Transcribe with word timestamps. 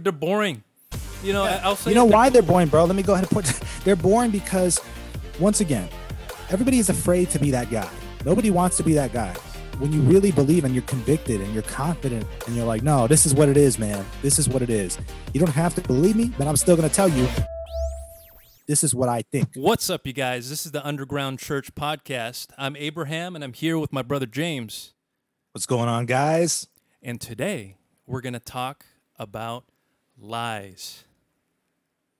They're 0.00 0.12
boring. 0.12 0.62
You 1.24 1.32
know, 1.32 1.44
I'll 1.44 1.74
say 1.76 1.90
You 1.90 1.96
know 1.96 2.04
why 2.04 2.28
they're 2.28 2.42
boring, 2.42 2.68
bro? 2.68 2.84
Let 2.84 2.94
me 2.94 3.02
go 3.02 3.14
ahead 3.14 3.24
and 3.24 3.30
put. 3.30 3.44
They're 3.84 3.96
boring 3.96 4.30
because, 4.30 4.80
once 5.40 5.60
again, 5.60 5.88
everybody 6.50 6.78
is 6.78 6.88
afraid 6.88 7.30
to 7.30 7.40
be 7.40 7.50
that 7.50 7.70
guy. 7.70 7.88
Nobody 8.24 8.50
wants 8.50 8.76
to 8.76 8.84
be 8.84 8.92
that 8.94 9.12
guy. 9.12 9.34
When 9.78 9.92
you 9.92 10.00
really 10.02 10.30
believe 10.30 10.64
and 10.64 10.72
you're 10.72 10.84
convicted 10.84 11.40
and 11.40 11.52
you're 11.52 11.64
confident 11.64 12.24
and 12.46 12.54
you're 12.54 12.66
like, 12.66 12.82
no, 12.82 13.08
this 13.08 13.26
is 13.26 13.34
what 13.34 13.48
it 13.48 13.56
is, 13.56 13.78
man. 13.78 14.04
This 14.20 14.38
is 14.38 14.48
what 14.48 14.62
it 14.62 14.70
is. 14.70 14.98
You 15.32 15.40
don't 15.40 15.52
have 15.52 15.74
to 15.74 15.80
believe 15.80 16.14
me, 16.14 16.32
but 16.38 16.46
I'm 16.46 16.56
still 16.56 16.76
gonna 16.76 16.88
tell 16.88 17.08
you. 17.08 17.26
This 18.68 18.84
is 18.84 18.94
what 18.94 19.08
I 19.08 19.22
think. 19.22 19.48
What's 19.56 19.90
up, 19.90 20.06
you 20.06 20.12
guys? 20.12 20.48
This 20.48 20.64
is 20.64 20.70
the 20.70 20.86
Underground 20.86 21.40
Church 21.40 21.74
Podcast. 21.74 22.52
I'm 22.56 22.76
Abraham, 22.76 23.34
and 23.34 23.42
I'm 23.42 23.52
here 23.52 23.78
with 23.78 23.92
my 23.92 24.02
brother 24.02 24.26
James. 24.26 24.94
What's 25.52 25.66
going 25.66 25.88
on, 25.88 26.06
guys? 26.06 26.68
And 27.02 27.20
today, 27.20 27.76
we're 28.06 28.20
going 28.20 28.32
to 28.32 28.40
talk 28.40 28.84
about 29.18 29.64
lies. 30.18 31.04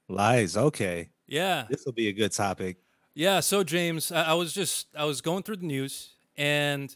Lies. 0.08 0.56
Okay, 0.56 1.10
Yeah. 1.26 1.66
this 1.70 1.84
will 1.84 1.92
be 1.92 2.08
a 2.08 2.12
good 2.12 2.32
topic. 2.32 2.76
Yeah. 3.14 3.40
So, 3.40 3.62
James, 3.64 4.10
I, 4.12 4.22
I 4.30 4.34
was 4.34 4.52
just, 4.52 4.88
I 4.96 5.04
was 5.04 5.20
going 5.20 5.42
through 5.42 5.56
the 5.56 5.66
news, 5.66 6.10
and 6.36 6.94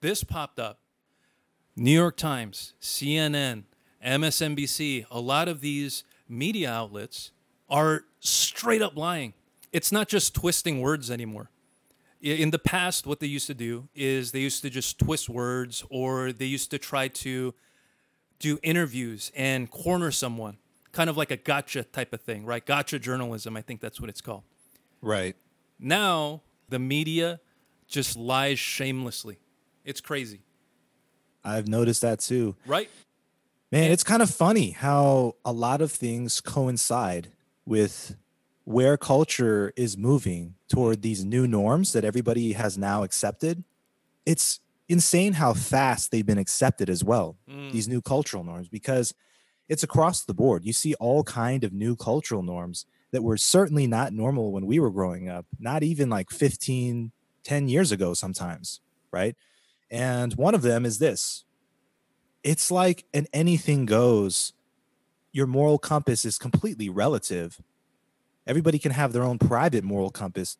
this 0.00 0.24
popped 0.24 0.58
up 0.58 0.78
New 1.76 1.92
York 1.92 2.16
Times, 2.16 2.74
CNN, 2.80 3.64
MSNBC, 4.04 5.06
a 5.10 5.20
lot 5.20 5.48
of 5.48 5.60
these 5.60 6.04
media 6.28 6.70
outlets 6.70 7.32
are 7.68 8.04
straight 8.20 8.82
up 8.82 8.96
lying. 8.96 9.34
It's 9.72 9.90
not 9.92 10.08
just 10.08 10.34
twisting 10.34 10.80
words 10.80 11.10
anymore. 11.10 11.50
In 12.22 12.50
the 12.50 12.58
past, 12.58 13.06
what 13.06 13.20
they 13.20 13.26
used 13.26 13.46
to 13.48 13.54
do 13.54 13.88
is 13.94 14.32
they 14.32 14.40
used 14.40 14.62
to 14.62 14.70
just 14.70 14.98
twist 14.98 15.28
words 15.28 15.84
or 15.90 16.32
they 16.32 16.46
used 16.46 16.70
to 16.70 16.78
try 16.78 17.08
to 17.08 17.54
do 18.38 18.58
interviews 18.62 19.32
and 19.34 19.70
corner 19.70 20.10
someone, 20.10 20.58
kind 20.92 21.08
of 21.10 21.16
like 21.16 21.30
a 21.30 21.36
gotcha 21.36 21.82
type 21.84 22.12
of 22.12 22.20
thing, 22.20 22.44
right? 22.44 22.64
Gotcha 22.64 22.98
journalism, 22.98 23.56
I 23.56 23.62
think 23.62 23.80
that's 23.80 24.00
what 24.00 24.10
it's 24.10 24.20
called. 24.20 24.42
Right. 25.02 25.36
Now, 25.78 26.42
the 26.68 26.78
media 26.78 27.40
just 27.86 28.16
lies 28.16 28.58
shamelessly. 28.58 29.38
It's 29.84 30.00
crazy, 30.00 30.40
I've 31.44 31.68
noticed 31.68 32.02
that 32.02 32.20
too. 32.20 32.56
right? 32.66 32.90
Man, 33.72 33.90
it's 33.90 34.04
kind 34.04 34.22
of 34.22 34.30
funny 34.30 34.70
how 34.70 35.34
a 35.44 35.52
lot 35.52 35.80
of 35.80 35.90
things 35.92 36.40
coincide 36.40 37.28
with 37.64 38.16
where 38.64 38.96
culture 38.96 39.72
is 39.76 39.96
moving 39.96 40.54
toward 40.68 41.02
these 41.02 41.24
new 41.24 41.46
norms 41.46 41.92
that 41.92 42.04
everybody 42.04 42.52
has 42.54 42.76
now 42.78 43.02
accepted. 43.04 43.64
It's 44.24 44.60
insane 44.88 45.34
how 45.34 45.52
fast 45.54 46.10
they've 46.10 46.26
been 46.26 46.38
accepted 46.38 46.88
as 46.88 47.02
well, 47.02 47.36
Mm. 47.48 47.72
these 47.72 47.88
new 47.88 48.00
cultural 48.00 48.44
norms, 48.44 48.68
because 48.68 49.12
it's 49.68 49.82
across 49.82 50.24
the 50.24 50.34
board. 50.34 50.64
You 50.64 50.72
see 50.72 50.94
all 50.94 51.24
kind 51.24 51.64
of 51.64 51.72
new 51.72 51.96
cultural 51.96 52.42
norms 52.42 52.86
that 53.10 53.22
were 53.22 53.36
certainly 53.36 53.86
not 53.86 54.12
normal 54.12 54.52
when 54.52 54.66
we 54.66 54.78
were 54.78 54.90
growing 54.90 55.28
up, 55.28 55.46
not 55.58 55.82
even 55.82 56.08
like 56.10 56.30
15, 56.30 57.12
10 57.42 57.68
years 57.68 57.90
ago 57.92 58.14
sometimes, 58.14 58.80
right? 59.12 59.36
And 59.90 60.34
one 60.34 60.54
of 60.54 60.62
them 60.62 60.84
is 60.84 60.98
this 60.98 61.44
it's 62.44 62.70
like 62.70 63.06
an 63.12 63.26
anything 63.32 63.86
goes. 63.86 64.52
Your 65.32 65.46
moral 65.48 65.78
compass 65.78 66.24
is 66.24 66.38
completely 66.38 66.88
relative. 66.88 67.60
Everybody 68.46 68.78
can 68.78 68.92
have 68.92 69.12
their 69.12 69.24
own 69.24 69.38
private 69.38 69.82
moral 69.82 70.10
compass. 70.10 70.56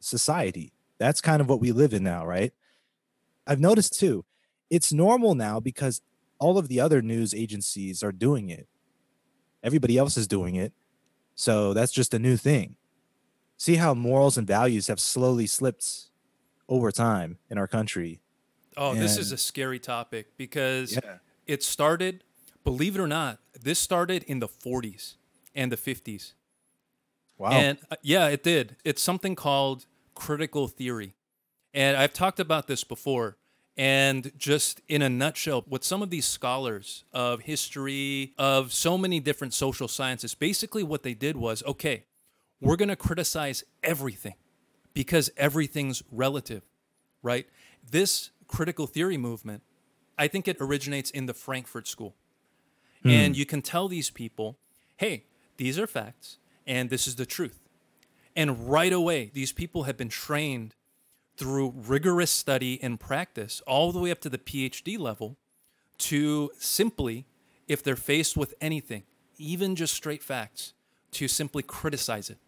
Society. 0.00 0.72
That's 0.98 1.20
kind 1.20 1.40
of 1.42 1.48
what 1.48 1.60
we 1.60 1.72
live 1.72 1.92
in 1.92 2.02
now, 2.02 2.24
right? 2.24 2.52
I've 3.46 3.60
noticed 3.60 3.98
too, 3.98 4.24
it's 4.70 4.92
normal 4.92 5.34
now 5.34 5.60
because 5.60 6.00
all 6.38 6.58
of 6.58 6.68
the 6.68 6.80
other 6.80 7.00
news 7.02 7.32
agencies 7.34 8.02
are 8.02 8.12
doing 8.12 8.50
it. 8.50 8.66
Everybody 9.62 9.96
else 9.98 10.16
is 10.16 10.26
doing 10.28 10.54
it. 10.54 10.72
So 11.34 11.72
that's 11.74 11.92
just 11.92 12.14
a 12.14 12.18
new 12.18 12.36
thing. 12.36 12.76
See 13.58 13.76
how 13.76 13.94
morals 13.94 14.36
and 14.36 14.46
values 14.46 14.86
have 14.88 15.00
slowly 15.00 15.46
slipped 15.46 16.06
over 16.68 16.90
time 16.90 17.38
in 17.50 17.58
our 17.58 17.66
country. 17.66 18.20
Oh, 18.76 18.94
this 18.94 19.16
is 19.16 19.32
a 19.32 19.38
scary 19.38 19.78
topic 19.78 20.36
because 20.36 20.92
Yeah. 20.92 21.18
it 21.46 21.62
started, 21.62 22.24
believe 22.64 22.96
it 22.96 23.00
or 23.00 23.06
not, 23.06 23.38
this 23.58 23.78
started 23.78 24.22
in 24.24 24.40
the 24.40 24.48
40s 24.48 25.14
and 25.54 25.72
the 25.72 25.76
50s. 25.76 26.34
Wow. 27.38 27.50
And 27.52 27.78
uh, 27.90 27.96
yeah, 28.02 28.28
it 28.28 28.42
did. 28.42 28.76
It's 28.84 29.02
something 29.02 29.34
called 29.34 29.86
critical 30.14 30.68
theory. 30.68 31.14
And 31.76 31.94
I've 31.98 32.14
talked 32.14 32.40
about 32.40 32.66
this 32.66 32.82
before. 32.82 33.36
And 33.76 34.32
just 34.38 34.80
in 34.88 35.02
a 35.02 35.10
nutshell, 35.10 35.62
what 35.68 35.84
some 35.84 36.00
of 36.00 36.08
these 36.08 36.24
scholars 36.24 37.04
of 37.12 37.42
history, 37.42 38.32
of 38.38 38.72
so 38.72 38.96
many 38.96 39.20
different 39.20 39.52
social 39.52 39.86
sciences, 39.86 40.34
basically 40.34 40.82
what 40.82 41.02
they 41.02 41.12
did 41.12 41.36
was 41.36 41.62
okay, 41.64 42.04
we're 42.58 42.76
going 42.76 42.88
to 42.88 42.96
criticize 42.96 43.62
everything 43.82 44.36
because 44.94 45.30
everything's 45.36 46.02
relative, 46.10 46.62
right? 47.22 47.46
This 47.88 48.30
critical 48.48 48.86
theory 48.86 49.18
movement, 49.18 49.62
I 50.16 50.26
think 50.26 50.48
it 50.48 50.56
originates 50.58 51.10
in 51.10 51.26
the 51.26 51.34
Frankfurt 51.34 51.86
School. 51.86 52.14
Hmm. 53.02 53.10
And 53.10 53.36
you 53.36 53.44
can 53.44 53.60
tell 53.60 53.88
these 53.88 54.08
people, 54.08 54.56
hey, 54.96 55.24
these 55.58 55.78
are 55.78 55.86
facts 55.86 56.38
and 56.66 56.88
this 56.88 57.06
is 57.06 57.16
the 57.16 57.26
truth. 57.26 57.60
And 58.34 58.70
right 58.70 58.92
away, 58.92 59.30
these 59.34 59.52
people 59.52 59.82
have 59.82 59.98
been 59.98 60.08
trained 60.08 60.74
through 61.36 61.74
rigorous 61.76 62.30
study 62.30 62.82
and 62.82 62.98
practice 62.98 63.62
all 63.66 63.92
the 63.92 63.98
way 63.98 64.10
up 64.10 64.20
to 64.20 64.30
the 64.30 64.38
PhD 64.38 64.98
level 64.98 65.36
to 65.98 66.50
simply, 66.58 67.26
if 67.68 67.82
they're 67.82 67.96
faced 67.96 68.36
with 68.36 68.54
anything, 68.60 69.04
even 69.38 69.76
just 69.76 69.94
straight 69.94 70.22
facts, 70.22 70.72
to 71.12 71.28
simply 71.28 71.62
criticize 71.62 72.30
it. 72.30 72.38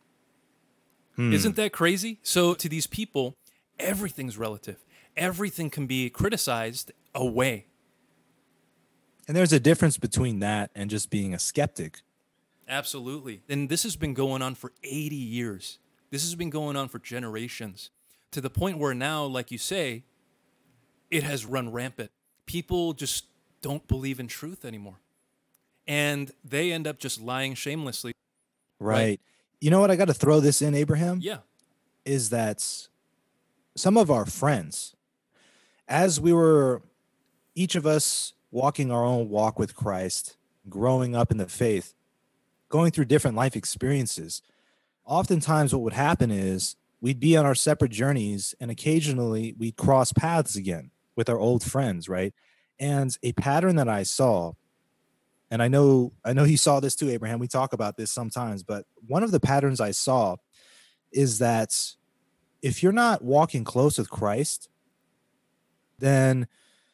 Hmm. 1.17 1.33
Isn't 1.33 1.57
that 1.57 1.73
crazy? 1.73 2.19
So, 2.23 2.55
to 2.55 2.69
these 2.69 2.87
people, 2.87 3.35
everything's 3.79 4.39
relative. 4.39 4.85
Everything 5.17 5.71
can 5.71 5.87
be 5.87 6.11
criticized 6.11 6.93
away. 7.15 7.67
And 9.27 9.37
there's 9.37 9.53
a 9.53 9.61
difference 9.61 9.99
between 9.99 10.39
that 10.41 10.71
and 10.75 10.89
just 10.89 11.11
being 11.11 11.35
a 11.35 11.39
skeptic. 11.39 12.01
Absolutely. 12.69 13.43
And 13.49 13.69
this 13.69 13.83
has 13.83 13.97
been 13.97 14.15
going 14.15 14.43
on 14.43 14.55
for 14.55 14.73
80 14.83 15.17
years. 15.17 15.79
This 16.11 16.23
has 16.23 16.35
been 16.35 16.51
going 16.51 16.77
on 16.77 16.89
for 16.89 16.99
generations 16.99 17.91
to 18.33 18.41
the 18.41 18.51
point 18.51 18.79
where 18.79 18.95
now, 18.95 19.25
like 19.25 19.51
you 19.51 19.59
say, 19.59 20.05
it 21.11 21.23
has 21.23 21.45
run 21.47 21.73
rampant. 21.73 22.11
People 22.47 22.93
just 22.93 23.25
don't 23.63 23.87
believe 23.89 24.21
in 24.21 24.27
truth 24.29 24.65
anymore. 24.65 25.01
And 25.87 26.31
they 26.45 26.71
end 26.73 26.87
up 26.87 26.99
just 26.99 27.21
lying 27.21 27.55
shamelessly. 27.55 28.13
Right. 28.79 28.95
Right. 28.97 29.21
You 29.61 29.71
know 29.71 29.81
what? 29.81 29.91
I 29.91 29.97
got 29.97 30.07
to 30.09 30.15
throw 30.15 30.41
this 30.41 30.63
in, 30.63 30.75
Abraham, 30.75 31.19
Yeah. 31.21 31.39
is 32.05 32.31
that 32.31 32.89
some 33.75 33.97
of 33.97 34.11
our 34.11 34.27
friends, 34.27 34.95
as 35.89 36.21
we 36.21 36.33
were 36.33 36.83
each 37.55 37.75
of 37.75 37.87
us 37.87 38.35
walking 38.51 38.93
our 38.93 39.05
own 39.05 39.29
walk 39.29 39.59
with 39.59 39.75
Christ, 39.75 40.37
growing 40.69 41.17
up 41.17 41.31
in 41.33 41.39
the 41.39 41.49
faith, 41.49 41.95
going 42.69 42.91
through 42.93 43.07
different 43.07 43.37
life 43.37 43.57
experiences, 43.57 44.43
oftentimes 45.05 45.73
what 45.73 45.83
would 45.83 45.93
happen 45.95 46.31
is 46.31 46.77
we'd 47.01 47.21
be 47.21 47.37
on 47.37 47.47
our 47.47 47.55
separate 47.55 47.93
journeys 47.93 48.55
and 48.61 48.71
occasionally 48.71 49.55
we'd 49.59 49.77
cross 49.77 50.13
paths 50.13 50.57
again 50.57 50.91
with 51.17 51.29
our 51.29 51.39
old 51.39 51.63
friends, 51.63 52.09
right? 52.09 52.35
And 52.79 53.17
a 53.23 53.33
pattern 53.33 53.77
that 53.77 53.89
I 53.89 54.03
saw 54.03 54.53
and 55.51 55.63
I 55.63 55.69
know 55.69 56.13
I 56.25 56.33
know 56.33 56.45
you 56.45 56.57
saw 56.57 56.81
this 56.81 56.95
too, 56.95 57.09
Abraham. 57.09 57.39
We 57.39 57.49
talk 57.49 57.73
about 57.73 57.97
this 57.97 58.11
sometimes, 58.11 58.63
but 58.63 58.85
one 59.07 59.23
of 59.23 59.31
the 59.31 59.41
patterns 59.41 59.81
I 59.81 59.93
saw 59.93 60.37
is 61.13 61.39
that 61.39 61.95
if 62.61 62.83
you're 62.83 62.93
not 62.93 63.23
walking 63.23 63.65
close 63.65 63.99
with 63.99 64.11
Christ, 64.11 64.69
then 65.99 66.49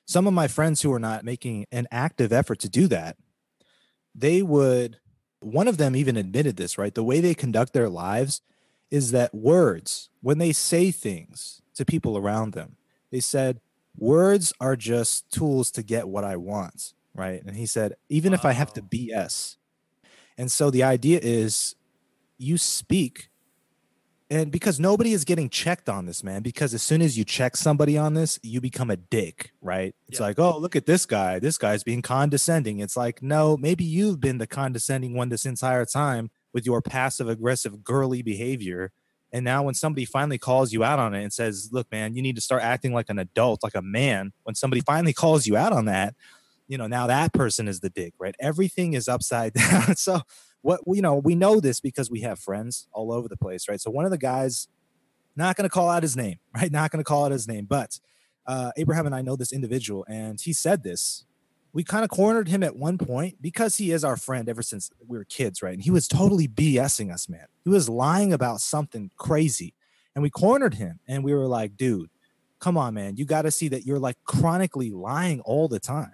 some 0.06 0.26
of 0.26 0.34
my 0.34 0.47
friends 0.47 0.82
who 0.82 0.93
are 0.93 1.00
not 1.00 1.25
making 1.25 1.66
an 1.72 1.88
active 1.91 2.32
effort 2.32 2.61
to 2.61 2.69
do 2.69 2.87
that, 2.88 3.17
they 4.14 4.43
would 4.43 4.99
one 5.40 5.69
of 5.69 5.76
them 5.76 5.96
even 5.96 6.17
admitted 6.17 6.56
this, 6.56 6.79
right? 6.79 6.94
The 6.94 7.05
way 7.05 7.20
they 7.20 7.34
conduct 7.34 7.73
their 7.73 7.88
lives 7.88 8.40
is 8.90 9.10
that 9.12 9.34
words, 9.34 10.10
when 10.20 10.38
they 10.38 10.52
say 10.52 10.90
things 10.90 11.62
to 11.75 11.84
people 11.84 12.16
around 12.16 12.52
them, 12.52 12.76
they 13.10 13.20
said, 13.20 13.60
words 13.96 14.52
are 14.60 14.76
just 14.76 15.31
tools 15.31 15.70
to 15.72 15.82
get 15.82 16.08
what 16.08 16.25
I 16.25 16.36
want, 16.36 16.94
right? 17.14 17.42
And 17.44 17.56
he 17.56 17.66
said, 17.66 17.94
even 18.08 18.32
if 18.32 18.44
I 18.44 18.52
have 18.52 18.72
to 18.75 18.81
Wow. 18.82 18.88
BS. 18.90 19.56
And 20.36 20.50
so 20.50 20.70
the 20.70 20.82
idea 20.82 21.20
is 21.22 21.75
you 22.38 22.58
speak 22.58 23.31
and 24.31 24.50
because 24.50 24.81
nobody 24.81 25.12
is 25.12 25.22
getting 25.25 25.50
checked 25.50 25.88
on 25.88 26.06
this, 26.06 26.25
man, 26.25 26.42
because 26.42 26.72
as 26.72 26.82
soon 26.82 27.02
as 27.02 27.16
you 27.16 27.25
check 27.25 27.56
somebody 27.56 27.98
on 27.98 28.14
this, 28.14 28.38
you 28.42 28.58
become 28.60 28.90
a 28.90 28.96
dick, 28.96 29.52
right? 29.60 29.94
It's 30.08 30.19
Yeah. 30.19 30.26
like, 30.26 30.38
oh, 30.38 30.58
look 30.58 30.75
at 30.75 30.86
this 30.86 31.04
guy. 31.04 31.38
This 31.38 31.58
guy's 31.58 31.84
being 31.84 32.00
condescending. 32.00 32.81
It's 32.81 32.96
like, 32.96 33.22
no, 33.22 33.56
maybe 33.58 33.84
you've 33.84 34.20
been 34.20 34.38
the 34.38 34.46
condescending 34.46 35.14
one 35.14 35.28
this 35.28 35.44
entire 35.44 35.84
time 35.84 36.31
with 36.55 36.65
your 36.65 36.81
passive 36.81 37.29
aggressive 37.29 37.85
girly 37.85 38.23
behavior. 38.23 38.93
And 39.33 39.45
now 39.45 39.65
when 39.65 39.75
somebody 39.75 40.05
finally 40.05 40.39
calls 40.39 40.73
you 40.73 40.85
out 40.85 41.01
on 41.01 41.12
it 41.12 41.23
and 41.23 41.33
says, 41.33 41.71
look, 41.73 41.91
man, 41.91 42.15
you 42.15 42.23
need 42.23 42.37
to 42.37 42.41
start 42.41 42.62
acting 42.62 42.95
like 42.95 43.11
an 43.11 43.19
adult, 43.19 43.65
like 43.65 43.75
a 43.75 43.83
man, 43.83 44.33
when 44.45 44.55
somebody 44.55 44.81
finally 44.81 45.12
calls 45.12 45.47
you 45.47 45.56
out 45.56 45.73
on 45.73 45.87
that, 45.87 46.15
you 46.69 46.79
know, 46.79 46.87
now 46.87 47.09
that 47.09 47.33
person 47.33 47.67
is 47.67 47.81
the 47.81 47.91
dick, 47.91 48.15
right? 48.19 48.37
Everything 48.41 48.95
is 48.95 49.09
upside 49.09 49.53
down. 49.55 49.97
so 49.97 50.21
what 50.62 50.81
you 50.87 51.03
know, 51.03 51.17
we 51.17 51.35
know 51.35 51.61
this 51.61 51.79
because 51.81 52.11
we 52.11 52.21
have 52.21 52.39
friends 52.39 52.89
all 52.93 53.12
over 53.12 53.29
the 53.29 53.37
place, 53.37 53.69
right? 53.69 53.81
So 53.81 53.91
one 53.91 54.06
of 54.06 54.11
the 54.11 54.19
guys, 54.19 54.69
not 55.37 55.56
going 55.56 55.69
to 55.69 55.73
call 55.73 55.91
out 55.91 56.03
his 56.03 56.17
name, 56.17 56.39
right? 56.56 56.73
Not 56.73 56.91
going 56.91 57.05
to 57.05 57.09
call 57.09 57.27
out 57.27 57.33
his 57.33 57.47
name, 57.47 57.67
but 57.69 57.99
uh, 58.47 58.71
Abraham 58.77 59.06
and 59.06 59.15
I 59.15 59.23
know 59.23 59.37
this 59.37 59.53
individual, 59.53 60.05
and 60.09 60.41
he 60.41 60.53
said 60.53 60.83
this. 60.83 61.25
We 61.75 61.82
kind 61.82 62.05
of 62.05 62.11
cornered 62.11 62.49
him 62.49 62.62
at 62.62 62.76
one 62.76 62.99
point 62.99 63.43
because 63.43 63.76
he 63.76 63.91
is 63.91 64.05
our 64.05 64.17
friend 64.17 64.49
ever 64.49 64.62
since 64.62 64.91
we 65.06 65.19
were 65.19 65.25
kids, 65.25 65.61
right? 65.61 65.75
And 65.75 65.82
he 65.82 65.91
was 65.91 66.06
totally 66.06 66.47
BSing 66.47 67.12
us, 67.12 67.29
man. 67.29 67.47
He 67.65 67.71
was 67.71 67.88
lying 67.88 68.32
about 68.32 68.61
something 68.61 69.11
crazy. 69.17 69.75
And 70.15 70.23
we 70.23 70.31
cornered 70.31 70.75
him 70.75 71.00
and 71.09 71.25
we 71.25 71.35
were 71.35 71.49
like, 71.49 71.76
dude, 71.76 72.11
come 72.61 72.79
on, 72.79 72.94
man. 72.94 73.17
You 73.17 73.25
got 73.25 73.43
to 73.43 73.50
see 73.50 73.67
that 73.69 73.85
you're 73.85 73.99
like 73.99 74.17
chronically 74.25 74.93
lying 74.93 75.41
all 75.41 75.67
the 75.67 75.81
time. 75.81 76.12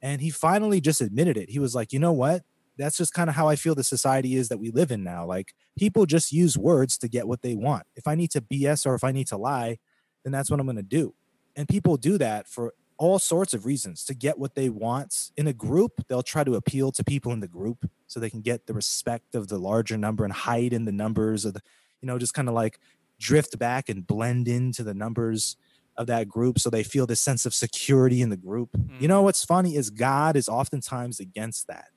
And 0.00 0.20
he 0.20 0.30
finally 0.30 0.80
just 0.80 1.00
admitted 1.00 1.36
it. 1.36 1.50
He 1.50 1.58
was 1.58 1.74
like, 1.74 1.92
you 1.92 1.98
know 1.98 2.12
what? 2.12 2.42
That's 2.78 2.96
just 2.96 3.12
kind 3.12 3.28
of 3.28 3.34
how 3.34 3.48
I 3.48 3.56
feel 3.56 3.74
the 3.74 3.84
society 3.84 4.36
is 4.36 4.48
that 4.48 4.58
we 4.58 4.70
live 4.70 4.92
in 4.92 5.02
now. 5.02 5.26
Like 5.26 5.54
people 5.76 6.06
just 6.06 6.30
use 6.30 6.56
words 6.56 6.96
to 6.98 7.08
get 7.08 7.26
what 7.26 7.42
they 7.42 7.56
want. 7.56 7.82
If 7.96 8.06
I 8.06 8.14
need 8.14 8.30
to 8.30 8.40
BS 8.40 8.86
or 8.86 8.94
if 8.94 9.02
I 9.02 9.10
need 9.10 9.26
to 9.26 9.36
lie, 9.36 9.78
then 10.22 10.32
that's 10.32 10.50
what 10.50 10.60
I'm 10.60 10.66
going 10.66 10.76
to 10.76 10.82
do. 10.82 11.14
And 11.56 11.68
people 11.68 11.96
do 11.96 12.16
that 12.18 12.46
for 12.46 12.74
all 13.00 13.18
sorts 13.18 13.54
of 13.54 13.64
reasons 13.64 14.04
to 14.04 14.12
get 14.12 14.38
what 14.38 14.54
they 14.54 14.68
want 14.68 15.30
in 15.34 15.46
a 15.46 15.54
group. 15.54 16.04
They'll 16.06 16.22
try 16.22 16.44
to 16.44 16.54
appeal 16.54 16.92
to 16.92 17.02
people 17.02 17.32
in 17.32 17.40
the 17.40 17.48
group 17.48 17.90
so 18.06 18.20
they 18.20 18.28
can 18.28 18.42
get 18.42 18.66
the 18.66 18.74
respect 18.74 19.34
of 19.34 19.48
the 19.48 19.56
larger 19.56 19.96
number 19.96 20.22
and 20.22 20.32
hide 20.32 20.74
in 20.74 20.84
the 20.84 20.92
numbers 20.92 21.46
of 21.46 21.54
the, 21.54 21.62
you 22.02 22.06
know, 22.06 22.18
just 22.18 22.34
kind 22.34 22.46
of 22.46 22.54
like 22.54 22.78
drift 23.18 23.58
back 23.58 23.88
and 23.88 24.06
blend 24.06 24.48
into 24.48 24.84
the 24.84 24.92
numbers 24.92 25.56
of 25.96 26.08
that 26.08 26.28
group 26.28 26.58
so 26.58 26.68
they 26.68 26.82
feel 26.82 27.06
this 27.06 27.22
sense 27.22 27.46
of 27.46 27.54
security 27.54 28.20
in 28.20 28.28
the 28.28 28.36
group. 28.36 28.68
Mm. 28.76 29.00
You 29.00 29.08
know 29.08 29.22
mm. 29.22 29.24
what's 29.24 29.46
funny 29.46 29.76
is 29.76 29.88
God 29.88 30.36
is 30.36 30.46
oftentimes 30.46 31.20
against 31.20 31.68
that. 31.68 31.88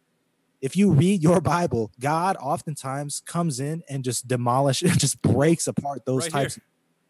If 0.62 0.78
you 0.78 0.90
read 0.90 1.22
your 1.22 1.42
Bible, 1.56 1.92
God 2.00 2.38
oftentimes 2.40 3.22
comes 3.26 3.60
in 3.60 3.84
and 3.90 4.06
just 4.06 4.30
demolishes, 4.30 4.96
just 4.98 5.22
breaks 5.22 5.68
apart 5.68 6.06
those 6.06 6.24
right 6.24 6.44
types 6.44 6.60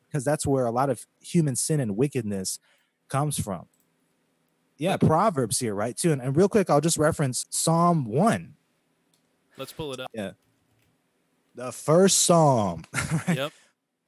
because 0.10 0.24
that's 0.24 0.48
where 0.48 0.66
a 0.66 0.72
lot 0.72 0.90
of 0.90 1.06
human 1.22 1.56
sin 1.56 1.80
and 1.80 1.96
wickedness 1.96 2.58
comes 3.08 3.40
from. 3.40 3.68
Yeah, 4.84 4.98
Proverbs 4.98 5.62
here, 5.62 5.74
right? 5.74 5.96
Too. 5.96 6.12
And, 6.12 6.22
and 6.22 6.36
real 6.36 6.50
quick, 6.50 6.70
I'll 6.70 6.82
just 6.82 6.98
reference 6.98 7.46
Psalm 7.50 8.04
1. 8.04 8.54
Let's 9.58 9.72
pull 9.72 9.94
it 9.94 10.02
up. 10.02 10.12
Yeah. 10.14 10.32
The 11.56 11.72
first 11.72 12.20
psalm. 12.20 12.84
Right? 13.28 13.38
Yep. 13.38 13.54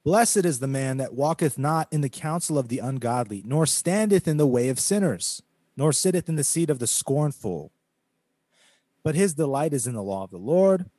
Blessed 0.04 0.44
is 0.44 0.58
the 0.58 0.66
man 0.66 0.98
that 0.98 1.14
walketh 1.14 1.56
not 1.56 1.88
in 1.90 2.02
the 2.02 2.10
counsel 2.10 2.58
of 2.58 2.68
the 2.68 2.80
ungodly, 2.80 3.42
nor 3.46 3.64
standeth 3.64 4.28
in 4.28 4.36
the 4.36 4.46
way 4.46 4.68
of 4.68 4.78
sinners, 4.78 5.42
nor 5.78 5.94
sitteth 5.94 6.28
in 6.28 6.36
the 6.36 6.44
seat 6.44 6.68
of 6.68 6.78
the 6.78 6.86
scornful. 6.86 7.72
But 9.02 9.14
his 9.14 9.32
delight 9.32 9.72
is 9.72 9.86
in 9.86 9.94
the 9.94 10.02
law 10.02 10.24
of 10.24 10.30
the 10.30 10.36
Lord, 10.36 10.90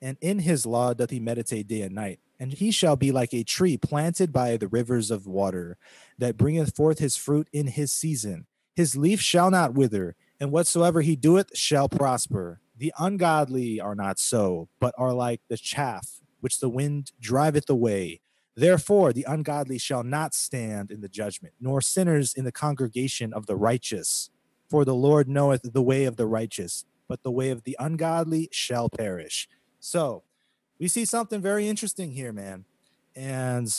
and 0.00 0.16
in 0.22 0.38
his 0.38 0.64
law 0.64 0.94
doth 0.94 1.10
he 1.10 1.20
meditate 1.20 1.68
day 1.68 1.82
and 1.82 1.94
night 1.94 2.20
and 2.38 2.52
he 2.52 2.70
shall 2.70 2.96
be 2.96 3.12
like 3.12 3.32
a 3.32 3.44
tree 3.44 3.76
planted 3.76 4.32
by 4.32 4.56
the 4.56 4.68
rivers 4.68 5.10
of 5.10 5.26
water, 5.26 5.78
that 6.18 6.36
bringeth 6.36 6.74
forth 6.74 6.98
his 6.98 7.16
fruit 7.16 7.48
in 7.52 7.66
his 7.66 7.92
season. 7.92 8.46
His 8.76 8.94
leaf 8.94 9.22
shall 9.22 9.50
not 9.50 9.72
wither, 9.72 10.16
and 10.38 10.52
whatsoever 10.52 11.00
he 11.00 11.16
doeth 11.16 11.56
shall 11.56 11.88
prosper. 11.88 12.60
The 12.76 12.92
ungodly 12.98 13.80
are 13.80 13.94
not 13.94 14.18
so, 14.18 14.68
but 14.78 14.94
are 14.98 15.14
like 15.14 15.40
the 15.48 15.56
chaff 15.56 16.20
which 16.40 16.60
the 16.60 16.68
wind 16.68 17.12
driveth 17.18 17.70
away. 17.70 18.20
Therefore, 18.54 19.14
the 19.14 19.24
ungodly 19.26 19.78
shall 19.78 20.02
not 20.02 20.34
stand 20.34 20.90
in 20.90 21.00
the 21.00 21.08
judgment, 21.08 21.54
nor 21.58 21.80
sinners 21.80 22.34
in 22.34 22.44
the 22.44 22.52
congregation 22.52 23.32
of 23.32 23.46
the 23.46 23.56
righteous. 23.56 24.28
For 24.68 24.84
the 24.84 24.94
Lord 24.94 25.26
knoweth 25.26 25.72
the 25.72 25.82
way 25.82 26.04
of 26.04 26.16
the 26.16 26.26
righteous, 26.26 26.84
but 27.08 27.22
the 27.22 27.30
way 27.30 27.48
of 27.48 27.64
the 27.64 27.76
ungodly 27.78 28.50
shall 28.52 28.90
perish. 28.90 29.48
So, 29.80 30.22
we 30.78 30.88
see 30.88 31.06
something 31.06 31.40
very 31.40 31.66
interesting 31.66 32.10
here, 32.10 32.32
man. 32.32 32.66
And 33.14 33.74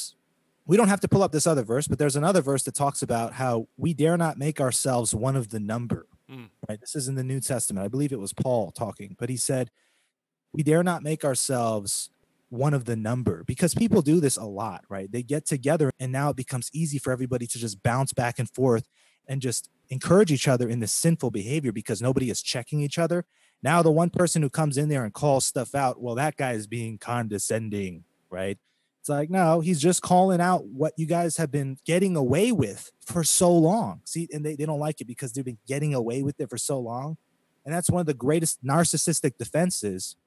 we 0.68 0.76
don't 0.76 0.90
have 0.90 1.00
to 1.00 1.08
pull 1.08 1.24
up 1.24 1.32
this 1.32 1.48
other 1.48 1.64
verse, 1.64 1.88
but 1.88 1.98
there's 1.98 2.18
another 2.18 2.42
verse 2.42 2.64
that 2.64 2.76
talks 2.76 3.02
about 3.02 3.34
how 3.34 3.68
we 3.78 3.94
dare 3.94 4.18
not 4.18 4.38
make 4.38 4.60
ourselves 4.60 5.16
one 5.16 5.38
of 5.38 5.50
the 5.50 5.60
number. 5.60 6.06
Mm. 6.30 6.50
Right? 6.68 6.80
This 6.80 6.96
is 6.96 7.08
in 7.08 7.16
the 7.16 7.24
New 7.24 7.40
Testament. 7.40 7.86
I 7.86 7.88
believe 7.88 8.12
it 8.12 8.20
was 8.20 8.34
Paul 8.34 8.72
talking, 8.72 9.16
but 9.18 9.30
he 9.30 9.38
said, 9.38 9.72
We 10.52 10.64
dare 10.64 10.84
not 10.84 11.04
make 11.04 11.24
ourselves 11.24 12.10
one 12.50 12.74
of 12.74 12.86
the 12.86 12.96
number 12.96 13.44
because 13.46 13.74
people 13.74 14.02
do 14.02 14.20
this 14.20 14.38
a 14.38 14.46
lot, 14.46 14.84
right? 14.90 15.12
They 15.12 15.24
get 15.24 15.46
together 15.46 15.92
and 16.00 16.12
now 16.12 16.30
it 16.30 16.36
becomes 16.36 16.70
easy 16.74 16.98
for 16.98 17.12
everybody 17.12 17.48
to 17.48 17.60
just 17.60 17.82
bounce 17.84 18.14
back 18.14 18.40
and 18.40 18.50
forth 18.50 18.88
and 19.28 19.42
just 19.42 19.70
encourage 19.90 20.32
each 20.32 20.48
other 20.48 20.70
in 20.70 20.80
this 20.80 20.94
sinful 20.94 21.32
behavior 21.32 21.72
because 21.72 22.02
nobody 22.02 22.30
is 22.30 22.42
checking 22.42 22.80
each 22.82 22.98
other. 22.98 23.26
Now, 23.64 23.82
the 23.82 23.92
one 23.92 24.10
person 24.10 24.42
who 24.42 24.50
comes 24.50 24.78
in 24.78 24.88
there 24.88 25.04
and 25.04 25.14
calls 25.14 25.46
stuff 25.46 25.76
out, 25.76 26.02
well, 26.02 26.16
that 26.16 26.38
guy 26.38 26.54
is 26.54 26.68
being 26.68 26.98
condescending, 26.98 28.04
right? 28.30 28.58
It's 29.08 29.10
like, 29.10 29.30
no, 29.30 29.62
he's 29.62 29.80
just 29.80 30.02
calling 30.02 30.42
out 30.42 30.66
what 30.66 30.92
you 30.98 31.06
guys 31.06 31.38
have 31.38 31.50
been 31.50 31.78
getting 31.86 32.18
away 32.18 32.52
with 32.52 32.92
for 33.06 33.24
so 33.24 33.56
long. 33.56 34.02
See, 34.04 34.28
and 34.34 34.46
they, 34.46 34.58
they 34.58 34.66
don't 34.66 34.82
like 34.82 35.00
it 35.00 35.08
because 35.08 35.32
they've 35.32 35.46
been 35.46 35.60
getting 35.66 35.94
away 35.94 36.24
with 36.24 36.42
it 36.42 36.50
for 36.50 36.58
so 36.58 36.78
long. 36.78 37.16
And 37.64 37.74
that's 37.74 37.90
one 37.90 38.02
of 38.02 38.06
the 38.06 38.14
greatest 38.14 38.66
narcissistic 38.66 39.38
defenses 39.38 40.18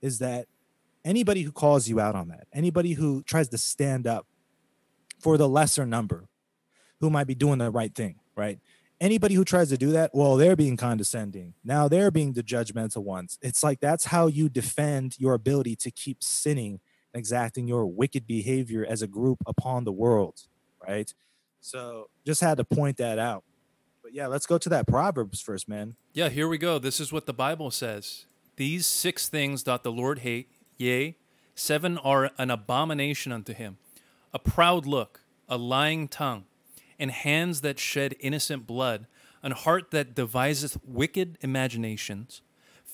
is 0.00 0.20
that 0.20 0.46
anybody 1.04 1.42
who 1.42 1.50
calls 1.50 1.88
you 1.88 1.98
out 1.98 2.14
on 2.14 2.28
that, 2.28 2.46
anybody 2.52 2.92
who 2.92 3.24
tries 3.24 3.48
to 3.48 3.58
stand 3.58 4.06
up 4.06 4.28
for 5.18 5.36
the 5.36 5.48
lesser 5.48 5.84
number 5.84 6.28
who 7.00 7.10
might 7.10 7.26
be 7.26 7.34
doing 7.34 7.58
the 7.58 7.68
right 7.68 7.96
thing, 7.96 8.20
right? 8.36 8.60
anybody 9.00 9.34
who 9.34 9.44
tries 9.44 9.70
to 9.70 9.78
do 9.78 9.90
that, 9.92 10.10
well, 10.12 10.36
they're 10.36 10.54
being 10.54 10.76
condescending. 10.76 11.54
Now 11.64 11.88
they're 11.88 12.10
being 12.10 12.34
the 12.34 12.42
judgmental 12.42 13.02
ones. 13.02 13.38
It's 13.40 13.64
like 13.64 13.80
that's 13.80 14.04
how 14.04 14.26
you 14.26 14.50
defend 14.50 15.18
your 15.18 15.32
ability 15.32 15.74
to 15.76 15.90
keep 15.90 16.22
sinning 16.22 16.80
exacting 17.14 17.66
your 17.66 17.86
wicked 17.86 18.26
behavior 18.26 18.86
as 18.88 19.02
a 19.02 19.06
group 19.06 19.38
upon 19.46 19.84
the 19.84 19.92
world, 19.92 20.46
right? 20.86 21.12
So 21.60 22.08
just 22.26 22.40
had 22.40 22.56
to 22.58 22.64
point 22.64 22.96
that 22.98 23.18
out. 23.18 23.44
But 24.02 24.14
yeah, 24.14 24.26
let's 24.26 24.46
go 24.46 24.58
to 24.58 24.68
that 24.70 24.86
Proverbs 24.86 25.40
first, 25.40 25.68
man. 25.68 25.96
Yeah, 26.12 26.28
here 26.28 26.48
we 26.48 26.58
go. 26.58 26.78
This 26.78 27.00
is 27.00 27.12
what 27.12 27.26
the 27.26 27.34
Bible 27.34 27.70
says. 27.70 28.24
These 28.56 28.86
six 28.86 29.28
things 29.28 29.62
doth 29.62 29.82
the 29.82 29.92
Lord 29.92 30.20
hate, 30.20 30.50
yea, 30.76 31.16
seven 31.54 31.98
are 31.98 32.30
an 32.38 32.50
abomination 32.50 33.32
unto 33.32 33.52
him 33.52 33.78
a 34.32 34.38
proud 34.38 34.86
look, 34.86 35.22
a 35.48 35.56
lying 35.56 36.06
tongue 36.06 36.44
and 36.98 37.10
hands 37.10 37.62
that 37.62 37.78
shed 37.78 38.14
innocent 38.20 38.66
blood, 38.66 39.06
an 39.42 39.52
heart 39.52 39.90
that 39.90 40.14
deviseth 40.14 40.78
wicked 40.84 41.38
imaginations, 41.40 42.42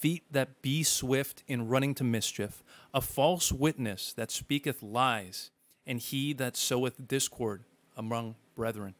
feet 0.00 0.24
that 0.30 0.62
be 0.62 0.82
swift 0.82 1.42
in 1.46 1.68
running 1.68 1.94
to 1.94 2.04
mischief, 2.04 2.62
a 2.92 3.00
false 3.00 3.50
witness 3.50 4.12
that 4.12 4.30
speaketh 4.30 4.82
lies, 4.82 5.50
and 5.86 5.98
he 5.98 6.32
that 6.34 6.56
soweth 6.56 7.08
discord 7.08 7.64
among 7.96 8.34
brethren. 8.54 8.94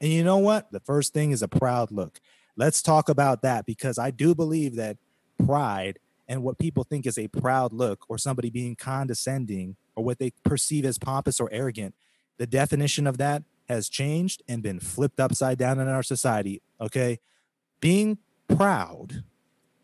And 0.00 0.12
you 0.12 0.24
know 0.24 0.38
what? 0.38 0.70
The 0.72 0.80
first 0.80 1.12
thing 1.12 1.30
is 1.30 1.42
a 1.42 1.48
proud 1.48 1.90
look. 1.90 2.20
Let's 2.56 2.82
talk 2.82 3.08
about 3.08 3.42
that 3.42 3.66
because 3.66 3.98
I 3.98 4.10
do 4.10 4.34
believe 4.34 4.76
that 4.76 4.96
pride 5.44 5.98
and 6.28 6.42
what 6.42 6.58
people 6.58 6.84
think 6.84 7.06
is 7.06 7.18
a 7.18 7.28
proud 7.28 7.72
look 7.72 8.04
or 8.08 8.18
somebody 8.18 8.50
being 8.50 8.76
condescending 8.76 9.76
or 9.94 10.04
what 10.04 10.18
they 10.18 10.32
perceive 10.44 10.84
as 10.84 10.98
pompous 10.98 11.40
or 11.40 11.48
arrogant, 11.52 11.94
the 12.38 12.46
definition 12.46 13.06
of 13.06 13.18
that 13.18 13.42
has 13.68 13.88
changed 13.88 14.42
and 14.48 14.62
been 14.62 14.80
flipped 14.80 15.20
upside 15.20 15.58
down 15.58 15.78
in 15.78 15.88
our 15.88 16.02
society. 16.02 16.62
Okay. 16.80 17.18
Being 17.80 18.18
proud 18.48 19.24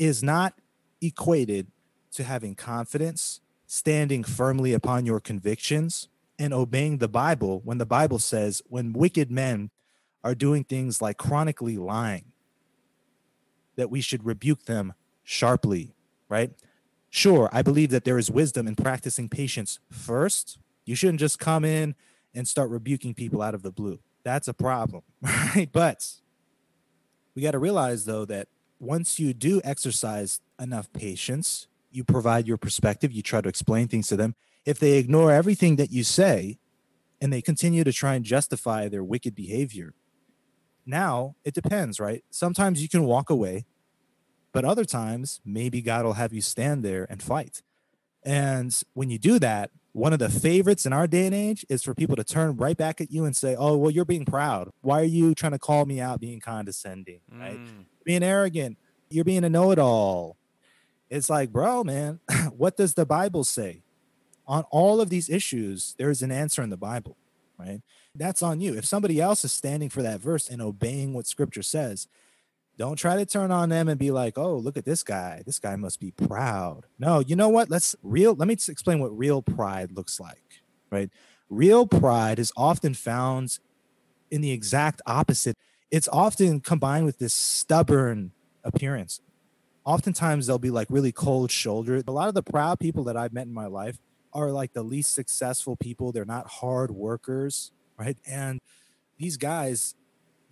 is 0.04 0.22
not 0.22 0.54
equated 1.00 1.68
to 2.12 2.24
having 2.24 2.54
confidence, 2.54 3.40
standing 3.66 4.22
firmly 4.24 4.72
upon 4.72 5.06
your 5.06 5.20
convictions, 5.20 6.08
and 6.38 6.52
obeying 6.52 6.98
the 6.98 7.08
Bible 7.08 7.60
when 7.64 7.78
the 7.78 7.86
Bible 7.86 8.18
says 8.18 8.62
when 8.68 8.92
wicked 8.92 9.30
men 9.30 9.70
are 10.24 10.34
doing 10.34 10.64
things 10.64 11.00
like 11.00 11.18
chronically 11.18 11.76
lying, 11.76 12.32
that 13.76 13.90
we 13.90 14.00
should 14.00 14.24
rebuke 14.24 14.64
them 14.64 14.92
sharply, 15.22 15.94
right? 16.28 16.52
Sure, 17.10 17.48
I 17.52 17.62
believe 17.62 17.90
that 17.90 18.04
there 18.04 18.18
is 18.18 18.30
wisdom 18.30 18.66
in 18.66 18.74
practicing 18.74 19.28
patience 19.28 19.78
first. 19.90 20.58
You 20.84 20.94
shouldn't 20.94 21.20
just 21.20 21.38
come 21.38 21.64
in 21.64 21.94
and 22.34 22.48
start 22.48 22.70
rebuking 22.70 23.14
people 23.14 23.42
out 23.42 23.54
of 23.54 23.62
the 23.62 23.70
blue. 23.72 24.00
That's 24.24 24.48
a 24.48 24.54
problem, 24.54 25.02
right? 25.22 25.68
But 25.70 26.06
we 27.34 27.42
got 27.42 27.52
to 27.52 27.58
realize 27.58 28.04
though 28.04 28.24
that 28.26 28.48
once 28.82 29.20
you 29.20 29.32
do 29.32 29.60
exercise 29.62 30.40
enough 30.60 30.92
patience, 30.92 31.68
you 31.92 32.02
provide 32.02 32.48
your 32.48 32.56
perspective, 32.56 33.12
you 33.12 33.22
try 33.22 33.40
to 33.40 33.48
explain 33.48 33.86
things 33.86 34.08
to 34.08 34.16
them. 34.16 34.34
If 34.66 34.80
they 34.80 34.98
ignore 34.98 35.30
everything 35.30 35.76
that 35.76 35.92
you 35.92 36.02
say 36.02 36.58
and 37.20 37.32
they 37.32 37.40
continue 37.40 37.84
to 37.84 37.92
try 37.92 38.14
and 38.14 38.24
justify 38.24 38.88
their 38.88 39.04
wicked 39.04 39.36
behavior, 39.36 39.94
now 40.84 41.36
it 41.44 41.54
depends, 41.54 42.00
right? 42.00 42.24
Sometimes 42.30 42.82
you 42.82 42.88
can 42.88 43.04
walk 43.04 43.30
away, 43.30 43.66
but 44.52 44.64
other 44.64 44.84
times 44.84 45.40
maybe 45.44 45.80
God 45.80 46.04
will 46.04 46.14
have 46.14 46.32
you 46.32 46.40
stand 46.40 46.82
there 46.82 47.06
and 47.08 47.22
fight. 47.22 47.62
And 48.24 48.76
when 48.94 49.10
you 49.10 49.18
do 49.18 49.38
that, 49.38 49.70
one 49.92 50.12
of 50.12 50.18
the 50.18 50.30
favorites 50.30 50.86
in 50.86 50.92
our 50.92 51.06
day 51.06 51.26
and 51.26 51.34
age 51.34 51.66
is 51.68 51.82
for 51.82 51.94
people 51.94 52.16
to 52.16 52.24
turn 52.24 52.56
right 52.56 52.76
back 52.76 53.00
at 53.00 53.10
you 53.10 53.24
and 53.24 53.36
say, 53.36 53.54
"Oh, 53.56 53.76
well, 53.76 53.90
you're 53.90 54.04
being 54.04 54.24
proud. 54.24 54.70
Why 54.80 55.00
are 55.00 55.04
you 55.04 55.34
trying 55.34 55.52
to 55.52 55.58
call 55.58 55.84
me 55.84 56.00
out 56.00 56.20
being 56.20 56.40
condescending? 56.40 57.20
Right? 57.30 57.58
Mm. 57.58 57.84
Being 58.04 58.22
arrogant. 58.22 58.78
You're 59.10 59.24
being 59.24 59.44
a 59.44 59.50
know-it-all." 59.50 60.36
It's 61.10 61.28
like, 61.28 61.52
bro, 61.52 61.84
man, 61.84 62.20
what 62.56 62.78
does 62.78 62.94
the 62.94 63.04
Bible 63.04 63.44
say? 63.44 63.82
On 64.46 64.64
all 64.70 65.00
of 65.00 65.10
these 65.10 65.28
issues, 65.28 65.94
there 65.98 66.08
is 66.08 66.22
an 66.22 66.32
answer 66.32 66.62
in 66.62 66.70
the 66.70 66.76
Bible, 66.78 67.18
right? 67.58 67.82
That's 68.14 68.42
on 68.42 68.60
you. 68.62 68.74
If 68.74 68.86
somebody 68.86 69.20
else 69.20 69.44
is 69.44 69.52
standing 69.52 69.90
for 69.90 70.00
that 70.02 70.20
verse 70.20 70.48
and 70.48 70.62
obeying 70.62 71.12
what 71.12 71.26
Scripture 71.26 71.62
says, 71.62 72.08
don't 72.78 72.96
try 72.96 73.16
to 73.16 73.26
turn 73.26 73.50
on 73.50 73.68
them 73.68 73.88
and 73.88 73.98
be 73.98 74.10
like, 74.10 74.38
"Oh, 74.38 74.56
look 74.56 74.76
at 74.76 74.84
this 74.84 75.02
guy. 75.02 75.42
This 75.44 75.58
guy 75.58 75.76
must 75.76 76.00
be 76.00 76.10
proud." 76.10 76.86
No, 76.98 77.20
you 77.20 77.36
know 77.36 77.48
what? 77.48 77.70
Let's 77.70 77.94
real 78.02 78.34
let 78.34 78.48
me 78.48 78.54
explain 78.54 78.98
what 78.98 79.16
real 79.16 79.42
pride 79.42 79.92
looks 79.92 80.18
like, 80.18 80.62
right? 80.90 81.10
Real 81.50 81.86
pride 81.86 82.38
is 82.38 82.52
often 82.56 82.94
found 82.94 83.58
in 84.30 84.40
the 84.40 84.52
exact 84.52 85.02
opposite. 85.06 85.56
It's 85.90 86.08
often 86.08 86.60
combined 86.60 87.04
with 87.04 87.18
this 87.18 87.34
stubborn 87.34 88.32
appearance. 88.64 89.20
Oftentimes 89.84 90.46
they'll 90.46 90.58
be 90.58 90.70
like 90.70 90.86
really 90.90 91.12
cold 91.12 91.50
shouldered. 91.50 92.08
A 92.08 92.12
lot 92.12 92.28
of 92.28 92.34
the 92.34 92.42
proud 92.42 92.80
people 92.80 93.04
that 93.04 93.16
I've 93.16 93.32
met 93.32 93.46
in 93.46 93.52
my 93.52 93.66
life 93.66 93.98
are 94.32 94.50
like 94.50 94.72
the 94.72 94.82
least 94.82 95.12
successful 95.12 95.76
people. 95.76 96.12
They're 96.12 96.24
not 96.24 96.46
hard 96.46 96.90
workers, 96.90 97.72
right? 97.98 98.16
And 98.26 98.60
these 99.18 99.36
guys 99.36 99.94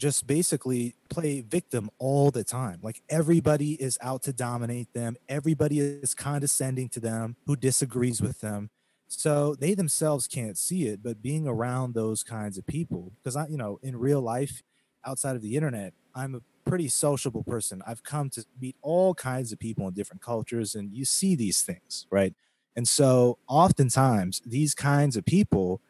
just 0.00 0.26
basically 0.26 0.96
play 1.10 1.42
victim 1.42 1.90
all 1.98 2.30
the 2.30 2.42
time. 2.42 2.80
Like 2.82 3.02
everybody 3.10 3.74
is 3.74 3.98
out 4.00 4.22
to 4.22 4.32
dominate 4.32 4.92
them, 4.94 5.16
everybody 5.28 5.78
is 5.78 6.14
condescending 6.14 6.88
to 6.90 7.00
them 7.00 7.36
who 7.46 7.54
disagrees 7.54 8.20
with 8.20 8.40
them. 8.40 8.70
So 9.06 9.54
they 9.54 9.74
themselves 9.74 10.26
can't 10.26 10.56
see 10.56 10.86
it, 10.86 11.02
but 11.02 11.20
being 11.20 11.46
around 11.46 11.94
those 11.94 12.22
kinds 12.22 12.56
of 12.56 12.66
people, 12.66 13.12
because 13.22 13.36
I, 13.36 13.48
you 13.48 13.58
know, 13.58 13.78
in 13.82 13.96
real 13.96 14.22
life, 14.22 14.62
outside 15.04 15.36
of 15.36 15.42
the 15.42 15.56
internet, 15.56 15.92
I'm 16.14 16.34
a 16.34 16.40
pretty 16.68 16.88
sociable 16.88 17.42
person. 17.42 17.82
I've 17.86 18.02
come 18.02 18.30
to 18.30 18.44
meet 18.60 18.76
all 18.82 19.14
kinds 19.14 19.52
of 19.52 19.58
people 19.58 19.86
in 19.88 19.94
different 19.94 20.22
cultures, 20.22 20.74
and 20.74 20.94
you 20.94 21.04
see 21.04 21.34
these 21.34 21.62
things, 21.62 22.06
right? 22.10 22.34
And 22.76 22.86
so 22.86 23.38
oftentimes, 23.48 24.40
these 24.46 24.74
kinds 24.74 25.16
of 25.16 25.24
people 25.24 25.82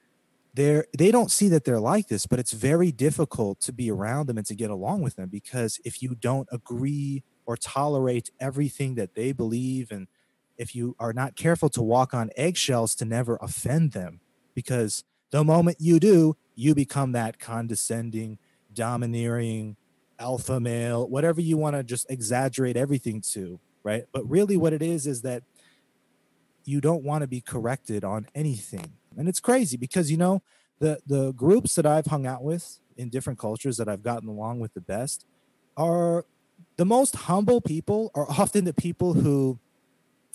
they're 0.55 0.87
they 0.97 1.11
don't 1.11 1.31
see 1.31 1.49
that 1.49 1.65
they're 1.65 1.81
like 1.81 2.09
this 2.09 2.27
but 2.27 2.39
it's 2.39 2.53
very 2.53 2.91
difficult 2.91 3.61
to 3.61 3.73
be 3.73 3.91
around 3.91 4.27
them 4.27 4.37
and 4.37 4.47
to 4.47 4.55
get 4.55 4.71
along 4.71 5.01
with 5.01 5.17
them 5.17 5.29
because 5.29 5.79
if 5.85 6.03
you 6.03 6.15
don't 6.15 6.49
agree 6.51 7.23
or 7.47 7.57
tolerate 7.57 8.31
everything 8.41 8.95
that 8.97 9.15
they 9.15 9.33
believe 9.33 9.91
and 9.91 10.09
if 10.59 10.75
you 10.75 10.95
are 10.99 11.13
not 11.13 11.37
careful 11.37 11.69
to 11.69 11.83
walk 11.83 12.13
on 12.13 12.31
eggshells 12.37 12.95
to 12.95 13.05
never 13.05 13.39
offend 13.41 13.93
them 13.93 14.21
because 14.55 15.05
the 15.31 15.45
moment 15.45 15.77
you 15.81 16.01
do 16.01 16.37
you 16.55 16.75
become 16.75 17.13
that 17.13 17.39
condescending 17.39 18.39
domineering 18.73 19.77
alpha 20.19 20.61
male 20.61 21.09
whatever 21.09 21.41
you 21.41 21.57
want 21.57 21.77
to 21.77 21.83
just 21.83 22.11
exaggerate 22.11 22.77
everything 22.77 23.21
to 23.21 23.61
right? 23.83 24.05
But 24.13 24.29
really 24.29 24.57
what 24.57 24.73
it 24.73 24.83
is 24.83 25.07
is 25.07 25.23
that 25.23 25.43
you 26.65 26.81
don't 26.81 27.03
want 27.03 27.23
to 27.23 27.29
be 27.29 27.41
corrected 27.41 28.05
on 28.05 28.27
anything 28.35 28.93
and 29.21 29.29
it's 29.29 29.39
crazy 29.39 29.77
because 29.77 30.11
you 30.11 30.17
know 30.17 30.43
the 30.81 30.99
the 31.07 31.33
groups 31.33 31.75
that 31.75 31.85
I've 31.85 32.07
hung 32.07 32.27
out 32.27 32.43
with 32.43 32.81
in 32.97 33.11
different 33.11 33.39
cultures 33.39 33.77
that 33.77 33.87
I've 33.87 34.03
gotten 34.03 34.29
along 34.29 34.61
with 34.61 34.73
the 34.73 34.81
best 34.81 35.27
are 35.77 36.25
the 36.77 36.87
most 36.87 37.15
humble 37.17 37.61
people 37.61 38.11
are 38.15 38.29
often 38.31 38.65
the 38.65 38.73
people 38.73 39.13
who 39.13 39.59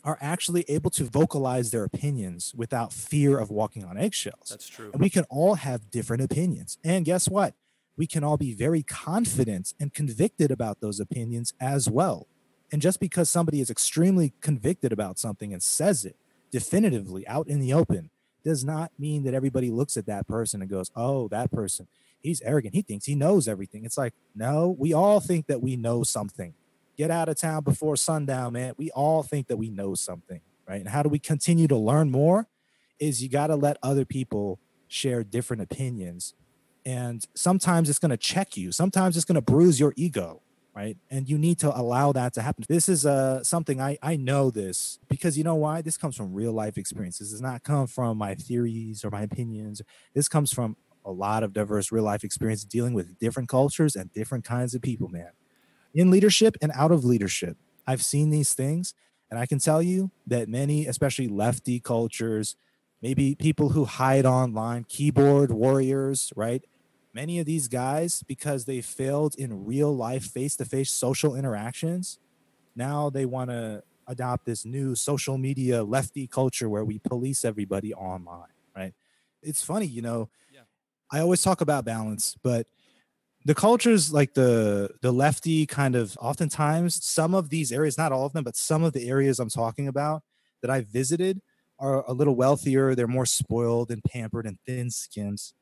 are 0.03 0.19
actually 0.21 0.65
able 0.67 0.91
to 0.91 1.03
vocalize 1.03 1.71
their 1.71 1.83
opinions 1.83 2.53
without 2.55 2.93
fear 2.93 3.39
of 3.39 3.49
walking 3.49 3.83
on 3.83 3.97
eggshells. 3.97 4.49
That's 4.51 4.69
true. 4.69 4.91
And 4.93 5.01
we 5.01 5.09
can 5.09 5.23
all 5.31 5.55
have 5.55 5.89
different 5.89 6.21
opinions. 6.21 6.77
And 6.83 7.05
guess 7.05 7.27
what? 7.27 7.55
We 7.97 8.05
can 8.05 8.23
all 8.23 8.37
be 8.37 8.53
very 8.53 8.83
confident 8.83 9.73
and 9.79 9.95
convicted 9.95 10.51
about 10.51 10.79
those 10.79 10.99
opinions 10.99 11.55
as 11.59 11.89
well. 11.89 12.27
And 12.71 12.83
just 12.83 12.99
because 12.99 13.29
somebody 13.29 13.61
is 13.61 13.71
extremely 13.71 14.33
convicted 14.41 14.91
about 14.91 15.17
something 15.17 15.53
and 15.53 15.63
says 15.63 16.05
it 16.05 16.17
definitively 16.51 17.27
out 17.27 17.47
in 17.47 17.59
the 17.59 17.73
open 17.73 18.11
does 18.45 18.63
not 18.63 18.91
mean 18.97 19.23
that 19.23 19.33
everybody 19.33 19.69
looks 19.69 19.97
at 19.97 20.05
that 20.05 20.27
person 20.27 20.61
and 20.61 20.69
goes, 20.69 20.91
oh, 20.95 21.27
that 21.29 21.51
person, 21.51 21.87
he's 22.21 22.41
arrogant. 22.43 22.75
He 22.75 22.83
thinks 22.83 23.05
he 23.05 23.15
knows 23.15 23.47
everything. 23.47 23.83
It's 23.83 23.97
like, 23.97 24.13
no, 24.35 24.73
we 24.77 24.93
all 24.93 25.19
think 25.19 25.47
that 25.47 25.61
we 25.61 25.75
know 25.75 26.03
something. 26.03 26.53
Get 26.95 27.11
out 27.11 27.27
of 27.27 27.35
town 27.35 27.63
before 27.63 27.97
sundown, 27.97 28.53
man. 28.53 28.73
We 28.77 28.91
all 28.91 29.23
think 29.23 29.47
that 29.47 29.57
we 29.57 29.69
know 29.69 29.95
something, 29.95 30.39
right? 30.69 30.79
And 30.79 30.89
how 30.89 31.03
do 31.03 31.09
we 31.09 31.19
continue 31.19 31.67
to 31.67 31.75
learn 31.75 32.09
more? 32.11 32.47
Is 32.99 33.21
you 33.21 33.27
got 33.27 33.47
to 33.47 33.55
let 33.55 33.77
other 33.83 34.05
people 34.05 34.59
share 34.87 35.23
different 35.23 35.61
opinions. 35.61 36.33
And 36.85 37.25
sometimes 37.35 37.89
it's 37.89 37.99
going 37.99 38.11
to 38.11 38.17
check 38.17 38.55
you, 38.55 38.71
sometimes 38.71 39.17
it's 39.17 39.25
going 39.25 39.35
to 39.35 39.41
bruise 39.41 39.79
your 39.79 39.93
ego 39.97 40.41
right? 40.75 40.97
And 41.09 41.29
you 41.29 41.37
need 41.37 41.59
to 41.59 41.75
allow 41.75 42.11
that 42.11 42.33
to 42.33 42.41
happen. 42.41 42.65
This 42.67 42.89
is 42.89 43.05
uh 43.05 43.43
something 43.43 43.81
i 43.81 43.97
i 44.01 44.15
know 44.15 44.51
this 44.51 44.99
because 45.09 45.37
you 45.37 45.43
know 45.43 45.55
why? 45.55 45.81
This 45.81 45.97
comes 45.97 46.15
from 46.15 46.33
real 46.33 46.53
life 46.53 46.77
experiences. 46.77 47.29
This 47.31 47.39
does 47.39 47.41
not 47.41 47.63
come 47.63 47.87
from 47.87 48.17
my 48.17 48.35
theories 48.35 49.03
or 49.05 49.09
my 49.11 49.21
opinions. 49.23 49.81
This 50.13 50.27
comes 50.27 50.53
from 50.53 50.77
a 51.05 51.11
lot 51.11 51.43
of 51.43 51.53
diverse 51.53 51.91
real 51.91 52.03
life 52.03 52.23
experience 52.23 52.65
dealing 52.65 52.93
with 52.93 53.17
different 53.19 53.49
cultures 53.49 53.95
and 53.95 54.11
different 54.13 54.43
kinds 54.43 54.73
of 54.75 54.81
people 54.81 55.07
man. 55.07 55.31
In 55.93 56.11
leadership 56.11 56.57
and 56.61 56.71
out 56.75 56.91
of 56.91 57.05
leadership 57.05 57.57
i've 57.87 58.03
seen 58.03 58.29
these 58.31 58.53
things 58.53 58.93
and 59.29 59.39
i 59.39 59.45
can 59.45 59.59
tell 59.59 59.81
you 59.81 60.11
that 60.27 60.49
many 60.49 60.87
especially 60.87 61.27
lefty 61.27 61.79
cultures 61.79 62.55
maybe 63.01 63.35
people 63.35 63.69
who 63.69 63.85
hide 63.85 64.25
online 64.25 64.83
keyboard 64.89 65.51
warriors 65.51 66.33
right 66.35 66.65
many 67.15 67.39
of 67.39 67.45
these 67.45 67.67
guys 67.69 68.21
because 68.27 68.65
they 68.65 68.81
failed 68.81 69.35
in 69.37 69.65
real 69.65 69.95
life 69.95 70.25
face-to-face 70.25 70.91
social 70.91 71.33
interactions. 71.35 72.19
Now 72.75 73.09
they 73.09 73.25
want 73.25 73.49
to 73.49 73.83
adopt 74.07 74.45
this 74.45 74.65
new 74.65 74.93
social 74.93 75.37
media 75.37 75.83
lefty 75.83 76.27
culture 76.27 76.69
where 76.69 76.85
we 76.85 76.99
police 76.99 77.43
everybody 77.45 77.91
online 77.93 78.49
right? 78.77 78.93
It's 79.41 79.63
funny 79.63 79.87
you 79.87 80.01
know 80.03 80.29
Yeah. 80.53 80.61
i 81.11 81.19
always 81.21 81.41
talk 81.41 81.61
about 81.61 81.85
balance 81.85 82.35
but 82.43 82.67
the 83.45 83.55
cultures 83.55 84.13
like 84.13 84.35
the 84.35 84.89
the 85.01 85.11
lefty 85.11 85.65
kind 85.65 85.95
of 85.95 86.15
oftentimes 86.21 87.03
some 87.03 87.33
of 87.33 87.49
these 87.49 87.71
areas 87.71 87.97
not 87.97 88.11
all 88.11 88.25
of 88.27 88.33
them 88.33 88.43
but 88.43 88.55
some 88.55 88.83
of 88.83 88.93
the 88.93 89.09
areas 89.09 89.39
i'm 89.39 89.49
talking 89.49 89.87
about 89.87 90.21
that 90.61 90.69
i 90.69 90.81
visited 90.81 91.41
are 91.79 92.03
a 92.07 92.13
little 92.13 92.35
wealthier 92.35 92.93
they're 92.95 93.07
more 93.07 93.25
spoiled 93.25 93.89
and 93.89 94.03
pampered 94.03 94.45
and 94.45 94.59
thin 94.67 94.91
skins 94.91 95.53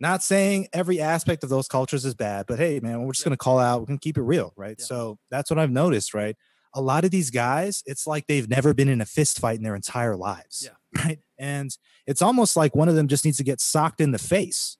not 0.00 0.22
saying 0.22 0.68
every 0.72 1.00
aspect 1.00 1.44
of 1.44 1.50
those 1.50 1.68
cultures 1.68 2.04
is 2.04 2.14
bad, 2.14 2.46
but 2.46 2.58
hey, 2.58 2.80
man, 2.80 3.02
we're 3.02 3.12
just 3.12 3.22
Yeah. 3.24 3.30
gonna 3.30 3.36
call 3.36 3.58
out, 3.58 3.80
we're 3.80 3.86
gonna 3.86 3.98
keep 3.98 4.16
it 4.16 4.22
real, 4.22 4.52
right? 4.56 4.76
Yeah. 4.78 4.84
So 4.84 5.18
that's 5.30 5.50
what 5.50 5.58
I've 5.58 5.70
noticed, 5.70 6.14
right? 6.14 6.36
A 6.74 6.80
lot 6.80 7.04
of 7.04 7.10
these 7.10 7.30
guys, 7.30 7.82
it's 7.86 8.06
like 8.06 8.26
they've 8.26 8.48
never 8.48 8.72
been 8.74 8.88
in 8.88 9.00
a 9.00 9.06
fist 9.06 9.38
fight 9.40 9.58
in 9.58 9.64
their 9.64 9.74
entire 9.76 10.16
lives, 10.16 10.62
Yeah. 10.66 11.02
right? 11.04 11.18
And 11.38 11.70
it's 12.06 12.22
almost 12.22 12.56
like 12.56 12.74
one 12.74 12.88
of 12.88 12.94
them 12.94 13.08
just 13.08 13.24
needs 13.24 13.36
to 13.38 13.44
get 13.44 13.60
socked 13.60 14.00
in 14.00 14.10
the 14.12 14.18
face. 14.18 14.76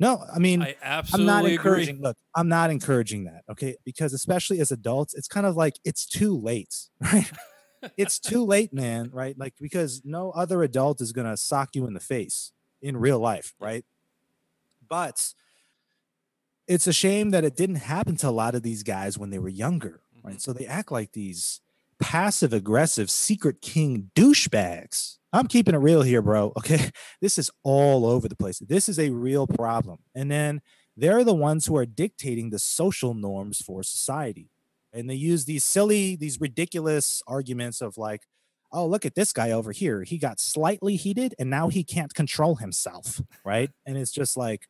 No, 0.00 0.24
I 0.34 0.38
mean, 0.40 0.60
I 0.62 0.68
I'm 0.70 0.74
absolutely 0.82 1.26
not 1.26 1.38
agree. 1.44 1.52
encouraging. 1.54 2.00
Look, 2.02 2.16
I'm 2.34 2.48
not 2.48 2.70
encouraging 2.70 3.24
that. 3.24 3.42
Okay, 3.50 3.76
because 3.84 4.12
especially 4.12 4.58
as 4.60 4.72
adults, 4.72 5.14
it's 5.14 5.28
kind 5.28 5.46
of 5.46 5.56
like 5.56 5.74
it's 5.84 6.04
too 6.04 6.36
late, 6.36 6.74
right? 7.00 7.30
it's 7.96 8.18
too 8.18 8.44
late, 8.54 8.72
man. 8.72 9.10
Right? 9.12 9.38
Like 9.38 9.54
because 9.60 10.02
no 10.04 10.30
other 10.32 10.62
adult 10.64 11.00
is 11.00 11.12
gonna 11.12 11.36
sock 11.36 11.70
you 11.74 11.86
in 11.86 11.94
the 11.94 12.00
face 12.00 12.50
in 12.82 12.96
real 12.96 13.18
life, 13.20 13.54
right? 13.60 13.84
But 14.88 15.32
it's 16.66 16.86
a 16.86 16.92
shame 16.92 17.30
that 17.30 17.44
it 17.44 17.56
didn't 17.56 17.76
happen 17.76 18.16
to 18.16 18.28
a 18.28 18.30
lot 18.30 18.54
of 18.54 18.62
these 18.62 18.82
guys 18.82 19.18
when 19.18 19.30
they 19.30 19.38
were 19.38 19.48
younger, 19.48 20.02
right? 20.22 20.36
Mhm. 20.36 20.40
So 20.40 20.52
they 20.52 20.66
act 20.66 20.90
like 20.90 21.12
these 21.12 21.60
passive 22.00 22.52
aggressive 22.52 23.10
secret 23.10 23.60
king 23.60 24.10
douchebags. 24.14 25.18
I'm 25.32 25.46
keeping 25.46 25.74
it 25.74 25.78
real 25.78 26.02
here, 26.02 26.22
bro. 26.22 26.52
Okay. 26.56 26.90
This 27.20 27.38
is 27.38 27.50
all 27.62 28.06
over 28.06 28.28
the 28.28 28.36
place. 28.36 28.58
This 28.58 28.88
is 28.88 28.98
a 28.98 29.10
real 29.10 29.46
problem. 29.46 29.98
And 30.14 30.30
then 30.30 30.60
they're 30.96 31.24
the 31.24 31.34
ones 31.34 31.66
who 31.66 31.76
are 31.76 31.86
dictating 31.86 32.50
the 32.50 32.58
social 32.58 33.14
norms 33.14 33.58
for 33.62 33.82
society. 33.82 34.50
And 34.92 35.08
they 35.10 35.14
use 35.14 35.44
these 35.44 35.64
silly, 35.64 36.16
these 36.16 36.40
ridiculous 36.40 37.22
arguments 37.26 37.80
of 37.80 37.96
like, 37.98 38.22
oh, 38.72 38.86
look 38.86 39.06
at 39.06 39.14
this 39.14 39.32
guy 39.32 39.50
over 39.50 39.72
here. 39.72 40.02
He 40.02 40.18
got 40.18 40.38
slightly 40.40 40.96
heated 40.96 41.34
and 41.38 41.48
now 41.50 41.68
he 41.68 41.82
can't 41.84 42.14
control 42.14 42.56
himself. 42.56 43.20
Right. 43.44 43.70
and 43.86 43.96
it's 43.96 44.12
just 44.12 44.36
like, 44.36 44.66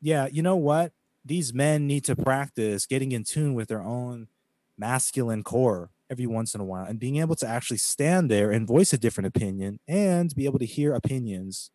yeah, 0.00 0.28
you 0.30 0.42
know 0.42 0.56
what? 0.56 0.92
These 1.24 1.52
men 1.52 1.86
need 1.86 2.04
to 2.04 2.16
practice 2.16 2.86
getting 2.86 3.12
in 3.12 3.24
tune 3.24 3.54
with 3.54 3.68
their 3.68 3.82
own 3.82 4.28
masculine 4.76 5.42
core 5.42 5.90
every 6.10 6.26
once 6.26 6.54
in 6.54 6.60
a 6.60 6.64
while 6.64 6.84
and 6.84 6.98
being 6.98 7.16
able 7.16 7.34
to 7.36 7.46
actually 7.46 7.76
stand 7.76 8.30
there 8.30 8.50
and 8.50 8.66
voice 8.66 8.92
a 8.92 8.98
different 8.98 9.26
opinion 9.26 9.78
and 9.86 10.34
be 10.34 10.46
able 10.46 10.58
to 10.58 10.64
hear 10.64 10.94
opinions 10.94 11.70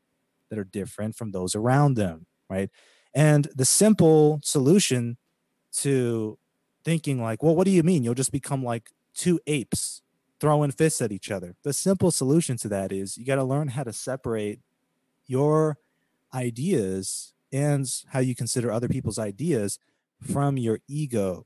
that 0.50 0.58
are 0.58 0.64
different 0.64 1.16
from 1.16 1.32
those 1.32 1.56
around 1.56 1.96
them. 1.96 2.26
Right. 2.50 2.70
And 3.14 3.48
the 3.56 3.66
simple 3.66 4.40
solution 4.44 5.18
to 5.78 6.38
thinking 6.84 7.22
like, 7.22 7.44
well, 7.44 7.56
what 7.56 7.66
do 7.66 7.72
you 7.72 7.84
mean? 7.84 8.04
You'll 8.04 8.14
just 8.14 8.32
become 8.32 8.64
like 8.64 8.90
two 9.14 9.40
apes 9.48 10.02
throwing 10.40 10.72
fists 10.72 11.02
at 11.02 11.12
each 11.12 11.32
other. 11.32 11.56
The 11.64 11.74
simple 11.74 12.12
solution 12.12 12.58
to 12.58 12.68
that 12.70 12.92
is 12.92 13.18
you 13.18 13.26
got 13.26 13.36
to 13.36 13.44
learn 13.44 13.70
how 13.70 13.84
to 13.84 13.94
separate 13.94 14.60
your 15.26 15.78
ideas 16.34 17.33
and 17.54 17.88
how 18.10 18.20
you 18.20 18.36
consider 18.36 18.72
other 18.72 18.90
people's 18.90 19.20
ideas 19.20 19.80
from 20.20 20.58
your 20.58 20.80
ego, 20.88 21.46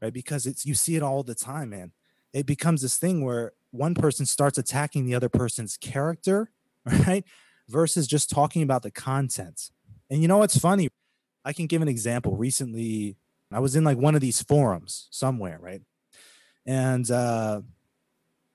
right? 0.00 0.12
Because 0.12 0.46
it's 0.46 0.64
you 0.64 0.74
see 0.74 0.94
it 0.94 1.02
all 1.02 1.22
the 1.24 1.34
time, 1.34 1.70
man. 1.70 1.92
It 2.32 2.46
becomes 2.46 2.80
this 2.80 2.96
thing 2.96 3.24
where 3.24 3.52
one 3.72 3.94
person 3.94 4.24
starts 4.24 4.56
attacking 4.56 5.04
the 5.04 5.14
other 5.14 5.28
person's 5.28 5.76
character, 5.76 6.50
right? 7.06 7.24
Versus 7.68 8.06
just 8.06 8.30
talking 8.30 8.62
about 8.62 8.82
the 8.82 8.90
content. 8.90 9.70
And 10.08 10.22
you 10.22 10.28
know 10.28 10.38
what's 10.38 10.56
funny? 10.56 10.88
I 11.44 11.52
can 11.52 11.66
give 11.66 11.82
an 11.82 11.88
example. 11.88 12.36
Recently, 12.36 13.16
I 13.50 13.60
was 13.60 13.74
in 13.74 13.84
like 13.84 13.98
one 13.98 14.14
of 14.14 14.20
these 14.20 14.40
forums 14.40 15.08
somewhere, 15.10 15.58
right? 15.60 15.82
And 16.66 17.10
uh, 17.10 17.62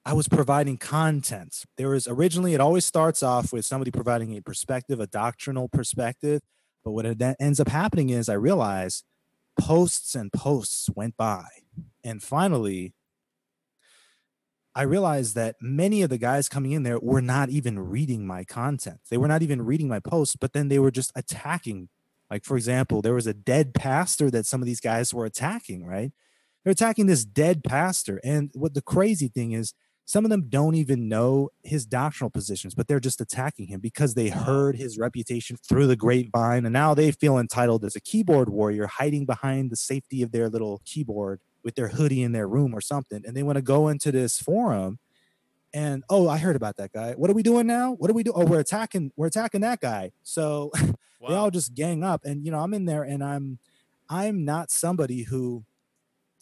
I 0.06 0.14
was 0.14 0.28
providing 0.28 0.78
content. 0.78 1.66
There 1.78 1.90
was 1.90 2.08
originally, 2.08 2.54
it 2.54 2.62
always 2.62 2.86
starts 2.86 3.24
off 3.24 3.52
with 3.52 3.66
somebody 3.66 3.92
providing 3.92 4.38
a 4.38 4.42
perspective, 4.42 5.00
a 5.00 5.08
doctrinal 5.08 5.68
perspective. 5.68 6.42
But 6.84 6.92
what 6.92 7.06
ends 7.40 7.60
up 7.60 7.70
happening 7.70 8.10
is 8.10 8.30
I 8.30 8.34
realize 8.34 9.04
posts 9.60 10.16
and 10.16 10.32
posts 10.32 10.90
went 10.96 11.16
by. 11.18 11.46
And 12.04 12.22
finally, 12.22 12.94
I 14.76 14.84
realized 14.84 15.36
that 15.36 15.56
many 15.62 16.02
of 16.02 16.10
the 16.10 16.18
guys 16.18 16.50
coming 16.50 16.72
in 16.72 16.84
there 16.84 17.00
were 17.00 17.22
not 17.22 17.50
even 17.50 17.80
reading 17.80 18.26
my 18.26 18.44
content. 18.44 19.02
They 19.10 19.18
were 19.18 19.28
not 19.28 19.44
even 19.44 19.62
reading 19.62 19.88
my 19.88 20.00
posts, 20.00 20.36
but 20.36 20.54
then 20.54 20.68
they 20.68 20.80
were 20.80 20.92
just 20.92 21.12
attacking. 21.16 21.90
Like, 22.32 22.44
for 22.44 22.58
example, 22.58 23.02
there 23.02 23.14
was 23.14 23.28
a 23.28 23.34
dead 23.34 23.76
pastor 23.76 24.32
that 24.32 24.48
some 24.48 24.62
of 24.62 24.66
these 24.66 24.80
guys 24.80 25.14
were 25.14 25.26
attacking, 25.26 25.86
right? 25.86 26.12
They're 26.64 26.72
attacking 26.72 27.06
this 27.06 27.24
dead 27.24 27.64
pastor. 27.64 28.20
And 28.24 28.50
what 28.56 28.74
the 28.74 28.82
crazy 28.82 29.28
thing 29.28 29.52
is, 29.52 29.74
some 30.06 30.26
of 30.26 30.32
them 30.32 30.50
don't 30.50 30.76
even 30.76 31.08
know 31.08 31.50
his 31.64 31.86
doctrinal 31.86 32.30
positions, 32.30 32.76
but 32.76 32.88
they're 32.88 33.00
just 33.00 33.22
attacking 33.22 33.68
him 33.68 33.80
because 33.80 34.14
they 34.14 34.32
uh-huh. 34.32 34.44
heard 34.44 34.76
his 34.76 34.98
reputation 34.98 35.58
through 35.58 35.88
the 35.88 35.96
grapevine. 35.96 36.66
And 36.66 36.74
now 36.74 36.94
they 36.94 37.12
feel 37.12 37.38
entitled 37.38 37.86
as 37.86 37.96
a 37.96 38.02
keyboard 38.02 38.50
warrior 38.50 38.88
hiding 38.88 39.26
behind 39.26 39.70
the 39.72 39.76
safety 39.76 40.22
of 40.22 40.32
their 40.32 40.50
little 40.50 40.82
keyboard 40.86 41.40
with 41.64 41.76
their 41.76 41.90
hoodie 41.90 42.22
in 42.22 42.34
their 42.34 42.48
room 42.48 42.76
or 42.76 42.82
something. 42.82 43.24
And 43.26 43.36
they 43.36 43.44
want 43.44 43.56
to 43.56 43.62
go 43.62 43.88
into 43.88 44.12
this 44.12 44.40
forum 44.40 45.00
and 45.74 46.04
oh, 46.10 46.30
I 46.30 46.38
heard 46.38 46.56
about 46.56 46.78
that 46.78 46.94
guy. 46.94 47.14
What 47.14 47.32
are 47.32 47.34
we 47.34 47.42
doing 47.42 47.66
now? 47.66 47.94
What 47.94 48.12
are 48.12 48.14
we 48.14 48.22
doing? 48.22 48.38
Oh, 48.38 48.46
we're 48.46 48.60
attacking, 48.60 49.12
we're 49.16 49.28
attacking 49.28 49.62
that 49.62 49.80
guy. 49.80 50.12
So 50.22 50.72
wow. 50.74 50.94
they 51.30 51.36
all 51.36 51.52
just 51.52 51.74
gang 51.74 52.04
up. 52.04 52.26
And 52.26 52.46
you 52.46 52.52
know, 52.52 52.60
I'm 52.60 52.74
in 52.74 52.86
there 52.86 53.04
and 53.04 53.24
I'm 53.24 53.58
I'm 54.10 54.46
not 54.46 54.70
somebody 54.70 55.24
who 55.24 55.64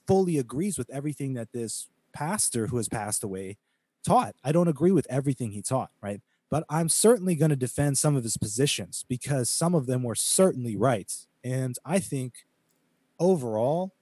fully 0.05 0.37
agrees 0.37 0.77
with 0.77 0.89
everything 0.89 1.35
that 1.35 1.53
this 1.53 1.87
pastor 2.13 2.67
who 2.67 2.77
has 2.77 2.89
passed 2.89 3.23
away 3.23 3.57
taught. 4.05 4.35
I 4.43 4.51
don't 4.51 4.67
agree 4.67 4.91
with 4.91 5.07
everything 5.09 5.51
he 5.51 5.61
taught, 5.61 5.91
right? 6.01 6.21
But 6.49 6.65
I'm 6.69 6.89
certainly 6.89 7.35
going 7.35 7.49
to 7.49 7.55
defend 7.55 7.97
some 7.97 8.15
of 8.15 8.23
his 8.23 8.37
positions 8.37 9.05
because 9.07 9.49
some 9.49 9.73
of 9.73 9.85
them 9.85 10.03
were 10.03 10.15
certainly 10.15 10.75
right. 10.75 11.11
And 11.43 11.77
I 11.85 11.99
think 11.99 12.45
overall, 13.19 13.93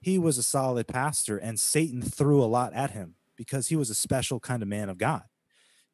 he 0.00 0.18
was 0.18 0.38
a 0.38 0.44
solid 0.44 0.86
pastor, 0.86 1.36
and 1.38 1.58
Satan 1.58 2.02
threw 2.02 2.42
a 2.42 2.46
lot 2.46 2.72
at 2.72 2.92
him 2.92 3.16
because 3.36 3.68
he 3.68 3.76
was 3.76 3.90
a 3.90 3.94
special 3.94 4.38
kind 4.38 4.62
of 4.62 4.68
man 4.68 4.88
of 4.88 4.98
God. 4.98 5.24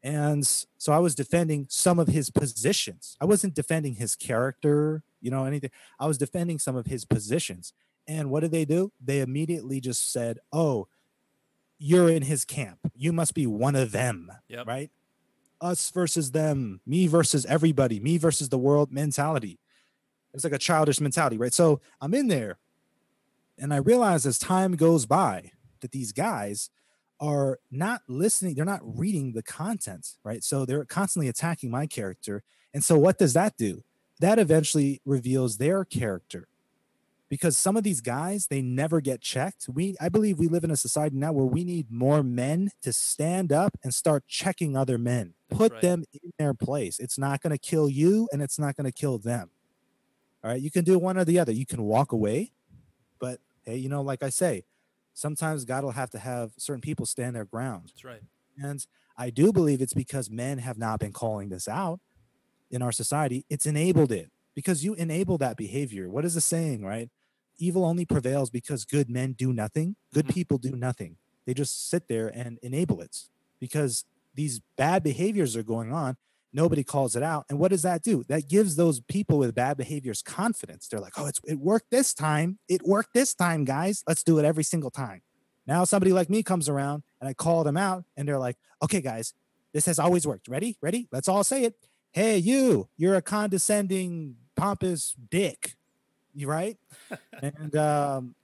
And 0.03 0.47
so 0.77 0.93
I 0.93 0.99
was 0.99 1.15
defending 1.15 1.67
some 1.71 1.99
of 1.99 2.09
his 2.09 2.29
positions. 2.29 3.17
I 3.21 3.25
wasn't 3.25 3.55
defending 3.55 3.95
his 3.95 4.15
character, 4.15 5.03
you 5.23 5.31
know, 5.31 5.47
anything. 5.47 5.71
I 5.99 6.07
was 6.07 6.19
defending 6.19 6.59
some 6.59 6.77
of 6.77 6.85
his 6.85 7.07
positions. 7.07 7.73
And 8.07 8.31
what 8.31 8.41
did 8.41 8.51
they 8.51 8.67
do? 8.67 8.93
They 9.03 9.21
immediately 9.21 9.81
just 9.81 10.13
said, 10.13 10.39
oh, 10.53 10.89
you're 11.79 12.11
in 12.11 12.23
his 12.23 12.45
camp. 12.45 12.79
You 12.95 13.13
must 13.13 13.35
be 13.35 13.47
one 13.47 13.77
of 13.77 13.93
them, 13.93 14.31
yep. 14.49 14.67
right? 14.67 14.91
Us 15.61 15.91
versus 15.91 16.31
them, 16.33 16.81
me 16.87 17.07
versus 17.07 17.47
everybody, 17.47 18.01
me 18.01 18.19
versus 18.19 18.49
the 18.49 18.59
world 18.59 18.93
mentality. 18.93 19.59
It's 20.33 20.45
like 20.45 20.53
a 20.53 20.59
childish 20.59 21.01
mentality, 21.01 21.37
right? 21.37 21.53
So 21.53 21.81
I'm 22.01 22.15
in 22.15 22.29
there 22.29 22.59
and 23.59 23.73
I 23.73 23.77
realize 23.77 24.27
as 24.27 24.39
time 24.39 24.77
goes 24.77 25.07
by 25.07 25.53
that 25.81 25.93
these 25.93 26.13
guys 26.13 26.71
are 27.21 27.61
not 27.71 28.03
listening, 28.09 28.55
they're 28.55 28.65
not 28.65 28.81
reading 28.83 29.33
the 29.33 29.43
content, 29.43 30.09
right? 30.25 30.43
So 30.43 30.65
they're 30.65 30.85
constantly 30.85 31.29
attacking 31.29 31.71
my 31.71 31.87
character. 31.87 32.43
And 32.73 32.83
so 32.83 32.99
what 32.99 33.19
does 33.19 33.33
that 33.35 33.57
do? 33.57 33.85
That 34.21 34.39
eventually 34.39 35.01
reveals 35.05 35.59
their 35.59 35.85
character 35.85 36.49
because 37.35 37.57
some 37.57 37.77
of 37.77 37.83
these 37.83 38.01
guys 38.01 38.47
they 38.47 38.63
never 38.63 39.01
get 39.01 39.21
checked. 39.21 39.67
We 39.69 39.97
i 40.01 40.09
believe 40.09 40.39
we 40.39 40.47
live 40.47 40.63
in 40.63 40.71
a 40.71 40.77
society 40.77 41.17
now 41.17 41.33
where 41.33 41.45
we 41.45 41.65
need 41.65 41.91
more 41.91 42.23
men 42.23 42.71
to 42.83 42.93
stand 42.93 43.51
up 43.51 43.77
and 43.83 43.93
start 43.93 44.23
checking 44.29 44.77
other 44.77 44.99
men. 44.99 45.35
That's 45.49 45.59
put 45.59 45.73
right. 45.73 45.83
them 45.83 46.05
in 46.13 46.31
their 46.39 46.55
place. 46.55 47.01
It's 47.01 47.19
not 47.19 47.41
going 47.41 47.51
to 47.51 47.59
kill 47.59 47.89
you 47.89 48.29
and 48.31 48.41
it's 48.41 48.57
not 48.57 48.77
going 48.77 48.85
to 48.85 48.93
kill 48.93 49.19
them. 49.19 49.51
All 50.45 50.51
right 50.53 50.63
you 50.63 50.71
can 50.71 50.85
do 50.85 50.97
one 50.97 51.19
or 51.19 51.25
the 51.25 51.41
other. 51.41 51.51
You 51.51 51.67
can 51.67 51.83
walk 51.83 52.13
away 52.13 52.53
but 53.19 53.41
hey 53.65 53.79
you 53.79 53.89
know 53.89 54.03
like 54.03 54.23
i 54.23 54.29
say 54.29 54.63
sometimes 55.13 55.65
god 55.65 55.83
will 55.83 55.91
have 55.91 56.11
to 56.11 56.21
have 56.21 56.53
certain 56.57 56.81
people 56.81 57.05
stand 57.05 57.35
their 57.35 57.45
ground. 57.45 57.87
That's 57.89 58.05
right. 58.05 58.23
And 58.63 58.87
i 59.19 59.31
do 59.31 59.53
believe 59.53 59.83
it's 59.83 59.93
because 59.93 60.31
men 60.31 60.59
have 60.59 60.79
not 60.79 61.01
been 61.01 61.13
calling 61.13 61.49
this 61.49 61.67
out 61.67 61.99
in 62.71 62.81
our 62.81 62.93
society. 62.93 63.45
It's 63.51 63.67
enabled 63.67 64.13
it 64.13 64.31
because 64.55 64.85
you 64.85 64.95
enable 64.95 65.37
that 65.39 65.57
behavior. 65.57 66.09
What 66.09 66.25
is 66.25 66.35
the 66.35 66.41
saying 66.41 66.85
right 66.85 67.11
evil 67.59 67.85
only 67.85 68.05
prevails 68.05 68.51
because 68.51 68.85
good 68.85 69.09
men 69.09 69.33
do 69.33 69.53
nothing. 69.53 69.97
Good 70.13 70.27
mm-hmm. 70.27 70.35
people 70.35 70.59
do 70.59 70.77
nothing. 70.77 71.17
They 71.47 71.55
just 71.55 71.89
sit 71.91 72.09
there 72.09 72.29
and 72.29 72.59
enable 72.63 73.01
it 73.01 73.17
because 73.61 74.05
these 74.35 74.61
bad 74.77 75.03
behaviors 75.03 75.57
are 75.57 75.63
going 75.63 75.93
on. 75.93 76.17
Nobody 76.53 76.85
calls 76.85 77.17
it 77.17 77.23
out. 77.23 77.47
And 77.51 77.59
what 77.59 77.71
does 77.71 77.83
that 77.83 78.03
do? 78.03 78.25
That 78.29 78.49
gives 78.49 78.77
those 78.77 79.01
people 79.01 79.39
with 79.39 79.55
bad 79.55 79.77
behaviors 79.77 80.23
confidence. 80.23 80.87
They're 80.87 81.01
like, 81.01 81.15
oh, 81.17 81.27
it's, 81.27 81.41
it 81.45 81.59
worked 81.59 81.91
this 81.91 82.15
time. 82.15 82.59
It 82.69 82.83
worked 82.87 83.13
this 83.13 83.35
time, 83.35 83.65
guys. 83.65 84.05
Let's 84.07 84.23
do 84.23 84.39
it 84.39 84.45
every 84.45 84.63
single 84.63 84.91
time. 84.91 85.23
Now 85.67 85.85
somebody 85.85 86.13
like 86.13 86.31
me 86.31 86.43
comes 86.43 86.69
around 86.69 87.03
and 87.21 87.29
I 87.29 87.35
call 87.35 87.65
them 87.65 87.77
out 87.77 88.05
and 88.17 88.29
they're 88.29 88.39
like, 88.39 88.57
okay, 88.83 89.01
guys, 89.01 89.35
this 89.73 89.87
has 89.87 89.99
always 89.99 90.27
worked. 90.27 90.47
Ready? 90.47 90.77
Ready? 90.81 91.09
Let's 91.11 91.29
all 91.29 91.43
say 91.43 91.65
it. 91.65 91.75
Hey, 92.13 92.39
you, 92.39 92.89
you're 92.97 93.17
a 93.17 93.23
condescending, 93.23 94.37
pompous 94.55 95.15
dick. 95.31 95.75
You 96.35 96.49
right? 96.49 96.77
and 97.43 97.77
um, 97.77 98.35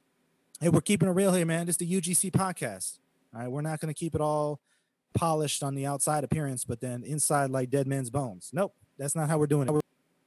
hey, 0.61 0.68
we're 0.68 0.81
keeping 0.81 1.09
it 1.09 1.12
real 1.12 1.33
here, 1.33 1.46
man. 1.46 1.66
This 1.66 1.74
is 1.74 1.88
the 1.88 2.00
UGC 2.00 2.31
podcast. 2.31 2.98
All 3.35 3.40
right, 3.40 3.50
we're 3.50 3.62
not 3.62 3.81
going 3.81 3.92
to 3.92 3.98
keep 3.98 4.14
it 4.14 4.20
all 4.20 4.61
polished 5.14 5.62
on 5.62 5.74
the 5.74 5.87
outside 5.87 6.24
appearance, 6.24 6.64
but 6.64 6.81
then 6.81 7.03
inside 7.03 7.50
like 7.50 7.70
dead 7.70 7.87
man's 7.87 8.11
bones. 8.11 8.50
Nope, 8.53 8.74
that's 8.98 9.16
not 9.16 9.29
how 9.29 9.38
we're 9.38 9.46
doing 9.46 9.68
it. 9.68 9.85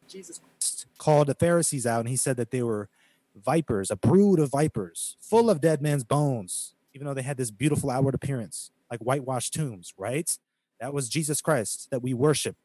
Jesus 0.08 0.40
Christ 0.40 0.86
called 0.98 1.28
the 1.28 1.36
Pharisees 1.36 1.86
out, 1.86 2.02
and 2.02 2.10
he 2.10 2.16
said 2.16 2.38
that 2.38 2.52
they 2.52 2.64
were 2.64 2.90
vipers, 3.36 3.90
a 3.90 3.96
brood 3.96 4.40
of 4.40 4.52
vipers, 4.52 5.18
full 5.20 5.50
of 5.50 5.62
dead 5.62 5.82
man's 5.82 6.04
bones, 6.04 6.76
even 6.94 7.08
though 7.08 7.14
they 7.14 7.22
had 7.22 7.38
this 7.38 7.52
beautiful 7.52 7.90
outward 7.90 8.16
appearance, 8.16 8.72
like 8.92 9.00
whitewashed 9.00 9.54
tombs, 9.54 9.94
right? 9.98 10.38
That 10.80 10.94
was 10.94 11.10
Jesus 11.10 11.42
Christ 11.42 11.90
that 11.92 12.02
we 12.02 12.14
worship. 12.14 12.56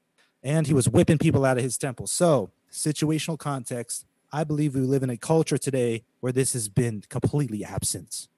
And 0.42 0.66
he 0.66 0.74
was 0.74 0.88
whipping 0.88 1.18
people 1.18 1.44
out 1.44 1.56
of 1.56 1.64
his 1.64 1.78
temple. 1.78 2.06
So, 2.06 2.50
situational 2.70 3.38
context, 3.38 4.06
I 4.32 4.44
believe 4.44 4.74
we 4.74 4.80
live 4.80 5.02
in 5.02 5.10
a 5.10 5.16
culture 5.16 5.58
today 5.58 6.04
where 6.20 6.32
this 6.32 6.52
has 6.52 6.68
been 6.68 7.02
completely 7.08 7.64
absent. 7.64 8.28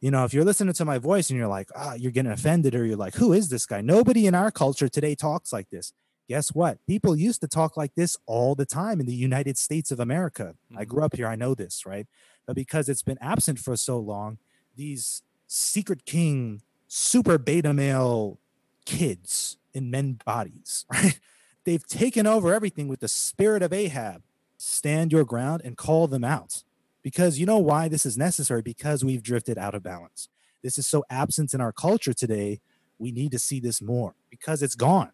You 0.00 0.10
know, 0.10 0.24
if 0.24 0.32
you're 0.32 0.44
listening 0.44 0.74
to 0.74 0.84
my 0.84 0.98
voice 0.98 1.30
and 1.30 1.38
you're 1.38 1.48
like, 1.48 1.68
ah, 1.74 1.94
you're 1.94 2.12
getting 2.12 2.30
offended, 2.30 2.74
or 2.74 2.84
you're 2.84 2.96
like, 2.96 3.14
who 3.14 3.32
is 3.32 3.48
this 3.48 3.66
guy? 3.66 3.80
Nobody 3.80 4.26
in 4.26 4.34
our 4.34 4.50
culture 4.50 4.88
today 4.88 5.14
talks 5.14 5.52
like 5.52 5.70
this. 5.70 5.92
Guess 6.28 6.54
what? 6.54 6.84
People 6.86 7.16
used 7.16 7.40
to 7.40 7.48
talk 7.48 7.76
like 7.76 7.94
this 7.94 8.16
all 8.26 8.54
the 8.54 8.66
time 8.66 9.00
in 9.00 9.06
the 9.06 9.14
United 9.14 9.56
States 9.56 9.90
of 9.90 9.98
America. 9.98 10.54
Mm-hmm. 10.70 10.78
I 10.78 10.84
grew 10.84 11.02
up 11.02 11.16
here, 11.16 11.26
I 11.26 11.36
know 11.36 11.54
this, 11.54 11.86
right? 11.86 12.06
But 12.46 12.56
because 12.56 12.88
it's 12.88 13.02
been 13.02 13.18
absent 13.20 13.58
for 13.58 13.76
so 13.76 13.98
long, 13.98 14.38
these 14.76 15.22
secret 15.46 16.04
king, 16.04 16.62
super 16.88 17.38
beta 17.38 17.72
male 17.72 18.38
kids 18.84 19.56
in 19.72 19.90
men 19.90 20.20
bodies, 20.24 20.84
right? 20.92 21.18
They've 21.64 21.86
taken 21.86 22.26
over 22.26 22.54
everything 22.54 22.86
with 22.86 23.00
the 23.00 23.08
spirit 23.08 23.62
of 23.62 23.72
Ahab 23.72 24.22
stand 24.56 25.12
your 25.12 25.24
ground 25.24 25.62
and 25.64 25.76
call 25.76 26.06
them 26.06 26.24
out. 26.24 26.64
Because 27.02 27.38
you 27.38 27.46
know 27.46 27.58
why 27.58 27.88
this 27.88 28.04
is 28.04 28.18
necessary? 28.18 28.62
Because 28.62 29.04
we've 29.04 29.22
drifted 29.22 29.58
out 29.58 29.74
of 29.74 29.82
balance. 29.82 30.28
This 30.62 30.78
is 30.78 30.86
so 30.86 31.04
absent 31.08 31.54
in 31.54 31.60
our 31.60 31.72
culture 31.72 32.12
today. 32.12 32.60
We 32.98 33.12
need 33.12 33.30
to 33.32 33.38
see 33.38 33.60
this 33.60 33.80
more 33.80 34.14
because 34.30 34.62
it's 34.62 34.74
gone. 34.74 35.12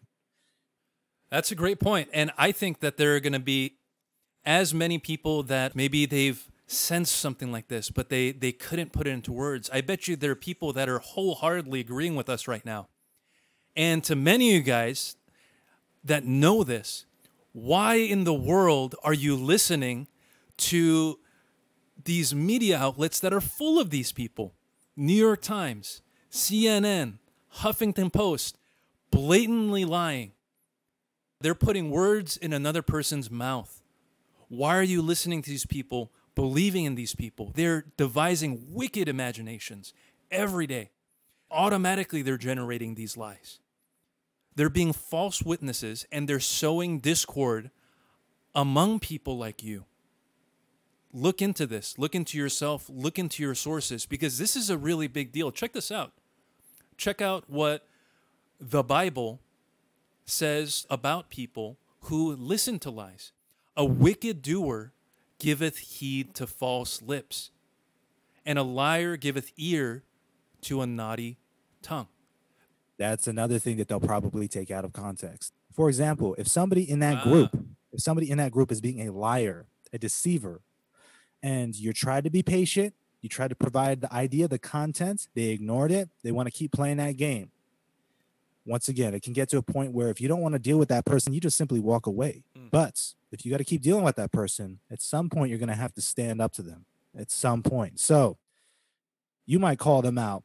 That's 1.29 1.51
a 1.51 1.55
great. 1.55 1.77
And 2.13 2.31
I 2.37 2.51
think 2.51 2.79
that 2.79 2.97
there 2.97 3.15
are 3.15 3.19
going 3.19 3.33
to 3.33 3.39
be 3.39 3.75
as 4.45 4.73
many 4.73 4.97
people 4.97 5.43
that 5.43 5.75
maybe 5.75 6.05
they've 6.05 6.49
sensed 6.67 7.15
something 7.15 7.51
like 7.51 7.67
this, 7.67 7.89
but 7.89 8.09
they, 8.09 8.31
they 8.31 8.51
couldn't 8.51 8.91
put 8.91 9.07
it 9.07 9.11
into 9.11 9.31
words. 9.31 9.69
I 9.71 9.81
bet 9.81 10.07
you 10.07 10.15
there 10.15 10.31
are 10.31 10.35
people 10.35 10.73
that 10.73 10.89
are 10.89 10.99
wholeheartedly 10.99 11.79
agreeing 11.79 12.15
with 12.15 12.29
us 12.29 12.47
right 12.47 12.65
now. 12.65 12.87
And 13.75 14.03
to 14.03 14.15
many 14.15 14.49
of 14.49 14.55
you 14.55 14.61
guys 14.61 15.15
that 16.03 16.25
know 16.25 16.63
this, 16.63 17.05
why 17.53 17.95
in 17.95 18.23
the 18.23 18.33
world 18.33 18.95
are 19.03 19.13
you 19.13 19.35
listening 19.35 20.07
to 20.57 21.19
these 22.03 22.33
media 22.35 22.77
outlets 22.77 23.19
that 23.19 23.31
are 23.31 23.41
full 23.41 23.79
of 23.79 23.91
these 23.91 24.11
people? 24.11 24.55
New 24.95 25.13
York 25.13 25.41
Times, 25.41 26.01
CNN, 26.31 27.19
Huffington 27.57 28.11
Post, 28.11 28.57
blatantly 29.11 29.85
lying. 29.85 30.31
They're 31.41 31.55
putting 31.55 31.91
words 31.91 32.37
in 32.37 32.53
another 32.53 32.81
person's 32.81 33.29
mouth. 33.29 33.83
Why 34.47 34.75
are 34.75 34.83
you 34.83 35.01
listening 35.01 35.41
to 35.43 35.49
these 35.49 35.65
people, 35.65 36.11
believing 36.35 36.85
in 36.85 36.95
these 36.95 37.15
people? 37.15 37.51
They're 37.53 37.85
devising 37.97 38.65
wicked 38.69 39.07
imaginations 39.07 39.93
every 40.31 40.67
day. 40.67 40.91
Automatically, 41.51 42.23
they're 42.23 42.37
generating 42.37 42.95
these 42.95 43.15
lies. 43.15 43.59
They're 44.55 44.69
being 44.69 44.93
false 44.93 45.41
witnesses 45.41 46.05
and 46.11 46.27
they're 46.27 46.39
sowing 46.39 46.99
discord 46.99 47.71
among 48.53 48.99
people 48.99 49.37
like 49.37 49.63
you. 49.63 49.85
Look 51.11 51.41
into 51.41 51.65
this. 51.65 51.97
Look 51.97 52.15
into 52.15 52.37
yourself. 52.37 52.89
Look 52.89 53.19
into 53.19 53.43
your 53.43 53.55
sources 53.55 54.05
because 54.05 54.37
this 54.37 54.55
is 54.55 54.69
a 54.69 54.77
really 54.77 55.07
big 55.07 55.31
deal. 55.31 55.51
Check 55.51 55.73
this 55.73 55.91
out. 55.91 56.11
Check 56.97 57.21
out 57.21 57.49
what 57.49 57.87
the 58.59 58.83
Bible 58.83 59.39
says 60.25 60.85
about 60.89 61.29
people 61.29 61.77
who 62.01 62.35
listen 62.35 62.79
to 62.79 62.89
lies. 62.89 63.31
A 63.75 63.85
wicked 63.85 64.41
doer 64.41 64.93
giveth 65.39 65.77
heed 65.77 66.33
to 66.35 66.47
false 66.47 67.01
lips, 67.01 67.51
and 68.45 68.59
a 68.59 68.63
liar 68.63 69.17
giveth 69.17 69.51
ear 69.57 70.03
to 70.61 70.81
a 70.81 70.87
naughty 70.87 71.37
tongue. 71.81 72.07
That's 72.97 73.27
another 73.27 73.59
thing 73.59 73.77
that 73.77 73.87
they'll 73.87 73.99
probably 73.99 74.47
take 74.47 74.69
out 74.71 74.85
of 74.85 74.93
context. 74.93 75.53
For 75.71 75.89
example, 75.89 76.35
if 76.37 76.47
somebody 76.47 76.89
in 76.89 76.99
that 76.99 77.23
group, 77.23 77.49
Ah. 77.53 77.59
if 77.91 78.01
somebody 78.01 78.29
in 78.29 78.37
that 78.37 78.51
group 78.51 78.71
is 78.71 78.81
being 78.81 79.07
a 79.07 79.11
liar, 79.11 79.65
a 79.91 79.97
deceiver, 79.97 80.61
and 81.41 81.75
you 81.75 81.91
try 81.93 82.21
to 82.21 82.29
be 82.29 82.43
patient, 82.43 82.93
you 83.21 83.29
try 83.29 83.47
to 83.47 83.55
provide 83.55 84.01
the 84.01 84.13
idea, 84.13 84.47
the 84.47 84.59
content, 84.59 85.27
they 85.33 85.49
ignored 85.49 85.91
it, 85.91 86.09
they 86.23 86.31
want 86.31 86.47
to 86.47 86.51
keep 86.51 86.71
playing 86.71 86.97
that 86.97 87.17
game. 87.17 87.51
Once 88.65 88.87
again, 88.87 89.13
it 89.13 89.21
can 89.21 89.33
get 89.33 89.49
to 89.49 89.57
a 89.57 89.61
point 89.61 89.91
where 89.91 90.09
if 90.09 90.21
you 90.21 90.27
don't 90.27 90.39
want 90.41 90.53
to 90.53 90.59
deal 90.59 90.77
with 90.77 90.87
that 90.89 91.03
person, 91.05 91.33
you 91.33 91.39
just 91.41 91.57
simply 91.57 91.79
walk 91.79 92.05
away. 92.05 92.43
Mm. 92.57 92.69
But 92.71 93.13
if 93.31 93.45
you 93.45 93.51
got 93.51 93.57
to 93.57 93.65
keep 93.65 93.81
dealing 93.81 94.03
with 94.05 94.15
that 94.15 94.31
person, 94.31 94.79
at 94.89 95.01
some 95.01 95.29
point 95.29 95.49
you're 95.49 95.59
going 95.59 95.67
to 95.67 95.75
have 95.75 95.93
to 95.95 96.01
stand 96.01 96.41
up 96.41 96.53
to 96.53 96.61
them 96.61 96.85
at 97.17 97.29
some 97.29 97.61
point. 97.61 97.99
So 97.99 98.37
you 99.45 99.59
might 99.59 99.79
call 99.79 100.01
them 100.01 100.17
out. 100.17 100.43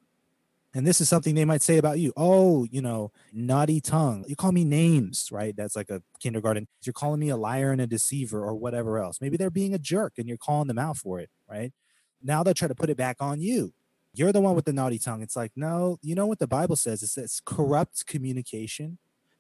And 0.79 0.87
this 0.87 1.01
is 1.01 1.09
something 1.09 1.35
they 1.35 1.45
might 1.45 1.61
say 1.61 1.77
about 1.77 1.99
you. 1.99 2.12
Oh, 2.17 2.64
you 2.71 2.81
know, 2.81 3.11
naughty 3.33 3.81
tongue. 3.81 4.25
You 4.29 4.37
call 4.37 4.53
me 4.53 4.62
names, 4.62 5.29
right? 5.33 5.53
That's 5.57 5.75
like 5.75 5.91
a 5.91 6.05
kindergarten. 6.21 6.69
You're 6.85 6.93
calling 6.93 7.19
me 7.19 7.31
a 7.31 7.37
liar 7.37 7.73
and 7.73 7.81
a 7.81 7.87
deceiver 7.88 8.45
or 8.45 8.55
whatever 8.55 8.97
else. 8.97 9.21
Maybe 9.21 9.37
they're 9.37 9.51
being 9.51 9.75
a 9.75 9.79
jerk 9.81 10.12
and 10.19 10.29
you're 10.29 10.37
calling 10.37 10.69
them 10.69 10.79
out 10.79 10.97
for 10.97 11.19
it, 11.19 11.31
right? 11.51 11.73
Now 12.23 12.45
they'll 12.45 12.55
try 12.55 12.69
to 12.69 12.77
put 12.77 12.91
it 12.91 12.97
back 12.97 13.17
on 13.19 13.41
you. 13.41 13.75
You're 14.14 14.31
the 14.31 14.41
one 14.41 14.55
with 14.55 14.67
the 14.67 14.73
naughty 14.73 15.01
tongue. 15.01 15.21
It's 15.21 15.35
like, 15.35 15.51
no, 15.57 15.99
you 16.01 16.14
know 16.14 16.27
what 16.27 16.38
the 16.38 16.47
Bible 16.47 16.77
says? 16.77 17.03
It 17.03 17.09
says 17.09 17.41
corrupt 17.45 18.07
communication 18.07 18.99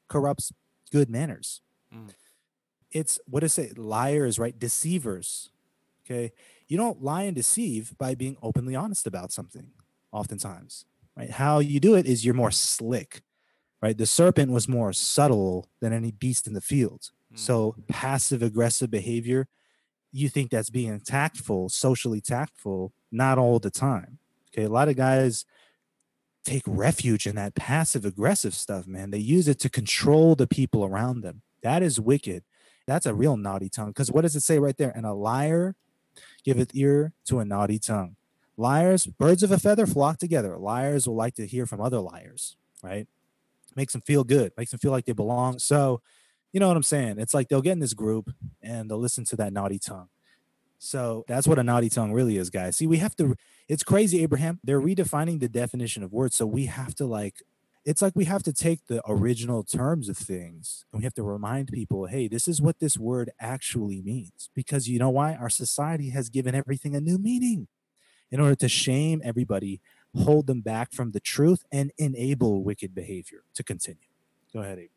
corrupts 0.08 0.52
good 0.90 1.08
manners. 1.08 1.62
Mm. 1.94 2.10
It's 2.90 3.20
what 3.26 3.40
does 3.40 3.58
it? 3.58 3.78
Liars, 3.78 4.40
right? 4.40 4.58
Deceivers. 4.58 5.50
Okay. 6.04 6.32
You 6.66 6.76
don't 6.76 7.00
lie 7.00 7.22
and 7.22 7.36
deceive 7.36 7.96
by 7.96 8.16
being 8.16 8.36
openly 8.42 8.74
honest 8.74 9.06
about 9.06 9.30
something, 9.30 9.68
oftentimes. 10.10 10.84
Right. 11.18 11.30
How 11.30 11.58
you 11.58 11.80
do 11.80 11.96
it 11.96 12.06
is 12.06 12.24
you're 12.24 12.34
more 12.34 12.52
slick. 12.52 13.22
Right. 13.82 13.98
The 13.98 14.06
serpent 14.06 14.52
was 14.52 14.68
more 14.68 14.92
subtle 14.92 15.68
than 15.80 15.92
any 15.92 16.12
beast 16.12 16.46
in 16.46 16.52
the 16.52 16.60
field. 16.60 17.10
Mm. 17.34 17.38
So 17.38 17.74
passive 17.88 18.42
aggressive 18.42 18.90
behavior, 18.90 19.48
you 20.12 20.28
think 20.28 20.50
that's 20.50 20.70
being 20.70 21.00
tactful, 21.00 21.68
socially 21.68 22.20
tactful, 22.20 22.92
not 23.10 23.38
all 23.38 23.58
the 23.58 23.70
time. 23.70 24.18
Okay. 24.52 24.64
A 24.64 24.70
lot 24.70 24.88
of 24.88 24.96
guys 24.96 25.44
take 26.44 26.62
refuge 26.66 27.26
in 27.26 27.34
that 27.34 27.54
passive 27.54 28.04
aggressive 28.04 28.54
stuff, 28.54 28.86
man. 28.86 29.10
They 29.10 29.18
use 29.18 29.48
it 29.48 29.58
to 29.60 29.68
control 29.68 30.34
the 30.34 30.46
people 30.46 30.84
around 30.84 31.20
them. 31.20 31.42
That 31.62 31.82
is 31.82 32.00
wicked. 32.00 32.44
That's 32.86 33.06
a 33.06 33.14
real 33.14 33.36
naughty 33.36 33.68
tongue. 33.68 33.88
Because 33.88 34.10
what 34.10 34.22
does 34.22 34.36
it 34.36 34.42
say 34.42 34.58
right 34.58 34.76
there? 34.76 34.92
And 34.94 35.04
a 35.04 35.12
liar 35.12 35.74
giveth 36.44 36.70
ear 36.74 37.12
to 37.26 37.40
a 37.40 37.44
naughty 37.44 37.78
tongue. 37.78 38.16
Liars, 38.58 39.06
birds 39.06 39.44
of 39.44 39.52
a 39.52 39.58
feather 39.58 39.86
flock 39.86 40.18
together. 40.18 40.58
Liars 40.58 41.06
will 41.06 41.14
like 41.14 41.36
to 41.36 41.46
hear 41.46 41.64
from 41.64 41.80
other 41.80 42.00
liars, 42.00 42.56
right? 42.82 43.06
Makes 43.76 43.92
them 43.92 44.02
feel 44.02 44.24
good, 44.24 44.52
makes 44.58 44.72
them 44.72 44.80
feel 44.80 44.90
like 44.90 45.04
they 45.04 45.12
belong. 45.12 45.60
So, 45.60 46.02
you 46.52 46.58
know 46.58 46.66
what 46.66 46.76
I'm 46.76 46.82
saying? 46.82 47.20
It's 47.20 47.34
like 47.34 47.48
they'll 47.48 47.62
get 47.62 47.72
in 47.72 47.78
this 47.78 47.94
group 47.94 48.34
and 48.60 48.90
they'll 48.90 48.98
listen 48.98 49.24
to 49.26 49.36
that 49.36 49.52
naughty 49.52 49.78
tongue. 49.78 50.08
So 50.80 51.24
that's 51.28 51.46
what 51.46 51.58
a 51.60 51.62
naughty 51.62 51.88
tongue 51.88 52.12
really 52.12 52.36
is, 52.36 52.50
guys. 52.50 52.76
See, 52.76 52.86
we 52.88 52.98
have 52.98 53.14
to, 53.16 53.36
it's 53.68 53.84
crazy, 53.84 54.22
Abraham. 54.22 54.58
They're 54.64 54.80
redefining 54.80 55.38
the 55.38 55.48
definition 55.48 56.02
of 56.02 56.12
words. 56.12 56.34
So 56.34 56.44
we 56.44 56.66
have 56.66 56.96
to 56.96 57.06
like, 57.06 57.42
it's 57.84 58.02
like 58.02 58.14
we 58.16 58.24
have 58.24 58.42
to 58.42 58.52
take 58.52 58.86
the 58.86 59.00
original 59.08 59.62
terms 59.62 60.08
of 60.08 60.16
things 60.16 60.84
and 60.92 61.00
we 61.00 61.04
have 61.04 61.14
to 61.14 61.22
remind 61.22 61.68
people, 61.68 62.06
hey, 62.06 62.26
this 62.26 62.48
is 62.48 62.60
what 62.60 62.80
this 62.80 62.98
word 62.98 63.30
actually 63.38 64.02
means. 64.02 64.50
Because 64.54 64.88
you 64.88 64.98
know 64.98 65.10
why? 65.10 65.34
Our 65.34 65.50
society 65.50 66.10
has 66.10 66.28
given 66.28 66.56
everything 66.56 66.96
a 66.96 67.00
new 67.00 67.18
meaning 67.18 67.68
in 68.30 68.40
order 68.40 68.54
to 68.56 68.68
shame 68.68 69.20
everybody, 69.24 69.80
hold 70.16 70.46
them 70.46 70.60
back 70.60 70.92
from 70.92 71.12
the 71.12 71.20
truth, 71.20 71.64
and 71.70 71.92
enable 71.98 72.62
wicked 72.62 72.94
behavior 72.94 73.44
to 73.54 73.62
continue. 73.62 74.08
Go 74.52 74.60
ahead, 74.60 74.78
Abe. 74.78 74.90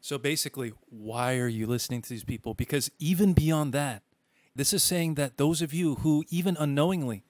So 0.00 0.18
basically, 0.18 0.72
why 0.90 1.38
are 1.38 1.48
you 1.48 1.66
listening 1.66 2.02
to 2.02 2.08
these 2.08 2.24
people? 2.24 2.52
Because 2.52 2.90
even 2.98 3.32
beyond 3.32 3.72
that, 3.72 4.02
this 4.54 4.72
is 4.72 4.82
saying 4.82 5.14
that 5.14 5.38
those 5.38 5.62
of 5.62 5.72
you 5.72 5.96
who, 5.96 6.24
even 6.28 6.56
unknowingly, 6.58 7.24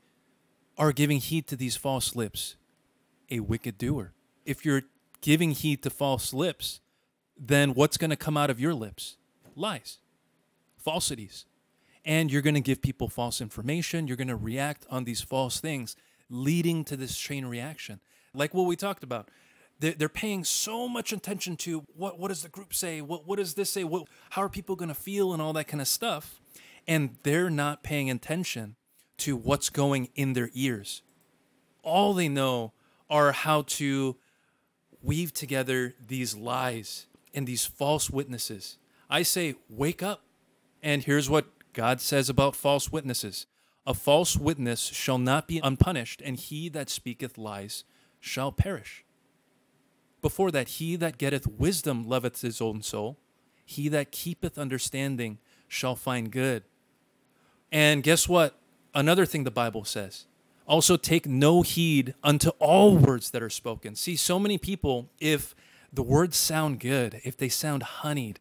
are 0.76 0.92
giving 0.92 1.18
heed 1.18 1.46
to 1.46 1.56
these 1.56 1.76
false 1.76 2.16
lips, 2.16 2.56
a 3.30 3.40
wicked 3.40 3.78
doer. 3.78 4.12
If 4.44 4.64
you're 4.64 4.82
giving 5.20 5.52
heed 5.52 5.82
to 5.84 5.90
false 5.90 6.34
lips, 6.34 6.80
then 7.38 7.74
what's 7.74 7.96
going 7.96 8.10
to 8.10 8.16
come 8.16 8.36
out 8.36 8.50
of 8.50 8.60
your 8.60 8.74
lips? 8.74 9.16
Lies, 9.56 9.98
falsities. 10.76 11.46
And 12.04 12.30
you're 12.30 12.42
going 12.42 12.54
to 12.54 12.60
give 12.60 12.82
people 12.82 13.08
false 13.08 13.40
information. 13.40 14.06
You're 14.06 14.16
going 14.16 14.28
to 14.28 14.36
react 14.36 14.86
on 14.90 15.04
these 15.04 15.22
false 15.22 15.60
things, 15.60 15.96
leading 16.28 16.84
to 16.84 16.96
this 16.96 17.16
chain 17.16 17.46
reaction. 17.46 18.00
Like 18.34 18.52
what 18.52 18.66
we 18.66 18.76
talked 18.76 19.02
about 19.02 19.30
they're, 19.80 20.08
paying 20.08 20.44
so 20.44 20.88
much 20.88 21.12
attention 21.12 21.56
to 21.56 21.84
what, 21.96 22.18
what 22.18 22.28
does 22.28 22.42
the 22.42 22.48
group 22.48 22.72
say 22.74 23.00
what, 23.00 23.26
what 23.26 23.36
does 23.36 23.54
this 23.54 23.70
say 23.70 23.84
what, 23.84 24.06
how 24.30 24.42
are 24.42 24.48
people 24.48 24.76
going 24.76 24.88
to 24.88 24.94
feel 24.94 25.32
and 25.32 25.42
all 25.42 25.52
that 25.52 25.66
kind 25.66 25.80
of 25.80 25.88
stuff 25.88 26.40
and 26.86 27.16
they're 27.22 27.50
not 27.50 27.82
paying 27.82 28.10
attention 28.10 28.76
to 29.18 29.36
what's 29.36 29.70
going 29.70 30.08
in 30.14 30.32
their 30.32 30.50
ears 30.54 31.02
all 31.82 32.14
they 32.14 32.28
know 32.28 32.72
are 33.10 33.32
how 33.32 33.62
to 33.62 34.16
weave 35.02 35.32
together 35.32 35.94
these 36.06 36.34
lies 36.34 37.06
and 37.34 37.46
these 37.46 37.66
false 37.66 38.08
witnesses 38.08 38.78
i 39.10 39.22
say 39.22 39.54
wake 39.68 40.02
up 40.02 40.22
and 40.82 41.02
here's 41.02 41.28
what 41.28 41.46
god 41.74 42.00
says 42.00 42.28
about 42.30 42.56
false 42.56 42.90
witnesses 42.90 43.46
a 43.86 43.92
false 43.92 44.36
witness 44.36 44.80
shall 44.80 45.18
not 45.18 45.46
be 45.46 45.60
unpunished 45.62 46.22
and 46.24 46.36
he 46.36 46.70
that 46.70 46.88
speaketh 46.88 47.36
lies 47.36 47.84
shall 48.18 48.50
perish 48.50 49.04
before 50.24 50.50
that, 50.52 50.68
he 50.68 50.96
that 50.96 51.18
getteth 51.18 51.46
wisdom 51.46 52.08
loveth 52.08 52.40
his 52.40 52.58
own 52.62 52.80
soul. 52.80 53.18
He 53.62 53.90
that 53.90 54.10
keepeth 54.10 54.56
understanding 54.56 55.36
shall 55.68 55.96
find 55.96 56.30
good. 56.30 56.62
And 57.70 58.02
guess 58.02 58.26
what? 58.26 58.58
Another 58.94 59.26
thing 59.26 59.44
the 59.44 59.50
Bible 59.50 59.84
says 59.84 60.24
also 60.66 60.96
take 60.96 61.26
no 61.26 61.60
heed 61.60 62.14
unto 62.22 62.48
all 62.58 62.96
words 62.96 63.32
that 63.32 63.42
are 63.42 63.50
spoken. 63.50 63.96
See, 63.96 64.16
so 64.16 64.38
many 64.38 64.56
people, 64.56 65.10
if 65.20 65.54
the 65.92 66.02
words 66.02 66.38
sound 66.38 66.80
good, 66.80 67.20
if 67.22 67.36
they 67.36 67.50
sound 67.50 67.82
honeyed, 67.82 68.40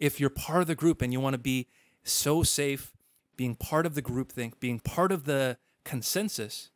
if 0.00 0.18
you're 0.18 0.30
part 0.30 0.62
of 0.62 0.66
the 0.66 0.74
group 0.74 1.00
and 1.00 1.12
you 1.12 1.20
want 1.20 1.34
to 1.34 1.38
be 1.38 1.68
so 2.04 2.42
safe, 2.42 2.92
being 3.36 3.54
part 3.54 3.86
of 3.86 3.94
the 3.94 4.02
group 4.02 4.30
think, 4.30 4.60
being 4.60 4.78
part 4.78 5.10
of 5.10 5.24
the 5.24 5.56
consensus, 5.84 6.70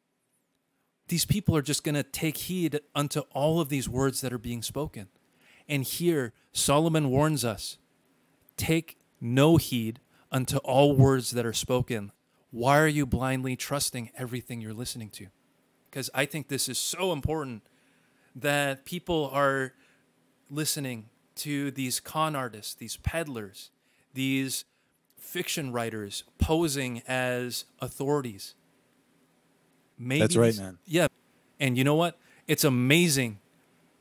these 1.09 1.25
people 1.25 1.57
are 1.57 1.63
just 1.63 1.85
going 1.85 1.95
to 1.95 2.03
take 2.03 2.37
heed 2.37 2.81
unto 2.95 3.21
all 3.33 3.61
of 3.61 3.69
these 3.69 3.89
words 3.89 4.21
that 4.21 4.33
are 4.33 4.39
being 4.39 4.63
spoken. 4.63 5.09
And 5.69 5.85
here, 5.85 6.33
Solomon 6.53 7.11
warns 7.11 7.45
us 7.45 7.79
take 8.57 8.99
no 9.21 9.57
heed 9.57 10.01
unto 10.31 10.57
all 10.59 10.95
words 10.95 11.31
that 11.33 11.47
are 11.47 11.53
spoken. 11.53 12.13
Why 12.51 12.79
are 12.79 12.89
you 12.89 13.07
blindly 13.07 13.57
trusting 13.57 14.11
everything 14.17 14.61
you're 14.61 14.75
listening 14.75 15.11
to? 15.11 15.27
Because 15.91 16.11
I 16.15 16.27
think 16.27 16.49
this 16.49 16.69
is 16.69 16.79
so 16.79 17.13
important 17.13 17.63
that 18.35 18.85
people 18.85 19.31
are 19.33 19.73
listening 20.51 21.07
to 21.37 21.71
these 21.71 22.01
con 22.01 22.35
artists, 22.35 22.75
these 22.75 22.97
peddlers, 22.97 23.71
these 24.13 24.65
fiction 25.19 25.73
writers 25.73 26.25
posing 26.39 27.03
as 27.07 27.65
authorities. 27.81 28.55
Maybe 29.99 30.21
That's 30.21 30.37
right, 30.37 30.57
man. 30.57 30.79
Yeah. 30.87 31.09
And 31.61 31.77
you 31.77 31.85
know 31.85 31.95
what? 31.97 32.19
It's 32.47 32.65
amazing 32.65 33.39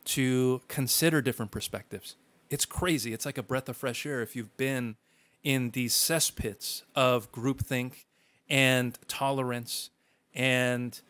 to 0.06 0.62
consider 0.68 1.22
different 1.22 1.52
perspectives. 1.52 2.16
It's 2.50 2.66
crazy. 2.66 3.14
It's 3.14 3.26
like 3.26 3.38
a 3.38 3.44
breath 3.44 3.68
of 3.68 3.76
fresh 3.76 4.06
air 4.06 4.22
if 4.22 4.36
you've 4.36 4.56
been 4.56 4.96
in 5.44 5.72
these 5.72 5.94
cesspits 5.94 6.84
of 6.96 7.32
groupthink 7.32 8.06
and 8.50 8.98
tolerance 9.08 9.90
and 10.34 11.02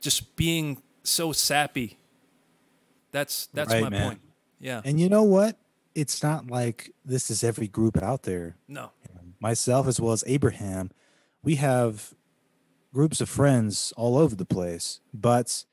just 0.00 0.36
being 0.36 0.80
so 1.02 1.32
sappy 1.32 1.98
That's 3.10 3.46
that's 3.54 3.72
Right, 3.72 3.82
my 3.82 3.88
man. 3.88 4.02
point. 4.08 4.20
Yeah. 4.60 4.82
And 4.84 5.00
you 5.00 5.08
know 5.08 5.22
what? 5.22 5.56
It's 5.98 6.22
not 6.22 6.48
like 6.48 6.92
this 7.04 7.28
is 7.28 7.42
every 7.42 7.66
group 7.66 8.00
out 8.00 8.22
there. 8.22 8.54
No. 8.68 8.92
Myself 9.40 9.88
as 9.88 10.00
well 10.00 10.12
as 10.12 10.22
Abraham, 10.28 10.92
we 11.42 11.56
have 11.56 12.14
groups 12.94 13.20
of 13.20 13.28
friends 13.28 13.92
all 13.96 14.16
over 14.16 14.36
the 14.36 14.44
place. 14.44 15.00
But 15.12 15.64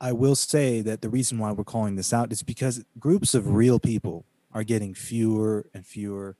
I 0.00 0.10
will 0.10 0.34
say 0.34 0.80
that 0.80 1.02
the 1.02 1.08
reason 1.08 1.38
why 1.38 1.52
we're 1.52 1.62
calling 1.62 1.94
this 1.94 2.12
out 2.12 2.32
is 2.32 2.42
because 2.42 2.84
groups 2.98 3.32
of 3.32 3.54
real 3.54 3.78
people 3.78 4.24
are 4.52 4.64
getting 4.64 4.92
fewer 4.92 5.66
and 5.72 5.86
fewer 5.86 6.36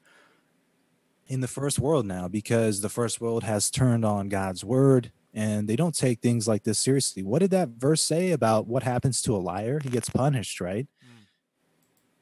in 1.29 1.41
the 1.41 1.47
first 1.47 1.79
world 1.79 2.07
now 2.07 2.27
because 2.27 2.81
the 2.81 2.89
first 2.89 3.21
world 3.21 3.45
has 3.45 3.71
turned 3.71 4.05
on 4.05 4.29
God's 4.29 4.65
word 4.65 5.13
and 5.33 5.69
they 5.69 5.77
don't 5.77 5.95
take 5.95 6.21
things 6.21 6.49
like 6.49 6.65
this 6.65 6.81
seriously. 6.81 7.23
What 7.23 7.39
did 7.39 7.53
that 7.53 7.69
verse 7.69 8.03
say 8.03 8.33
about 8.33 8.67
what 8.67 8.83
happens 8.83 9.23
to 9.23 9.37
a 9.37 9.39
liar? 9.39 9.79
He 9.81 9.89
gets 9.89 10.11
punished, 10.11 10.61
right? 10.61 10.89
Hmm. 11.01 11.23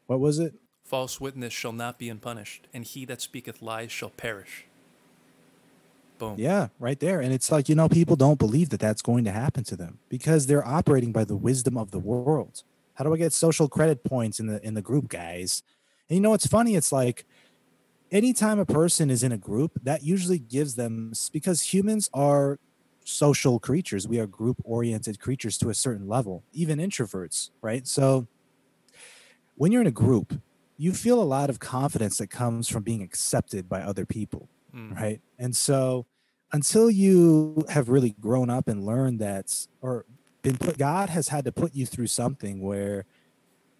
What 0.07 0.21
was 0.21 0.39
it? 0.39 0.53
False 0.89 1.21
witness 1.21 1.53
shall 1.53 1.73
not 1.73 1.99
be 1.99 2.09
unpunished, 2.09 2.67
and 2.73 2.83
he 2.83 3.05
that 3.05 3.21
speaketh 3.21 3.61
lies 3.61 3.93
shall 3.93 4.09
perish. 4.09 4.65
Boom. 6.17 6.37
Yeah, 6.39 6.69
right 6.79 6.99
there. 6.99 7.21
And 7.21 7.31
it's 7.31 7.53
like, 7.53 7.69
you 7.69 7.75
know, 7.75 7.91
people 7.91 8.17
don't 8.17 8.39
believe 8.39 8.71
that 8.71 8.81
that's 8.81 9.03
going 9.03 9.25
to 9.25 9.31
happen 9.31 9.65
to 9.65 9.77
them 9.77 9.99
because 10.09 10.47
they're 10.47 10.67
operating 10.67 11.13
by 11.13 11.25
the 11.25 11.37
wisdom 11.37 11.77
of 11.77 11.91
the 11.91 11.99
world. 11.99 12.63
How 12.95 13.05
do 13.05 13.13
I 13.13 13.19
get 13.19 13.35
social 13.35 13.69
credit 13.69 14.03
points 14.03 14.41
in 14.41 14.47
the 14.47 14.67
in 14.67 14.73
the 14.73 14.81
group, 14.81 15.09
guys? 15.11 15.63
And 16.09 16.17
you 16.17 16.23
know 16.23 16.31
what's 16.31 16.47
funny? 16.47 16.75
It's 16.75 16.91
like 16.91 17.27
anytime 18.11 18.59
a 18.59 18.65
person 18.65 19.11
is 19.11 19.23
in 19.23 19.31
a 19.31 19.37
group, 19.37 19.73
that 19.83 20.03
usually 20.03 20.39
gives 20.39 20.77
them 20.77 21.13
because 21.35 21.75
humans 21.75 22.09
are 22.15 22.59
social 23.05 23.59
creatures. 23.59 24.09
We 24.09 24.21
are 24.21 24.27
group 24.27 24.57
oriented 24.65 25.21
creatures 25.21 25.59
to 25.59 25.69
a 25.69 25.75
certain 25.75 26.09
level, 26.09 26.45
even 26.55 26.79
introverts, 26.79 27.51
right? 27.61 27.87
So 27.87 28.27
when 29.55 29.71
you're 29.71 29.83
in 29.83 29.87
a 29.87 29.91
group, 29.91 30.41
you 30.79 30.93
feel 30.93 31.21
a 31.21 31.25
lot 31.25 31.51
of 31.51 31.59
confidence 31.59 32.19
that 32.19 32.29
comes 32.29 32.69
from 32.69 32.83
being 32.85 33.03
accepted 33.03 33.69
by 33.69 33.83
other 33.83 34.07
people 34.07 34.49
Mm. 34.75 34.95
right? 34.95 35.21
And 35.39 35.57
so 35.57 36.07
until 36.53 36.91
you 36.91 37.65
have 37.71 37.89
really 37.89 38.15
grown 38.21 38.51
up 38.51 38.69
and 38.69 38.85
learned 38.85 39.19
that 39.21 39.67
or 39.81 40.05
been 40.43 40.57
put 40.59 40.77
god 40.79 41.09
has 41.11 41.29
had 41.29 41.45
to 41.47 41.53
put 41.53 41.75
you 41.75 41.85
through 41.87 42.07
something 42.07 42.61
where 42.61 43.05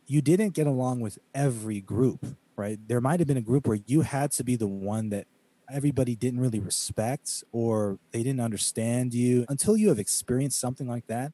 you 0.07 0.21
didn't 0.23 0.55
get 0.55 0.67
along 0.67 1.01
with 1.01 1.19
every 1.35 1.81
group 1.81 2.25
right? 2.57 2.81
There 2.89 3.01
might 3.01 3.21
have 3.21 3.29
been 3.29 3.37
a 3.37 3.43
group 3.43 3.69
where 3.69 3.79
you 3.87 4.01
had 4.01 4.33
to 4.33 4.43
be 4.43 4.57
the 4.57 4.67
one 4.67 5.11
that 5.11 5.29
everybody 5.71 6.17
didn't 6.17 6.41
really 6.41 6.59
respect 6.59 7.45
or 7.53 8.01
they 8.11 8.23
didn't 8.25 8.41
understand 8.41 9.15
you. 9.15 9.45
Until 9.49 9.77
you 9.77 9.91
have 9.91 9.99
experienced 10.01 10.59
something 10.59 10.89
like 10.89 11.07
that 11.07 11.33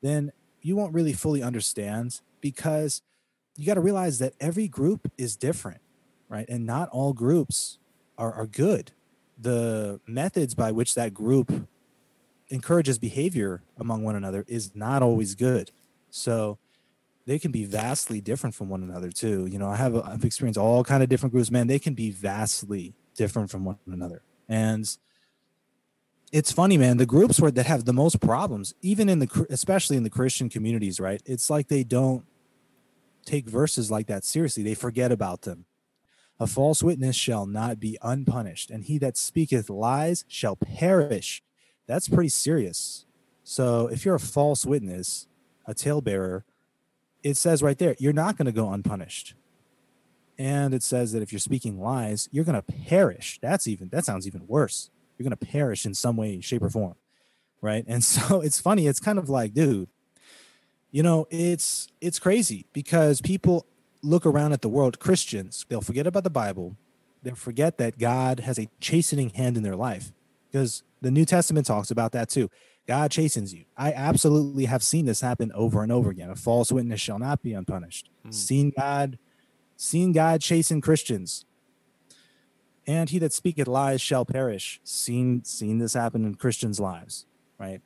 then 0.00 0.32
you 0.62 0.76
won't 0.76 0.94
really 0.94 1.12
fully 1.12 1.42
understand 1.42 2.20
because 2.40 3.02
you 3.56 3.66
got 3.66 3.74
to 3.74 3.80
realize 3.80 4.18
that 4.18 4.34
every 4.40 4.68
group 4.68 5.10
is 5.18 5.36
different 5.36 5.80
right 6.28 6.46
and 6.48 6.64
not 6.64 6.88
all 6.90 7.12
groups 7.12 7.78
are, 8.18 8.32
are 8.32 8.46
good. 8.46 8.92
The 9.38 10.00
methods 10.06 10.54
by 10.54 10.70
which 10.70 10.94
that 10.94 11.12
group 11.12 11.68
encourages 12.50 12.98
behavior 12.98 13.62
among 13.78 14.04
one 14.04 14.14
another 14.14 14.44
is 14.46 14.74
not 14.74 15.02
always 15.02 15.34
good. 15.34 15.70
So 16.10 16.58
they 17.26 17.38
can 17.38 17.50
be 17.50 17.64
vastly 17.64 18.20
different 18.20 18.54
from 18.54 18.68
one 18.68 18.82
another 18.82 19.10
too. 19.10 19.46
You 19.46 19.58
know, 19.58 19.68
I 19.68 19.76
have 19.76 19.96
I've 19.96 20.24
experienced 20.24 20.58
all 20.58 20.84
kind 20.84 21.02
of 21.02 21.08
different 21.08 21.32
groups. 21.32 21.50
Man, 21.50 21.66
they 21.66 21.78
can 21.78 21.94
be 21.94 22.10
vastly 22.10 22.94
different 23.14 23.50
from 23.50 23.64
one 23.64 23.78
another. 23.86 24.22
And 24.48 24.96
it's 26.30 26.52
funny, 26.52 26.78
man. 26.78 26.96
The 26.96 27.06
groups 27.06 27.40
where 27.40 27.50
that 27.50 27.66
have 27.66 27.84
the 27.84 27.92
most 27.92 28.20
problems, 28.20 28.74
even 28.82 29.08
in 29.08 29.18
the 29.18 29.46
especially 29.50 29.96
in 29.96 30.02
the 30.02 30.10
Christian 30.10 30.48
communities, 30.48 31.00
right? 31.00 31.22
It's 31.24 31.50
like 31.50 31.68
they 31.68 31.84
don't 31.84 32.24
take 33.24 33.48
verses 33.48 33.90
like 33.90 34.06
that 34.06 34.24
seriously. 34.24 34.62
They 34.62 34.74
forget 34.74 35.12
about 35.12 35.42
them. 35.42 35.66
A 36.40 36.46
false 36.46 36.82
witness 36.82 37.14
shall 37.14 37.46
not 37.46 37.78
be 37.78 37.98
unpunished, 38.02 38.70
and 38.70 38.84
he 38.84 38.98
that 38.98 39.16
speaketh 39.16 39.70
lies 39.70 40.24
shall 40.26 40.56
perish. 40.56 41.42
That's 41.86 42.08
pretty 42.08 42.30
serious. 42.30 43.06
So 43.44 43.86
if 43.88 44.04
you're 44.04 44.14
a 44.14 44.20
false 44.20 44.64
witness, 44.66 45.28
a 45.66 45.74
talebearer, 45.74 46.44
it 47.22 47.36
says 47.36 47.62
right 47.62 47.78
there, 47.78 47.94
you're 47.98 48.12
not 48.12 48.36
going 48.36 48.46
to 48.46 48.52
go 48.52 48.72
unpunished. 48.72 49.34
And 50.38 50.74
it 50.74 50.82
says 50.82 51.12
that 51.12 51.22
if 51.22 51.32
you're 51.32 51.38
speaking 51.38 51.80
lies, 51.80 52.28
you're 52.32 52.44
going 52.44 52.60
to 52.60 52.72
perish. 52.72 53.38
That's 53.40 53.68
even 53.68 53.88
that 53.90 54.04
sounds 54.04 54.26
even 54.26 54.46
worse. 54.46 54.90
You're 55.16 55.28
going 55.28 55.36
to 55.36 55.46
perish 55.46 55.86
in 55.86 55.94
some 55.94 56.16
way, 56.16 56.40
shape, 56.40 56.62
or 56.62 56.70
form. 56.70 56.96
Right. 57.60 57.84
And 57.86 58.02
so 58.04 58.40
it's 58.40 58.60
funny. 58.60 58.86
It's 58.86 59.00
kind 59.00 59.18
of 59.18 59.28
like, 59.28 59.54
dude, 59.54 59.88
you 60.92 61.02
know, 61.02 61.26
it's 61.30 61.88
it's 62.00 62.20
crazy 62.20 62.66
because 62.72 63.20
people 63.20 63.66
look 64.02 64.26
around 64.26 64.52
at 64.52 64.62
the 64.62 64.68
world, 64.68 65.00
Christians, 65.00 65.64
they'll 65.68 65.80
forget 65.80 66.06
about 66.06 66.22
the 66.22 66.30
Bible. 66.30 66.76
They'll 67.22 67.34
forget 67.34 67.78
that 67.78 67.98
God 67.98 68.40
has 68.40 68.58
a 68.58 68.68
chastening 68.80 69.30
hand 69.30 69.56
in 69.56 69.62
their 69.62 69.76
life 69.76 70.12
because 70.50 70.82
the 71.00 71.10
New 71.10 71.24
Testament 71.24 71.66
talks 71.66 71.90
about 71.90 72.12
that 72.12 72.28
too. 72.28 72.50
God 72.86 73.10
chastens 73.10 73.54
you. 73.54 73.64
I 73.76 73.92
absolutely 73.92 74.64
have 74.66 74.82
seen 74.82 75.06
this 75.06 75.20
happen 75.20 75.52
over 75.54 75.82
and 75.82 75.92
over 75.92 76.10
again. 76.10 76.30
A 76.30 76.36
false 76.36 76.72
witness 76.72 77.00
shall 77.00 77.18
not 77.18 77.42
be 77.42 77.52
unpunished. 77.54 78.10
Mm. 78.26 78.34
Seen 78.34 78.72
God, 78.76 79.18
seen 79.76 80.12
God 80.12 80.40
chasten 80.40 80.80
Christians. 80.80 81.44
And 82.84 83.08
he 83.08 83.20
that 83.20 83.32
speaketh 83.32 83.68
lies 83.68 84.00
shall 84.00 84.24
perish. 84.24 84.80
Seen 84.82 85.44
seen 85.44 85.78
this 85.78 85.94
happen 85.94 86.24
in 86.24 86.34
Christians' 86.34 86.80
lives, 86.80 87.26
right? 87.56 87.80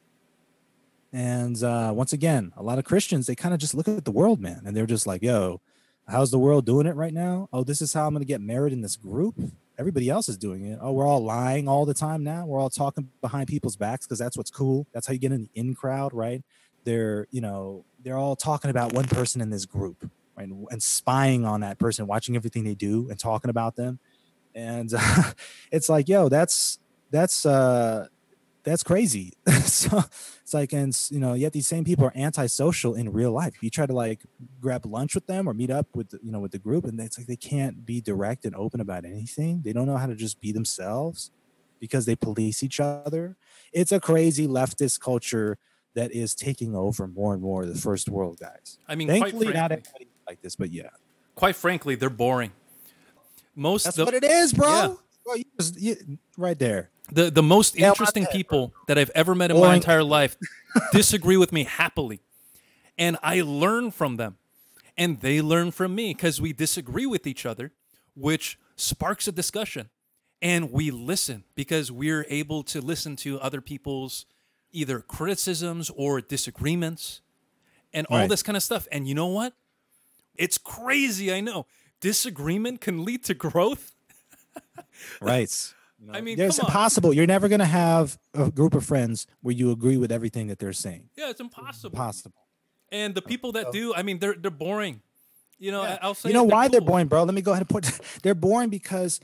And 1.12 1.62
uh, 1.62 1.92
once 1.94 2.12
again, 2.12 2.52
a 2.56 2.62
lot 2.62 2.78
of 2.78 2.84
Christians 2.84 3.26
they 3.26 3.34
kind 3.34 3.54
of 3.54 3.60
just 3.60 3.74
look 3.74 3.88
at 3.88 4.04
the 4.04 4.10
world, 4.10 4.40
man, 4.40 4.62
and 4.66 4.76
they're 4.76 4.86
just 4.86 5.06
like, 5.06 5.22
"Yo, 5.22 5.60
how's 6.08 6.30
the 6.30 6.38
world 6.38 6.64
doing 6.64 6.86
it 6.86 6.94
right 6.94 7.12
now? 7.12 7.48
Oh, 7.52 7.64
this 7.64 7.82
is 7.82 7.92
how 7.92 8.06
I'm 8.06 8.12
going 8.12 8.22
to 8.22 8.26
get 8.26 8.40
married 8.40 8.72
in 8.72 8.80
this 8.80 8.96
group. 8.96 9.34
Everybody 9.78 10.08
else 10.08 10.28
is 10.28 10.38
doing 10.38 10.64
it. 10.64 10.78
Oh, 10.80 10.92
we're 10.92 11.06
all 11.06 11.22
lying 11.22 11.68
all 11.68 11.84
the 11.84 11.94
time 11.94 12.24
now. 12.24 12.46
We're 12.46 12.60
all 12.60 12.70
talking 12.70 13.10
behind 13.20 13.48
people's 13.48 13.76
backs 13.76 14.06
because 14.06 14.18
that's 14.18 14.36
what's 14.36 14.50
cool. 14.50 14.86
That's 14.92 15.06
how 15.06 15.12
you 15.12 15.18
get 15.18 15.32
in 15.32 15.42
the 15.42 15.60
in 15.60 15.74
crowd, 15.74 16.14
right? 16.14 16.42
They're, 16.84 17.26
you 17.30 17.40
know, 17.40 17.84
they're 18.02 18.16
all 18.16 18.36
talking 18.36 18.70
about 18.70 18.92
one 18.92 19.04
person 19.04 19.40
in 19.40 19.50
this 19.50 19.66
group, 19.66 20.08
right? 20.36 20.48
And, 20.48 20.82
spying 20.82 21.44
on 21.44 21.60
that 21.60 21.78
person, 21.78 22.06
watching 22.06 22.36
everything 22.36 22.64
they 22.64 22.74
do 22.74 23.08
and 23.10 23.18
talking 23.18 23.50
about 23.50 23.76
them. 23.76 23.98
And 24.54 24.92
uh, 24.96 25.32
it's 25.72 25.88
like, 25.88 26.08
yo, 26.08 26.28
that's 26.28 26.78
that's 27.10 27.44
uh 27.44 28.06
that's 28.66 28.82
crazy. 28.82 29.32
so 29.64 30.02
it's 30.42 30.52
like, 30.52 30.72
and 30.72 30.94
you 31.08 31.20
know, 31.20 31.34
yet 31.34 31.52
these 31.52 31.68
same 31.68 31.84
people 31.84 32.04
are 32.04 32.12
antisocial 32.16 32.94
in 32.94 33.12
real 33.12 33.30
life. 33.30 33.54
You 33.62 33.70
try 33.70 33.86
to 33.86 33.92
like 33.92 34.22
grab 34.60 34.84
lunch 34.84 35.14
with 35.14 35.26
them 35.28 35.48
or 35.48 35.54
meet 35.54 35.70
up 35.70 35.86
with 35.94 36.12
you 36.20 36.32
know 36.32 36.40
with 36.40 36.50
the 36.50 36.58
group, 36.58 36.84
and 36.84 37.00
it's 37.00 37.16
like 37.16 37.28
they 37.28 37.36
can't 37.36 37.86
be 37.86 38.00
direct 38.00 38.44
and 38.44 38.54
open 38.56 38.80
about 38.80 39.04
anything. 39.04 39.62
They 39.64 39.72
don't 39.72 39.86
know 39.86 39.96
how 39.96 40.06
to 40.06 40.16
just 40.16 40.40
be 40.40 40.50
themselves 40.50 41.30
because 41.78 42.06
they 42.06 42.16
police 42.16 42.62
each 42.62 42.80
other. 42.80 43.36
It's 43.72 43.92
a 43.92 44.00
crazy 44.00 44.48
leftist 44.48 45.00
culture 45.00 45.58
that 45.94 46.12
is 46.12 46.34
taking 46.34 46.74
over 46.74 47.06
more 47.06 47.34
and 47.34 47.42
more 47.42 47.62
of 47.62 47.68
the 47.68 47.80
first 47.80 48.08
world 48.08 48.38
guys. 48.40 48.78
I 48.88 48.96
mean, 48.96 49.08
Thankfully, 49.08 49.46
quite 49.46 49.56
not 49.56 49.68
frankly, 49.70 49.90
everybody 49.94 50.08
like 50.28 50.42
this, 50.42 50.56
but 50.56 50.72
yeah, 50.72 50.90
quite 51.36 51.54
frankly, 51.54 51.94
they're 51.94 52.10
boring. 52.10 52.50
Most 53.54 53.84
that's 53.84 53.96
the, 53.96 54.04
what 54.04 54.14
it 54.14 54.24
is, 54.24 54.52
bro. 54.52 54.68
Yeah. 54.68 54.94
Bro, 55.24 55.34
you 55.36 55.44
just, 55.58 55.80
you, 55.80 56.18
right 56.36 56.58
there. 56.58 56.90
The 57.10 57.30
the 57.30 57.42
most 57.42 57.76
interesting 57.76 58.26
people 58.26 58.74
that 58.86 58.98
I've 58.98 59.10
ever 59.14 59.34
met 59.34 59.50
in 59.50 59.58
my 59.60 59.74
entire 59.74 60.02
life 60.04 60.36
disagree 60.92 61.36
with 61.36 61.52
me 61.52 61.64
happily, 61.64 62.20
and 62.98 63.16
I 63.22 63.40
learn 63.42 63.90
from 63.90 64.16
them, 64.16 64.38
and 64.96 65.20
they 65.20 65.40
learn 65.40 65.70
from 65.70 65.94
me 65.94 66.14
because 66.14 66.40
we 66.40 66.52
disagree 66.52 67.06
with 67.06 67.26
each 67.26 67.46
other, 67.46 67.72
which 68.14 68.58
sparks 68.76 69.26
a 69.28 69.32
discussion, 69.32 69.88
and 70.42 70.72
we 70.72 70.90
listen 70.90 71.44
because 71.54 71.90
we're 71.92 72.26
able 72.28 72.62
to 72.64 72.80
listen 72.80 73.16
to 73.16 73.38
other 73.40 73.60
people's 73.60 74.26
either 74.72 75.00
criticisms 75.00 75.90
or 75.96 76.20
disagreements, 76.20 77.20
and 77.94 78.06
all 78.10 78.18
Right. 78.18 78.28
this 78.28 78.42
kind 78.42 78.56
of 78.56 78.62
stuff. 78.62 78.86
And 78.92 79.08
you 79.08 79.14
know 79.14 79.28
what? 79.28 79.54
It's 80.36 80.58
crazy. 80.58 81.32
I 81.32 81.40
know 81.40 81.66
disagreement 82.00 82.80
can 82.82 83.04
lead 83.04 83.24
to 83.24 83.34
growth. 83.34 83.92
Right. 85.20 85.74
I 86.12 86.20
mean, 86.20 86.38
it's 86.38 86.58
impossible. 86.58 87.12
You're 87.12 87.26
never 87.26 87.48
going 87.48 87.60
to 87.60 87.64
have 87.64 88.18
a 88.34 88.50
group 88.50 88.74
of 88.74 88.84
friends 88.84 89.26
where 89.40 89.54
you 89.54 89.70
agree 89.70 89.96
with 89.96 90.12
everything 90.12 90.46
that 90.48 90.58
they're 90.58 90.72
saying. 90.72 91.08
Yeah, 91.16 91.30
it's 91.30 91.40
impossible. 91.40 91.90
Impossible. 91.90 92.34
And 92.92 93.14
the 93.14 93.22
people 93.22 93.52
that 93.52 93.72
do, 93.72 93.94
I 93.94 94.02
mean, 94.02 94.18
they're 94.18 94.34
they're 94.34 94.50
boring. 94.50 95.02
You 95.58 95.72
know, 95.72 95.82
I- 95.82 95.98
I'll 96.02 96.14
say 96.14 96.28
You 96.28 96.34
know 96.34 96.44
it, 96.44 96.52
why 96.52 96.68
they're 96.68 96.80
boring, 96.82 97.06
bro? 97.08 97.24
Let 97.24 97.34
me 97.34 97.40
go 97.42 97.52
ahead 97.52 97.62
and 97.62 97.68
put. 97.68 97.84
They're 98.22 98.34
boring 98.34 98.68
because, 98.68 99.20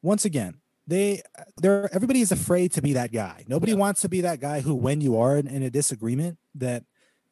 once 0.00 0.24
again, 0.24 0.60
they 0.86 1.22
they're 1.60 1.92
everybody 1.92 2.20
is 2.20 2.30
afraid 2.32 2.72
to 2.72 2.82
be 2.82 2.92
that 2.92 3.12
guy. 3.12 3.44
Nobody 3.48 3.74
wants 3.74 4.00
to 4.02 4.08
be 4.08 4.20
that 4.20 4.40
guy 4.40 4.60
who, 4.60 4.74
when 4.74 5.00
you 5.00 5.18
are 5.18 5.36
in, 5.36 5.46
in 5.48 5.62
a 5.62 5.70
disagreement, 5.70 6.38
that 6.54 6.84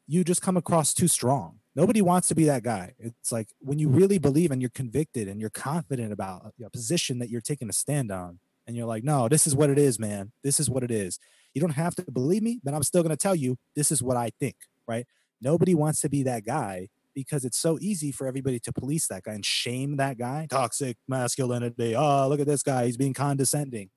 you 0.05 0.23
just 0.25 0.41
come 0.41 0.57
across 0.57 0.93
too 0.93 1.07
strong. 1.07 1.59
Nobody 1.75 2.01
wants 2.01 2.27
to 2.27 2.35
be 2.35 2.43
that 2.45 2.63
guy. 2.63 2.93
It's 2.99 3.31
like 3.31 3.47
when 3.59 3.79
you 3.79 3.87
really 3.87 4.17
believe 4.17 4.51
and 4.51 4.61
you're 4.61 4.69
convicted 4.69 5.29
and 5.29 5.39
you're 5.39 5.49
confident 5.49 6.11
about 6.11 6.53
a 6.63 6.69
position 6.69 7.19
that 7.19 7.29
you're 7.29 7.39
taking 7.39 7.69
a 7.69 7.73
stand 7.73 8.11
on, 8.11 8.39
and 8.71 8.77
you're 8.77 8.87
like, 8.87 9.03
no, 9.03 9.27
this 9.27 9.45
is 9.45 9.53
what 9.53 9.69
it 9.69 9.77
is, 9.77 9.99
man. 9.99 10.31
This 10.45 10.57
is 10.57 10.69
what 10.69 10.81
it 10.81 10.91
is. 10.91 11.19
You 11.53 11.59
don't 11.59 11.71
have 11.71 11.93
to 11.95 12.09
believe 12.09 12.41
me, 12.41 12.61
but 12.63 12.73
I'm 12.73 12.83
still 12.83 13.03
going 13.03 13.11
to 13.11 13.21
tell 13.21 13.35
you 13.35 13.57
this 13.75 13.91
is 13.91 14.01
what 14.01 14.15
I 14.15 14.31
think, 14.39 14.55
right? 14.87 15.05
Nobody 15.41 15.75
wants 15.75 15.99
to 16.01 16.09
be 16.09 16.23
that 16.23 16.45
guy 16.45 16.87
because 17.13 17.43
it's 17.43 17.57
so 17.57 17.77
easy 17.81 18.13
for 18.13 18.27
everybody 18.27 18.59
to 18.61 18.71
police 18.71 19.07
that 19.07 19.23
guy 19.23 19.33
and 19.33 19.45
shame 19.45 19.97
that 19.97 20.17
guy. 20.17 20.47
Toxic 20.49 20.95
masculinity. 21.05 21.97
Oh, 21.97 22.29
look 22.29 22.39
at 22.39 22.47
this 22.47 22.63
guy. 22.63 22.85
He's 22.85 22.95
being 22.95 23.13
condescending. 23.13 23.89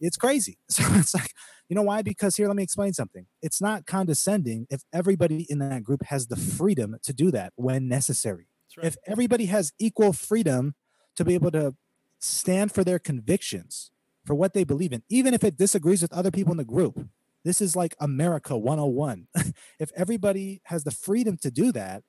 It's 0.00 0.18
crazy. 0.18 0.58
So 0.68 0.82
it's 0.96 1.14
like, 1.14 1.32
you 1.70 1.74
know 1.74 1.82
why? 1.82 2.02
Because 2.02 2.36
here, 2.36 2.46
let 2.46 2.56
me 2.56 2.62
explain 2.62 2.92
something. 2.92 3.24
It's 3.40 3.62
not 3.62 3.86
condescending 3.86 4.66
if 4.68 4.82
everybody 4.92 5.46
in 5.48 5.60
that 5.60 5.82
group 5.82 6.04
has 6.08 6.26
the 6.26 6.36
freedom 6.36 6.96
to 7.04 7.14
do 7.14 7.30
that 7.30 7.54
when 7.56 7.88
necessary. 7.88 8.48
That's 8.76 8.96
If 8.96 9.02
everybody 9.10 9.46
has 9.46 9.72
equal 9.78 10.12
freedom 10.12 10.74
to 11.16 11.24
be 11.24 11.32
able 11.32 11.52
to 11.52 11.74
stand 12.18 12.72
for 12.72 12.84
their 12.84 12.98
convictions, 12.98 13.90
for 14.24 14.34
what 14.34 14.54
they 14.54 14.64
believe 14.64 14.92
in, 14.92 15.02
even 15.08 15.34
if 15.34 15.44
it 15.44 15.56
disagrees 15.56 16.02
with 16.02 16.12
other 16.12 16.30
people 16.30 16.52
in 16.52 16.58
the 16.58 16.64
group, 16.64 17.08
this 17.44 17.60
is 17.60 17.74
like 17.74 17.94
America 17.98 18.56
101. 18.56 19.26
if 19.78 19.90
everybody 19.96 20.60
has 20.64 20.84
the 20.84 20.90
freedom 20.90 21.36
to 21.38 21.50
do 21.50 21.72
that, 21.72 22.02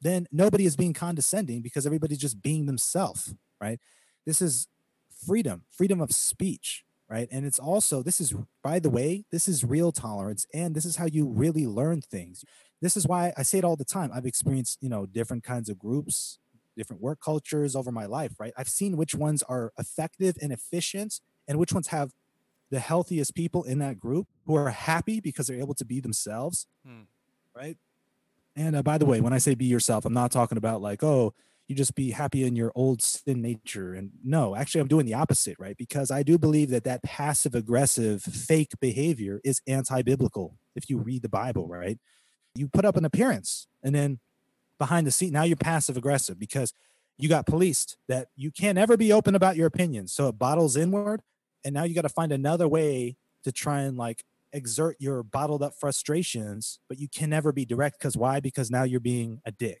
then 0.00 0.26
nobody 0.30 0.66
is 0.66 0.76
being 0.76 0.92
condescending 0.92 1.62
because 1.62 1.86
everybody's 1.86 2.18
just 2.18 2.42
being 2.42 2.66
themselves, 2.66 3.34
right? 3.60 3.80
This 4.26 4.42
is 4.42 4.66
freedom, 5.26 5.64
freedom 5.70 6.00
of 6.00 6.12
speech, 6.12 6.84
right? 7.08 7.28
And 7.30 7.46
it's 7.46 7.58
also, 7.58 8.02
this 8.02 8.20
is, 8.20 8.34
by 8.62 8.78
the 8.78 8.90
way, 8.90 9.24
this 9.30 9.48
is 9.48 9.64
real 9.64 9.92
tolerance 9.92 10.46
and 10.52 10.74
this 10.74 10.84
is 10.84 10.96
how 10.96 11.06
you 11.06 11.26
really 11.26 11.66
learn 11.66 12.02
things. 12.02 12.44
This 12.82 12.96
is 12.96 13.06
why 13.06 13.32
I 13.36 13.42
say 13.42 13.58
it 13.58 13.64
all 13.64 13.76
the 13.76 13.84
time. 13.84 14.10
I've 14.12 14.26
experienced, 14.26 14.78
you 14.82 14.88
know, 14.88 15.06
different 15.06 15.42
kinds 15.42 15.68
of 15.70 15.78
groups, 15.78 16.38
different 16.76 17.02
work 17.02 17.20
cultures 17.20 17.76
over 17.76 17.90
my 17.92 18.06
life, 18.06 18.32
right? 18.38 18.52
I've 18.56 18.68
seen 18.68 18.96
which 18.96 19.14
ones 19.14 19.42
are 19.44 19.72
effective 19.78 20.36
and 20.40 20.52
efficient 20.52 21.20
and 21.48 21.58
which 21.58 21.72
ones 21.72 21.88
have 21.88 22.12
the 22.70 22.80
healthiest 22.80 23.34
people 23.34 23.62
in 23.64 23.78
that 23.78 23.98
group 23.98 24.26
who 24.46 24.54
are 24.54 24.70
happy 24.70 25.20
because 25.20 25.46
they're 25.46 25.60
able 25.60 25.74
to 25.74 25.84
be 25.84 26.00
themselves, 26.00 26.66
Hmm. 26.84 27.02
right? 27.54 27.76
And 28.56 28.76
uh, 28.76 28.82
by 28.82 28.98
the 28.98 29.06
way, 29.06 29.20
when 29.20 29.32
I 29.32 29.38
say 29.38 29.54
be 29.54 29.64
yourself, 29.64 30.04
I'm 30.04 30.12
not 30.14 30.30
talking 30.32 30.58
about 30.58 30.80
like, 30.80 31.02
oh, 31.02 31.34
you 31.66 31.74
just 31.74 31.94
be 31.94 32.10
happy 32.10 32.44
in 32.44 32.56
your 32.56 32.70
old 32.74 33.00
sin 33.02 33.40
nature. 33.40 33.94
And 33.94 34.10
no, 34.22 34.54
actually, 34.54 34.80
I'm 34.82 34.88
doing 34.88 35.06
the 35.06 35.14
opposite, 35.14 35.56
right? 35.58 35.76
Because 35.76 36.10
I 36.10 36.22
do 36.22 36.38
believe 36.38 36.70
that 36.70 36.84
that 36.84 37.02
passive 37.02 37.54
aggressive 37.54 38.22
fake 38.22 38.72
behavior 38.80 39.40
is 39.44 39.60
anti 39.66 40.02
biblical. 40.02 40.58
If 40.76 40.90
you 40.90 40.98
read 40.98 41.22
the 41.22 41.28
Bible, 41.28 41.66
right? 41.66 41.98
You 42.54 42.68
put 42.68 42.84
up 42.84 42.96
an 42.96 43.04
appearance 43.04 43.66
and 43.82 43.94
then 43.94 44.20
behind 44.78 45.06
the 45.06 45.10
scene, 45.10 45.32
now 45.32 45.42
you're 45.42 45.56
passive 45.56 45.96
aggressive 45.96 46.38
because 46.38 46.72
you 47.16 47.28
got 47.28 47.46
policed 47.46 47.96
that 48.08 48.28
you 48.36 48.50
can't 48.50 48.78
ever 48.78 48.96
be 48.96 49.12
open 49.12 49.34
about 49.34 49.56
your 49.56 49.66
opinions. 49.66 50.12
So 50.12 50.28
it 50.28 50.38
bottles 50.38 50.76
inward. 50.76 51.22
And 51.64 51.72
now 51.72 51.84
you 51.84 51.94
got 51.94 52.02
to 52.02 52.08
find 52.08 52.32
another 52.32 52.68
way 52.68 53.16
to 53.44 53.52
try 53.52 53.82
and 53.82 53.96
like 53.96 54.24
exert 54.52 54.96
your 54.98 55.22
bottled 55.22 55.62
up 55.62 55.74
frustrations, 55.74 56.78
but 56.88 56.98
you 56.98 57.08
can 57.08 57.30
never 57.30 57.52
be 57.52 57.64
direct 57.64 57.98
because 57.98 58.16
why? 58.16 58.40
Because 58.40 58.70
now 58.70 58.84
you're 58.84 59.00
being 59.00 59.40
a 59.44 59.52
dick. 59.52 59.80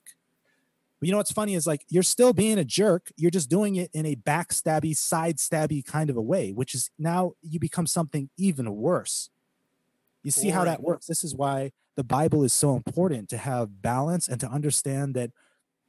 But 1.00 1.08
you 1.08 1.12
know 1.12 1.18
what's 1.18 1.32
funny 1.32 1.54
is 1.54 1.66
like 1.66 1.84
you're 1.88 2.02
still 2.02 2.32
being 2.32 2.58
a 2.58 2.64
jerk. 2.64 3.10
You're 3.16 3.30
just 3.30 3.50
doing 3.50 3.76
it 3.76 3.90
in 3.92 4.06
a 4.06 4.16
backstabby, 4.16 4.96
side 4.96 5.36
stabby 5.36 5.84
kind 5.84 6.08
of 6.08 6.16
a 6.16 6.22
way, 6.22 6.52
which 6.52 6.74
is 6.74 6.90
now 6.98 7.32
you 7.42 7.60
become 7.60 7.86
something 7.86 8.30
even 8.36 8.74
worse. 8.74 9.30
You 10.24 10.30
see 10.30 10.48
how 10.48 10.64
that 10.64 10.82
works. 10.82 11.06
This 11.06 11.22
is 11.22 11.34
why 11.34 11.70
the 11.96 12.02
Bible 12.02 12.42
is 12.42 12.52
so 12.52 12.74
important 12.74 13.28
to 13.28 13.36
have 13.36 13.82
balance 13.82 14.26
and 14.26 14.40
to 14.40 14.48
understand 14.48 15.14
that 15.14 15.30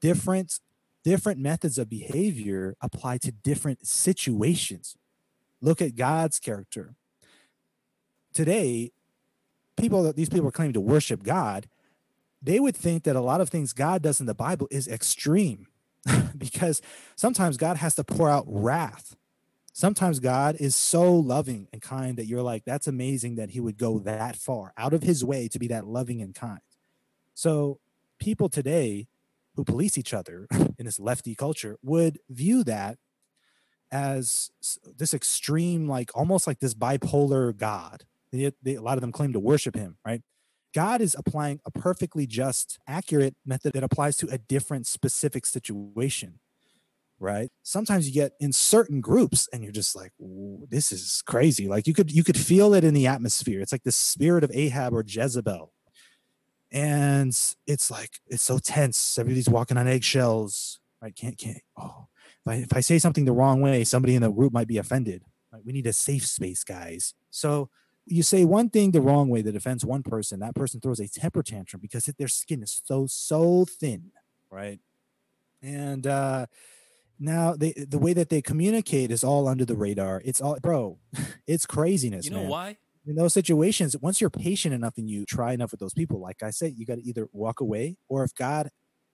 different 0.01 0.59
different 1.03 1.39
methods 1.39 1.77
of 1.77 1.87
behavior 1.89 2.75
apply 2.81 3.17
to 3.19 3.31
different 3.31 3.87
situations. 3.87 4.97
Look 5.61 5.81
at 5.81 5.95
God's 5.95 6.39
character. 6.39 6.95
Today, 8.33 8.91
people 9.77 10.03
that 10.03 10.15
these 10.15 10.29
people 10.29 10.47
are 10.47 10.51
claiming 10.51 10.73
to 10.73 10.81
worship 10.81 11.23
God, 11.23 11.67
they 12.41 12.59
would 12.59 12.75
think 12.75 13.03
that 13.03 13.15
a 13.15 13.21
lot 13.21 13.39
of 13.39 13.49
things 13.49 13.71
God 13.71 14.01
does 14.01 14.19
in 14.19 14.25
the 14.25 14.33
Bible 14.33 14.67
is 14.71 14.87
extreme 14.87 15.67
because 16.37 16.81
sometimes 17.15 17.55
God 17.55 17.77
has 17.77 17.95
to 17.95 18.03
pour 18.03 18.29
out 18.29 18.45
wrath. 18.47 19.15
Sometimes 19.77 20.21
God 20.21 20.55
is 20.57 20.73
so 20.73 21.13
loving 21.13 21.67
and 21.73 21.81
kind 21.81 22.17
that 22.17 22.27
you're 22.27 22.41
like, 22.41 22.63
that's 22.63 22.87
amazing 22.87 23.35
that 23.35 23.49
he 23.49 23.59
would 23.59 23.77
go 23.77 23.99
that 23.99 24.37
far 24.37 24.71
out 24.77 24.93
of 24.93 25.03
his 25.03 25.21
way 25.21 25.49
to 25.49 25.59
be 25.59 25.67
that 25.67 25.85
loving 25.85 26.21
and 26.21 26.33
kind. 26.33 26.61
So, 27.33 27.81
people 28.17 28.47
today 28.47 29.07
who 29.57 29.65
police 29.65 29.97
each 29.97 30.13
other 30.13 30.47
in 30.79 30.85
this 30.85 30.97
lefty 30.97 31.35
culture 31.35 31.75
would 31.83 32.19
view 32.29 32.63
that 32.63 32.99
as 33.91 34.49
this 34.97 35.13
extreme, 35.13 35.89
like 35.89 36.09
almost 36.15 36.47
like 36.47 36.59
this 36.59 36.73
bipolar 36.73 37.53
God. 37.53 38.05
Yet 38.31 38.53
they, 38.63 38.75
a 38.75 38.81
lot 38.81 38.95
of 38.95 39.01
them 39.01 39.11
claim 39.11 39.33
to 39.33 39.41
worship 39.41 39.75
him, 39.75 39.97
right? 40.05 40.21
God 40.73 41.01
is 41.01 41.17
applying 41.19 41.59
a 41.65 41.71
perfectly 41.71 42.25
just, 42.25 42.79
accurate 42.87 43.35
method 43.45 43.73
that 43.73 43.83
applies 43.83 44.15
to 44.17 44.29
a 44.31 44.37
different 44.37 44.87
specific 44.87 45.45
situation, 45.45 46.39
right? 47.19 47.49
Sometimes 47.63 48.07
you 48.07 48.13
get 48.13 48.33
in 48.39 48.51
certain 48.51 49.01
groups 49.01 49.47
and 49.51 49.63
you're 49.63 49.71
just 49.71 49.95
like, 49.95 50.11
this 50.69 50.91
is 50.91 51.23
crazy. 51.25 51.67
Like 51.67 51.87
you 51.87 51.93
could 51.93 52.11
you 52.11 52.23
could 52.23 52.37
feel 52.37 52.73
it 52.73 52.83
in 52.83 52.93
the 52.93 53.07
atmosphere. 53.07 53.61
It's 53.61 53.71
like 53.71 53.83
the 53.83 53.91
spirit 53.91 54.43
of 54.43 54.51
Ahab 54.53 54.93
or 54.93 55.03
Jezebel. 55.05 55.71
And 56.71 57.29
it's 57.67 57.89
like 57.89 58.19
it's 58.27 58.43
so 58.43 58.57
tense. 58.57 59.17
Everybody's 59.17 59.49
walking 59.49 59.77
on 59.77 59.87
eggshells. 59.87 60.79
Right? 61.01 61.15
Can't 61.15 61.37
can't. 61.37 61.61
Oh, 61.77 62.07
if 62.45 62.51
I, 62.51 62.55
if 62.55 62.75
I 62.75 62.79
say 62.81 62.99
something 62.99 63.25
the 63.25 63.31
wrong 63.31 63.61
way, 63.61 63.83
somebody 63.83 64.15
in 64.15 64.21
the 64.21 64.31
group 64.31 64.51
might 64.51 64.67
be 64.67 64.77
offended. 64.77 65.23
Right? 65.51 65.61
We 65.65 65.73
need 65.73 65.87
a 65.87 65.93
safe 65.93 66.25
space, 66.25 66.63
guys. 66.63 67.13
So 67.29 67.69
you 68.05 68.23
say 68.23 68.45
one 68.45 68.69
thing 68.69 68.91
the 68.91 69.01
wrong 69.01 69.29
way 69.29 69.41
that 69.41 69.55
offends 69.55 69.83
one 69.83 70.03
person, 70.03 70.39
that 70.39 70.55
person 70.55 70.79
throws 70.79 70.99
a 70.99 71.07
temper 71.07 71.41
tantrum 71.41 71.81
because 71.81 72.05
their 72.05 72.27
skin 72.27 72.61
is 72.61 72.81
so 72.83 73.07
so 73.07 73.65
thin, 73.65 74.11
right? 74.51 74.79
And 75.61 76.05
uh, 76.05 76.45
now 77.19 77.55
they 77.55 77.71
the 77.73 77.97
way 77.99 78.13
that 78.13 78.29
they 78.29 78.41
communicate 78.41 79.11
is 79.11 79.23
all 79.23 79.47
under 79.47 79.65
the 79.65 79.75
radar. 79.75 80.21
It's 80.25 80.41
all, 80.41 80.57
bro. 80.61 80.99
It's 81.47 81.65
craziness. 81.65 82.25
You 82.25 82.31
know 82.31 82.41
man 82.41 82.49
why? 82.49 82.77
in 83.05 83.15
those 83.15 83.33
situations, 83.33 83.95
once 83.97 84.19
you're 84.19 84.29
patient 84.31 84.73
enough 84.73 84.97
and 84.97 85.07
you 85.09 85.25
try 85.25 85.53
enough 85.53 85.71
with 85.71 85.79
those 85.79 85.93
people, 85.93 86.19
like 86.19 86.41
I 86.41 86.49
said, 86.49 86.73
you 86.75 86.85
got 86.87 86.95
to 86.95 87.03
either 87.03 87.27
walk 87.31 87.59
away 87.61 87.97
or 88.09 88.23
if 88.23 88.33
God 88.33 88.69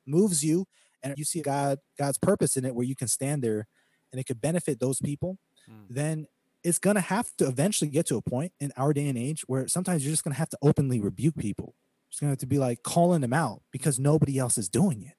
moves 0.08 0.44
you 0.46 0.66
and 1.04 1.14
you 1.18 1.26
see 1.26 1.42
God 1.42 1.80
God's 1.98 2.18
purpose 2.18 2.56
in 2.58 2.66
it 2.66 2.74
where 2.74 2.86
you 2.86 2.96
can 2.96 3.08
stand 3.10 3.44
there 3.44 3.68
and 4.12 4.20
it 4.20 4.26
could 4.26 4.42
benefit 4.42 4.80
those 4.80 5.00
people, 5.00 5.38
Mm. 5.70 5.86
then 5.90 6.26
it's 6.64 6.80
gonna 6.80 7.02
have 7.02 7.36
to 7.38 7.48
eventually 7.48 7.90
get 7.92 8.08
to 8.08 8.16
a 8.18 8.22
point 8.22 8.52
in 8.60 8.72
our 8.78 8.94
day 8.94 9.08
and 9.08 9.18
age 9.18 9.42
where 9.48 9.68
sometimes 9.68 10.04
you're 10.04 10.12
just 10.14 10.24
gonna 10.24 10.36
have 10.36 10.50
to 10.50 10.58
openly 10.64 11.00
rebuke 11.00 11.36
people. 11.38 11.76
It's 12.10 12.20
gonna 12.20 12.32
have 12.32 12.40
to 12.40 12.48
be 12.48 12.58
like 12.58 12.82
calling 12.84 13.22
them 13.22 13.34
out 13.34 13.62
because 13.72 14.00
nobody 14.00 14.40
else 14.40 14.58
is 14.58 14.70
doing 14.70 15.04
it. 15.04 15.14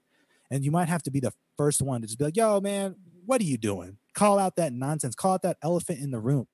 And 0.53 0.67
you 0.67 0.71
might 0.71 0.91
have 0.91 1.03
to 1.05 1.11
be 1.11 1.19
the 1.19 1.33
first 1.57 1.81
one 1.81 2.03
to 2.03 2.07
just 2.07 2.19
be 2.19 2.27
like, 2.27 2.37
yo, 2.37 2.61
man, 2.61 2.95
what 3.25 3.41
are 3.41 3.45
you 3.45 3.57
doing? 3.57 3.97
Call 4.13 4.39
out 4.39 4.57
that 4.57 4.75
nonsense, 4.75 5.15
call 5.15 5.33
out 5.33 5.43
that 5.43 5.57
elephant 5.63 6.01
in 6.01 6.11
the 6.11 6.21
room. 6.21 6.47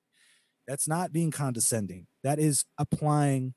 That's 0.65 0.87
not 0.87 1.11
being 1.11 1.31
condescending. 1.31 2.07
That 2.23 2.39
is 2.39 2.63
applying 2.77 3.55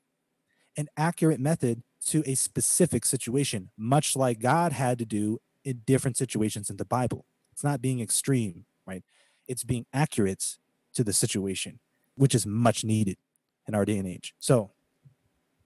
an 0.75 0.89
accurate 0.97 1.39
method 1.39 1.83
to 2.07 2.23
a 2.25 2.35
specific 2.35 3.05
situation, 3.05 3.69
much 3.77 4.17
like 4.17 4.41
God 4.41 4.73
had 4.73 4.99
to 4.99 5.05
do 5.05 5.39
in 5.63 5.83
different 5.85 6.17
situations 6.17 6.69
in 6.69 6.75
the 6.75 6.83
Bible. 6.83 7.25
It's 7.53 7.63
not 7.63 7.81
being 7.81 8.01
extreme, 8.01 8.65
right? 8.85 9.03
It's 9.47 9.63
being 9.63 9.85
accurate 9.93 10.57
to 10.95 11.05
the 11.05 11.13
situation, 11.13 11.79
which 12.15 12.35
is 12.35 12.45
much 12.45 12.83
needed 12.83 13.15
in 13.65 13.75
our 13.75 13.85
day 13.85 13.97
and 13.97 14.07
age. 14.09 14.33
So, 14.39 14.71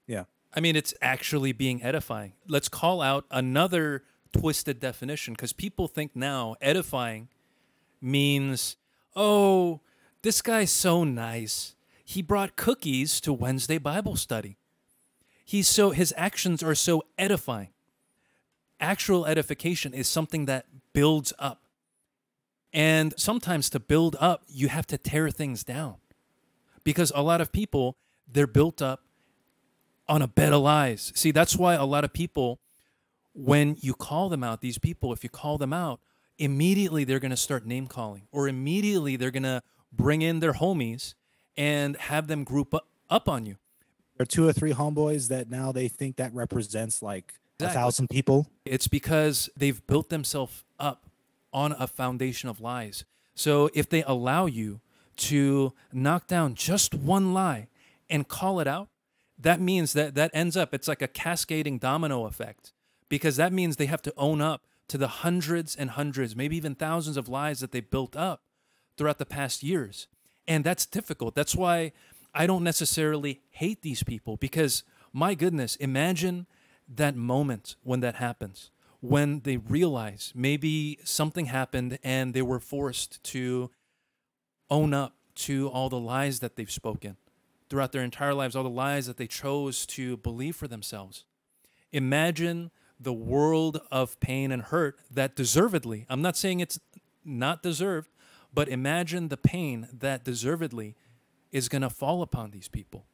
yeah. 0.06 0.26
I 0.54 0.60
mean, 0.60 0.76
it's 0.76 0.94
actually 1.02 1.52
being 1.52 1.82
edifying. 1.82 2.34
Let's 2.48 2.70
call 2.70 3.02
out 3.02 3.26
another 3.32 4.04
twisted 4.32 4.80
definition 4.80 5.34
because 5.34 5.54
people 5.54 5.88
think 5.88 6.16
now 6.16 6.56
edifying 6.62 7.30
means, 8.02 8.78
oh, 9.16 9.82
this 10.22 10.42
guy's 10.42 10.72
so 10.72 11.04
nice. 11.04 11.76
He 12.04 12.22
brought 12.22 12.56
cookies 12.56 13.20
to 13.22 13.34
Wednesday 13.34 13.78
Bible 13.78 14.16
study. 14.16 14.58
He's 15.44 15.68
so 15.68 15.92
his 15.92 16.14
actions 16.18 16.62
are 16.62 16.76
so 16.76 17.04
edifying. 17.18 17.70
Actual 18.80 19.26
edification 19.26 19.94
is 19.94 20.08
something 20.08 20.46
that 20.46 20.66
builds 20.94 21.34
up. 21.40 21.64
And 22.74 23.14
sometimes 23.18 23.70
to 23.72 23.80
build 23.80 24.16
up, 24.20 24.44
you 24.48 24.68
have 24.68 24.86
to 24.88 24.98
tear 24.98 25.30
things 25.30 25.64
down. 25.64 25.96
Because 26.84 27.12
a 27.16 27.22
lot 27.22 27.42
of 27.42 27.52
people, 27.52 27.98
they're 28.32 28.48
built 28.48 28.82
up 28.82 29.02
on 30.08 30.22
a 30.22 30.28
bed 30.28 30.54
of 30.54 30.62
lies. 30.62 31.12
See, 31.16 31.32
that's 31.32 31.56
why 31.56 31.74
a 31.74 31.86
lot 31.86 32.04
of 32.04 32.14
people, 32.14 32.60
when 33.38 33.78
you 33.80 33.94
call 33.94 34.30
them 34.30 34.44
out, 34.44 34.62
these 34.62 34.80
people, 34.80 35.14
if 35.14 35.24
you 35.24 35.30
call 35.30 35.60
them 35.60 35.72
out, 35.72 36.00
immediately 36.40 37.04
they're 37.04 37.20
going 37.20 37.32
to 37.32 37.38
start 37.38 37.66
name 37.66 37.86
calling, 37.86 38.24
or 38.32 38.48
immediately 38.48 39.16
they're 39.16 39.32
going 39.32 39.44
to 39.44 39.62
bring 39.92 40.24
in 40.24 40.40
their 40.40 40.54
homies 40.54 41.14
and 41.56 41.96
have 41.98 42.28
them 42.28 42.44
group 42.44 42.74
up, 43.10 43.30
on 43.30 43.46
you. 43.46 43.56
there 44.18 44.24
are 44.24 44.26
two 44.26 44.48
or 44.48 44.54
three 44.54 44.74
homeboys 44.74 45.30
that 45.30 45.50
now 45.50 45.72
they 45.72 45.88
think 45.88 46.18
that 46.18 46.34
represents 46.34 47.02
like 47.02 47.36
a 47.60 47.70
thousand 47.70 48.10
people. 48.10 48.48
It's 48.66 48.88
because 48.88 49.50
they've 49.56 49.86
built 49.88 50.10
themselves 50.10 50.64
up 50.80 51.06
on 51.54 51.74
a 51.74 51.88
foundation 51.88 52.50
of 52.50 52.60
lies. 52.60 53.06
So 53.34 53.70
if 53.74 53.88
they 53.88 54.04
allow 54.04 54.48
you 54.48 54.82
to 55.18 55.74
knock 55.94 56.28
down 56.28 56.56
just 56.56 56.94
one 56.94 57.34
lie 57.34 57.68
and 58.10 58.28
call 58.28 58.60
it 58.60 58.68
out, 58.68 58.90
that 59.40 59.62
means 59.62 59.94
that 59.94 60.16
that 60.16 60.32
ends 60.34 60.58
up 60.58 60.74
it's 60.74 60.88
like 60.88 61.02
a 61.02 61.08
cascading 61.08 61.78
domino 61.78 62.26
effect 62.26 62.74
because 63.10 63.36
that 63.38 63.54
means 63.54 63.76
they 63.76 63.86
have 63.86 64.02
to 64.04 64.14
own 64.18 64.42
up 64.42 64.64
to 64.88 64.98
the 64.98 65.08
hundreds 65.08 65.76
and 65.76 65.92
hundreds, 65.92 66.36
maybe 66.36 66.56
even 66.58 66.76
thousands 66.76 67.18
of 67.18 67.28
lies 67.28 67.60
that 67.60 67.72
they 67.72 67.82
built 67.82 68.16
up 68.16 68.42
throughout 68.98 69.18
the 69.18 69.26
past 69.26 69.64
years. 69.64 70.08
And 70.48 70.64
that's 70.64 70.86
difficult. 70.86 71.36
That's 71.36 71.56
why 71.56 71.92
I 72.34 72.48
don't 72.48 72.64
necessarily 72.64 73.42
hate 73.50 73.82
these 73.82 74.04
people 74.04 74.38
because, 74.38 74.84
my 75.12 75.34
goodness, 75.34 75.76
imagine 75.78 76.48
that 76.88 77.16
moment 77.16 77.76
when 77.84 78.00
that 78.00 78.16
happens, 78.16 78.72
when 79.02 79.42
they 79.42 79.58
realize 79.58 80.32
maybe 80.34 81.00
something 81.04 81.48
happened 81.48 82.00
and 82.04 82.34
they 82.34 82.42
were 82.42 82.60
forced 82.60 83.22
to 83.26 83.72
own 84.70 84.94
up 84.94 85.16
to 85.36 85.68
all 85.70 85.90
the 85.90 86.00
lies 86.00 86.40
that 86.40 86.56
they've 86.56 86.72
spoken 86.72 87.18
throughout 87.70 87.92
their 87.92 88.04
entire 88.04 88.34
lives, 88.34 88.56
all 88.56 88.64
the 88.64 88.70
lies 88.70 89.06
that 89.08 89.18
they 89.18 89.28
chose 89.28 89.86
to 89.86 90.18
believe 90.18 90.56
for 90.56 90.68
themselves. 90.68 91.26
Imagine 91.92 92.72
the 93.00 93.14
world 93.14 93.82
of 93.92 94.20
pain 94.20 94.52
and 94.52 94.64
hurt 94.64 95.00
that 95.12 95.36
deservedly, 95.36 96.06
I'm 96.10 96.22
not 96.22 96.36
saying 96.36 96.60
it's 96.60 96.80
not 97.24 97.62
deserved, 97.62 98.10
but 98.54 98.68
imagine 98.68 99.28
the 99.28 99.38
pain 99.38 99.88
that 99.94 100.24
deservedly 100.24 100.96
is 101.52 101.70
going 101.70 101.82
to 101.82 101.90
fall 101.90 102.22
upon 102.22 102.52
these 102.52 102.68
people. 102.68 103.06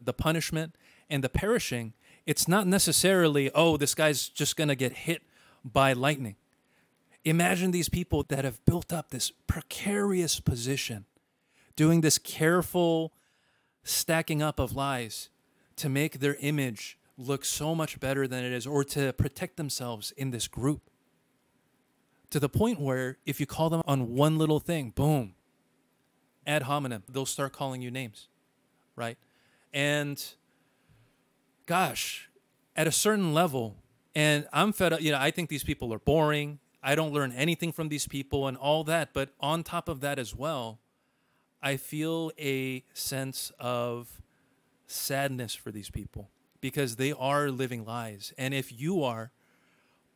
The 0.00 0.12
punishment 0.12 0.76
and 1.10 1.24
the 1.24 1.28
perishing, 1.28 1.94
it's 2.26 2.46
not 2.46 2.66
necessarily, 2.66 3.50
oh, 3.54 3.76
this 3.76 3.94
guy's 3.94 4.28
just 4.28 4.56
going 4.56 4.68
to 4.68 4.74
get 4.74 4.92
hit 4.92 5.22
by 5.64 5.92
lightning. 5.92 6.36
Imagine 7.24 7.70
these 7.70 7.88
people 7.88 8.22
that 8.28 8.44
have 8.44 8.64
built 8.64 8.92
up 8.92 9.10
this 9.10 9.32
precarious 9.46 10.40
position, 10.40 11.06
doing 11.74 12.02
this 12.02 12.18
careful 12.18 13.12
stacking 13.82 14.42
up 14.42 14.58
of 14.58 14.76
lies 14.76 15.30
to 15.76 15.88
make 15.88 16.20
their 16.20 16.36
image 16.36 16.98
look 17.16 17.44
so 17.44 17.74
much 17.74 18.00
better 18.00 18.26
than 18.26 18.44
it 18.44 18.52
is 18.52 18.66
or 18.66 18.84
to 18.84 19.12
protect 19.12 19.56
themselves 19.56 20.12
in 20.16 20.30
this 20.30 20.48
group. 20.48 20.90
To 22.30 22.40
the 22.40 22.48
point 22.48 22.80
where 22.80 23.18
if 23.24 23.38
you 23.38 23.46
call 23.46 23.70
them 23.70 23.82
on 23.86 24.14
one 24.14 24.38
little 24.38 24.58
thing, 24.58 24.90
boom, 24.90 25.34
ad 26.46 26.62
hominem, 26.62 27.04
they'll 27.08 27.26
start 27.26 27.52
calling 27.52 27.80
you 27.80 27.90
names, 27.90 28.28
right? 28.96 29.16
And 29.72 30.22
gosh, 31.66 32.28
at 32.74 32.86
a 32.86 32.92
certain 32.92 33.32
level, 33.32 33.76
and 34.14 34.48
I'm 34.52 34.72
fed 34.72 34.92
up, 34.92 35.00
you 35.00 35.12
know, 35.12 35.18
I 35.18 35.30
think 35.30 35.48
these 35.48 35.64
people 35.64 35.92
are 35.92 35.98
boring. 35.98 36.58
I 36.82 36.94
don't 36.94 37.12
learn 37.12 37.32
anything 37.32 37.72
from 37.72 37.88
these 37.88 38.06
people 38.06 38.46
and 38.46 38.56
all 38.56 38.84
that. 38.84 39.12
But 39.12 39.30
on 39.40 39.62
top 39.62 39.88
of 39.88 40.00
that 40.00 40.18
as 40.18 40.34
well, 40.34 40.80
I 41.62 41.76
feel 41.76 42.30
a 42.38 42.84
sense 42.92 43.52
of 43.58 44.20
sadness 44.86 45.54
for 45.54 45.70
these 45.70 45.88
people 45.88 46.30
because 46.64 46.96
they 46.96 47.12
are 47.12 47.50
living 47.50 47.84
lies. 47.84 48.32
And 48.38 48.54
if 48.54 48.72
you 48.72 49.04
are, 49.04 49.32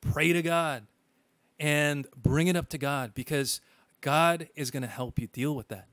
pray 0.01 0.33
to 0.33 0.41
God 0.41 0.87
and 1.61 2.07
bring 2.17 2.49
it 2.49 2.57
up 2.57 2.71
to 2.71 2.79
God 2.79 3.13
because 3.13 3.61
God 4.01 4.49
is 4.57 4.71
going 4.71 4.81
to 4.81 4.89
help 4.89 5.19
you 5.19 5.27
deal 5.27 5.55
with 5.55 5.69
that. 5.69 5.89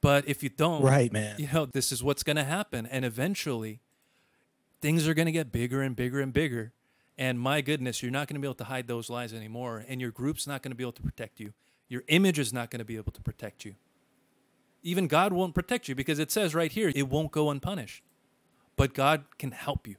But 0.00 0.26
if 0.26 0.42
you 0.42 0.48
don't, 0.48 0.80
Right, 0.80 1.12
man. 1.12 1.34
you 1.38 1.50
know, 1.52 1.66
this 1.66 1.92
is 1.92 2.02
what's 2.02 2.22
going 2.22 2.36
to 2.36 2.44
happen. 2.44 2.86
And 2.86 3.04
eventually, 3.04 3.82
things 4.80 5.06
are 5.06 5.12
going 5.12 5.26
to 5.26 5.32
get 5.32 5.52
bigger 5.52 5.82
and 5.82 5.94
bigger 5.94 6.22
and 6.22 6.32
bigger. 6.32 6.72
And 7.18 7.38
my 7.38 7.60
goodness, 7.60 8.02
you're 8.02 8.10
not 8.10 8.26
going 8.26 8.36
to 8.36 8.40
be 8.40 8.46
able 8.46 8.54
to 8.54 8.64
hide 8.64 8.86
those 8.86 9.10
lies 9.10 9.34
anymore. 9.34 9.84
And 9.86 10.00
your 10.00 10.12
group's 10.12 10.46
not 10.46 10.62
going 10.62 10.72
to 10.72 10.76
be 10.76 10.82
able 10.84 10.92
to 10.92 11.02
protect 11.02 11.40
you. 11.40 11.52
Your 11.90 12.04
image 12.08 12.38
is 12.38 12.54
not 12.54 12.70
going 12.70 12.78
to 12.78 12.86
be 12.86 12.96
able 12.96 13.12
to 13.12 13.20
protect 13.20 13.66
you. 13.66 13.74
Even 14.82 15.08
God 15.08 15.34
won't 15.34 15.54
protect 15.54 15.88
you 15.90 15.94
because 15.94 16.18
it 16.18 16.30
says 16.30 16.54
right 16.54 16.72
here, 16.72 16.90
it 16.94 17.06
won't 17.10 17.32
go 17.32 17.50
unpunished. 17.50 18.02
But 18.80 18.94
God 18.94 19.24
can 19.38 19.50
help 19.50 19.86
you. 19.86 19.96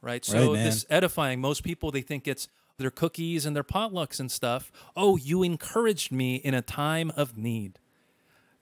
Right? 0.00 0.24
So 0.24 0.54
Right, 0.54 0.64
this 0.64 0.86
edifying, 0.88 1.42
most 1.42 1.62
people 1.62 1.90
they 1.90 2.00
think 2.00 2.26
it's 2.26 2.48
their 2.78 2.90
cookies 2.90 3.44
and 3.44 3.54
their 3.54 3.64
potlucks 3.64 4.18
and 4.18 4.30
stuff. 4.30 4.72
Oh, 4.96 5.18
you 5.18 5.42
encouraged 5.42 6.10
me 6.10 6.36
in 6.36 6.54
a 6.54 6.62
time 6.62 7.12
of 7.18 7.36
need. 7.36 7.78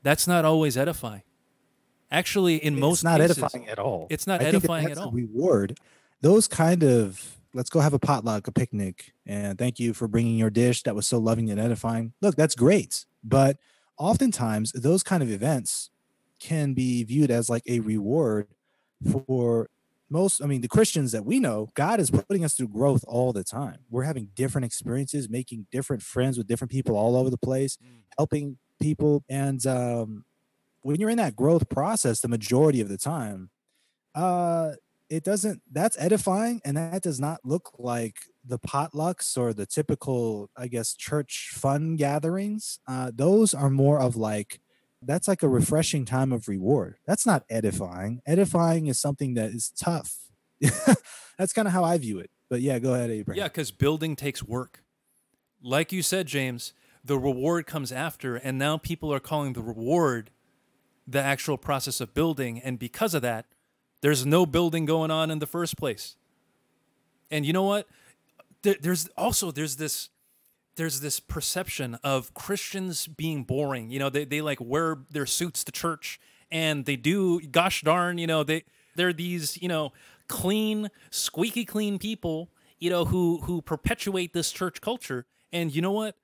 That's 0.03 0.27
not 0.27 0.45
always 0.45 0.77
edifying. 0.77 1.23
Actually, 2.11 2.57
in 2.57 2.77
most 2.81 2.99
it's 2.99 3.05
not 3.05 3.21
cases, 3.21 3.39
edifying 3.39 3.69
at 3.69 3.79
all. 3.79 4.09
it's 4.11 4.27
not 4.27 4.41
I 4.41 4.45
that 4.47 4.55
edifying 4.57 4.91
at 4.91 4.99
a 4.99 5.03
all. 5.03 5.13
reward. 5.13 5.79
Those 6.21 6.49
kind 6.49 6.83
of 6.83 7.39
let's 7.53 7.71
go 7.71 7.79
have 7.79 7.95
a 7.95 8.01
potluck, 8.01 8.49
a 8.49 8.53
picnic, 8.53 9.13
and 9.25 9.57
thank 9.57 9.79
you 9.79 9.95
for 9.95 10.09
bringing 10.09 10.37
your 10.37 10.51
dish 10.51 10.83
that 10.83 10.97
was 10.97 11.07
so 11.07 11.19
loving 11.19 11.51
and 11.51 11.61
edifying. 11.61 12.15
Look, 12.21 12.35
that's 12.35 12.57
great, 12.57 13.07
but 13.23 13.59
oftentimes 13.97 14.73
those 14.73 15.05
kind 15.05 15.23
of 15.23 15.31
events 15.31 15.91
can 16.41 16.75
be 16.75 17.05
viewed 17.05 17.31
as 17.31 17.49
like 17.49 17.63
a 17.69 17.79
reward 17.79 18.49
for 19.03 19.69
most 20.11 20.43
i 20.43 20.47
mean 20.47 20.61
the 20.61 20.69
christians 20.69 21.13
that 21.13 21.25
we 21.25 21.41
know 21.41 21.71
god 21.75 21.99
is 22.01 22.11
putting 22.11 22.45
us 22.45 22.55
through 22.55 22.69
growth 22.69 23.05
all 23.09 23.33
the 23.33 23.45
time. 23.45 23.81
We're 23.91 24.05
having 24.05 24.31
different 24.35 24.65
experiences 24.67 25.29
making 25.29 25.67
different 25.73 26.03
friends 26.03 26.37
with 26.39 26.47
different 26.47 26.71
people 26.71 26.97
all 26.97 27.17
over 27.17 27.31
the 27.31 27.39
place 27.39 27.77
Mm. 27.83 28.03
helping 28.19 28.59
people. 28.81 29.25
And 29.29 29.67
um 29.67 30.25
when 30.83 31.01
you're 31.01 31.11
in 31.11 31.19
that 31.19 31.37
growth 31.37 31.69
process 31.69 32.21
the 32.21 32.29
majority 32.29 32.81
of 32.81 32.89
the 32.89 32.99
time 32.99 33.51
uh 34.15 34.73
it 35.11 35.25
doesn't 35.25 35.63
that's 35.73 35.99
edifying 35.99 36.61
and 36.65 36.77
that 36.77 37.03
does 37.03 37.21
not 37.21 37.41
look 37.45 37.73
like 37.79 38.17
the 38.45 38.59
potlucks 38.59 39.37
or 39.39 39.53
the 39.53 39.67
typical 39.67 40.51
i 40.57 40.67
guess 40.69 40.95
church 40.95 41.51
fun 41.55 41.97
gatherings. 41.97 42.79
Uh 42.89 43.11
those 43.15 43.55
are 43.55 43.71
more 43.71 44.01
of 44.01 44.17
like 44.17 44.61
that's 45.07 45.29
like 45.29 45.43
a 45.43 45.49
refreshing 45.49 46.05
time 46.05 46.33
of 46.33 46.49
reward 46.49 46.97
that's 47.07 47.27
not 47.27 47.45
edifying 47.49 48.21
edifying 48.27 48.87
is 48.87 49.01
something 49.01 49.35
that 49.35 49.51
is 49.51 49.71
tough 49.71 50.17
that's 51.39 51.53
kind 51.53 51.69
of 51.69 51.73
how 51.73 51.85
i 51.85 51.99
view 51.99 52.19
it 52.19 52.31
but 52.49 52.61
yeah 52.61 52.79
go 52.79 52.95
ahead 52.95 53.11
abraham 53.11 53.39
Yeah, 53.39 53.49
because 53.49 53.71
building 53.71 54.17
takes 54.17 54.43
work. 54.43 54.83
Like 55.63 55.93
you 55.93 56.03
said, 56.03 56.27
James, 56.27 56.75
the 57.03 57.19
reward 57.19 57.67
comes 57.67 57.91
after, 57.91 58.37
and 58.37 58.59
now 58.59 58.77
people 58.77 59.13
are 59.13 59.21
calling 59.21 59.55
the 59.55 59.63
reward 59.63 60.31
the 61.07 61.21
actual 61.21 61.57
process 61.57 62.01
of 62.01 62.13
building. 62.15 62.61
And 62.61 62.79
because 62.79 63.15
of 63.15 63.23
that, 63.23 63.47
there's 64.03 64.25
no 64.27 64.45
building 64.47 64.85
going 64.85 65.11
on 65.11 65.31
in 65.31 65.39
the 65.39 65.47
first 65.47 65.77
place. 65.77 66.17
And 67.31 67.45
you 67.47 67.53
know 67.53 67.63
what? 67.63 67.89
There, 68.63 68.77
there's 68.81 69.09
also 69.17 69.51
there's 69.51 69.77
this 69.77 70.11
there's 70.77 71.01
this 71.01 71.21
perception 71.21 71.97
of 72.03 72.35
Christians 72.35 73.07
being 73.07 73.45
boring. 73.45 73.91
You 73.91 73.99
know, 73.99 74.11
they, 74.11 74.25
they 74.25 74.41
like 74.41 74.61
wear 74.61 74.99
their 75.11 75.27
suits 75.27 75.65
to 75.65 75.73
church 75.73 76.21
and 76.51 76.85
they 76.85 76.97
do 76.97 77.41
gosh 77.41 77.83
darn, 77.83 78.19
you 78.19 78.27
know, 78.27 78.45
they 78.45 78.65
they're 78.97 79.13
these, 79.13 79.61
you 79.61 79.69
know, 79.69 79.93
clean, 80.29 80.91
squeaky 81.11 81.65
clean 81.65 81.99
people, 81.99 82.51
you 82.79 82.91
know, 82.91 83.07
who 83.07 83.41
who 83.43 83.63
perpetuate 83.63 84.33
this 84.33 84.53
church 84.53 84.81
culture. 84.81 85.27
And 85.53 85.75
you 85.75 85.83
know 85.83 85.93
what? 85.93 86.17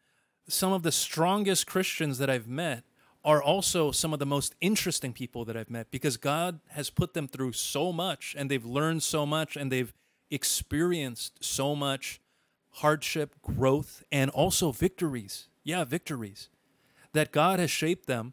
Some 0.49 0.73
of 0.73 0.83
the 0.83 0.93
strongest 0.93 1.67
Christians 1.67 2.19
that 2.19 2.31
I've 2.31 2.49
met 2.49 2.85
are 3.25 3.43
also 3.43 3.91
some 3.91 4.13
of 4.13 4.19
the 4.19 4.27
most 4.27 4.55
interesting 4.61 5.13
people 5.13 5.45
that 5.45 5.57
I've 5.57 5.71
met 5.71 5.91
because 5.91 6.17
God 6.17 6.61
has 6.69 6.91
put 6.91 7.13
them 7.13 7.29
through 7.29 7.53
so 7.53 7.93
much 7.93 8.35
and 8.39 8.51
they've 8.51 8.65
learned 8.65 9.03
so 9.03 9.27
much 9.27 9.57
and 9.57 9.71
they've 9.71 9.93
experienced 10.31 11.45
so 11.45 11.77
much 11.77 12.21
hardship, 12.75 13.35
growth, 13.43 14.03
and 14.11 14.31
also 14.31 14.73
victories. 14.73 15.49
Yeah, 15.65 15.85
victories. 15.85 16.49
That 17.13 17.33
God 17.33 17.59
has 17.59 17.71
shaped 17.71 18.07
them 18.07 18.33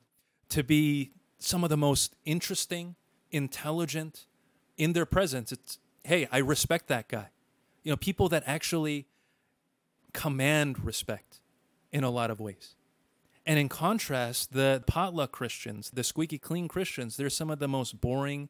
to 0.49 0.63
be 0.63 1.11
some 1.39 1.63
of 1.63 1.69
the 1.69 1.77
most 1.77 2.15
interesting, 2.25 2.95
intelligent 3.31 4.25
in 4.77 4.93
their 4.93 5.05
presence. 5.05 5.51
It's, 5.51 5.79
hey, 6.03 6.27
I 6.31 6.37
respect 6.39 6.87
that 6.87 7.07
guy. 7.07 7.29
You 7.83 7.91
know, 7.91 7.97
people 7.97 8.29
that 8.29 8.43
actually 8.45 9.07
command 10.13 10.83
respect 10.83 11.39
in 11.91 12.03
a 12.03 12.09
lot 12.09 12.29
of 12.31 12.39
ways. 12.39 12.75
And 13.45 13.57
in 13.57 13.69
contrast, 13.69 14.51
the 14.53 14.83
potluck 14.87 15.31
Christians, 15.31 15.89
the 15.91 16.03
squeaky 16.03 16.37
clean 16.37 16.67
Christians, 16.67 17.15
they're 17.15 17.29
some 17.29 17.49
of 17.49 17.59
the 17.59 17.67
most 17.67 18.01
boring, 18.01 18.49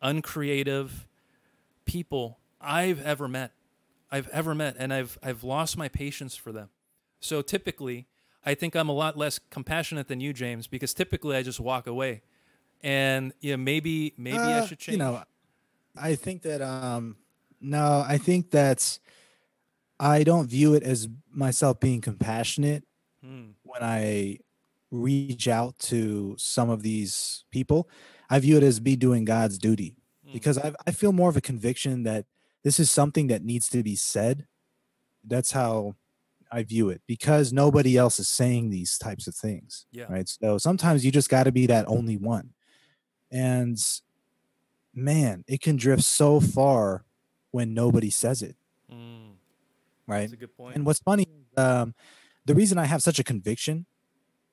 uncreative 0.00 1.08
people 1.84 2.38
I've 2.60 3.04
ever 3.04 3.26
met. 3.26 3.52
I've 4.10 4.28
ever 4.28 4.54
met, 4.54 4.76
and 4.78 4.92
I've 4.92 5.18
I've 5.22 5.42
lost 5.44 5.76
my 5.76 5.88
patience 5.88 6.36
for 6.36 6.52
them. 6.52 6.70
So 7.20 7.42
typically, 7.42 8.08
I 8.44 8.54
think 8.54 8.76
I'm 8.76 8.88
a 8.88 8.92
lot 8.92 9.16
less 9.16 9.38
compassionate 9.38 10.08
than 10.08 10.20
you, 10.20 10.32
James, 10.32 10.66
because 10.66 10.94
typically 10.94 11.36
I 11.36 11.42
just 11.42 11.60
walk 11.60 11.86
away. 11.86 12.22
And 12.82 13.32
yeah, 13.40 13.56
maybe 13.56 14.14
maybe 14.16 14.54
I 14.54 14.60
Uh, 14.60 14.66
should 14.66 14.78
change. 14.78 14.94
You 14.94 14.98
know, 14.98 15.24
I 15.96 16.14
think 16.16 16.42
that 16.42 16.62
um 16.62 17.16
no, 17.60 18.04
I 18.06 18.18
think 18.18 18.50
that's 18.50 19.00
I 19.98 20.24
don't 20.24 20.46
view 20.48 20.74
it 20.74 20.82
as 20.82 21.08
myself 21.30 21.80
being 21.80 22.00
compassionate 22.00 22.84
Hmm. 23.22 23.50
when 23.64 23.82
I 23.82 24.38
reach 24.90 25.48
out 25.48 25.78
to 25.80 26.36
some 26.38 26.70
of 26.70 26.82
these 26.82 27.44
people. 27.50 27.88
I 28.30 28.38
view 28.40 28.56
it 28.56 28.62
as 28.62 28.80
be 28.80 28.96
doing 28.96 29.24
God's 29.24 29.58
duty 29.58 29.96
Mm. 30.26 30.32
because 30.32 30.58
I 30.58 30.74
I 30.86 30.92
feel 30.92 31.12
more 31.12 31.30
of 31.30 31.36
a 31.36 31.40
conviction 31.40 32.04
that 32.04 32.26
this 32.66 32.80
is 32.80 32.90
something 32.90 33.28
that 33.28 33.44
needs 33.44 33.68
to 33.68 33.80
be 33.80 33.94
said. 33.94 34.44
That's 35.22 35.52
how 35.52 35.94
I 36.50 36.64
view 36.64 36.88
it 36.88 37.00
because 37.06 37.52
nobody 37.52 37.96
else 37.96 38.18
is 38.18 38.26
saying 38.26 38.70
these 38.70 38.98
types 38.98 39.28
of 39.28 39.36
things. 39.36 39.86
Yeah. 39.92 40.06
Right. 40.08 40.28
So 40.28 40.58
sometimes 40.58 41.04
you 41.04 41.12
just 41.12 41.30
got 41.30 41.44
to 41.44 41.52
be 41.52 41.66
that 41.66 41.84
only 41.86 42.16
one. 42.16 42.54
And 43.30 43.78
man, 44.92 45.44
it 45.46 45.60
can 45.60 45.76
drift 45.76 46.02
so 46.02 46.40
far 46.40 47.04
when 47.52 47.72
nobody 47.72 48.10
says 48.10 48.42
it. 48.42 48.56
Mm, 48.92 49.34
Right. 50.08 50.22
that's 50.22 50.32
a 50.32 50.36
good 50.36 50.56
point. 50.56 50.74
And 50.74 50.84
what's 50.84 50.98
funny, 50.98 51.28
um, 51.56 51.94
the 52.46 52.56
reason 52.56 52.78
I 52.78 52.86
have 52.86 53.00
such 53.00 53.20
a 53.20 53.24
conviction, 53.24 53.86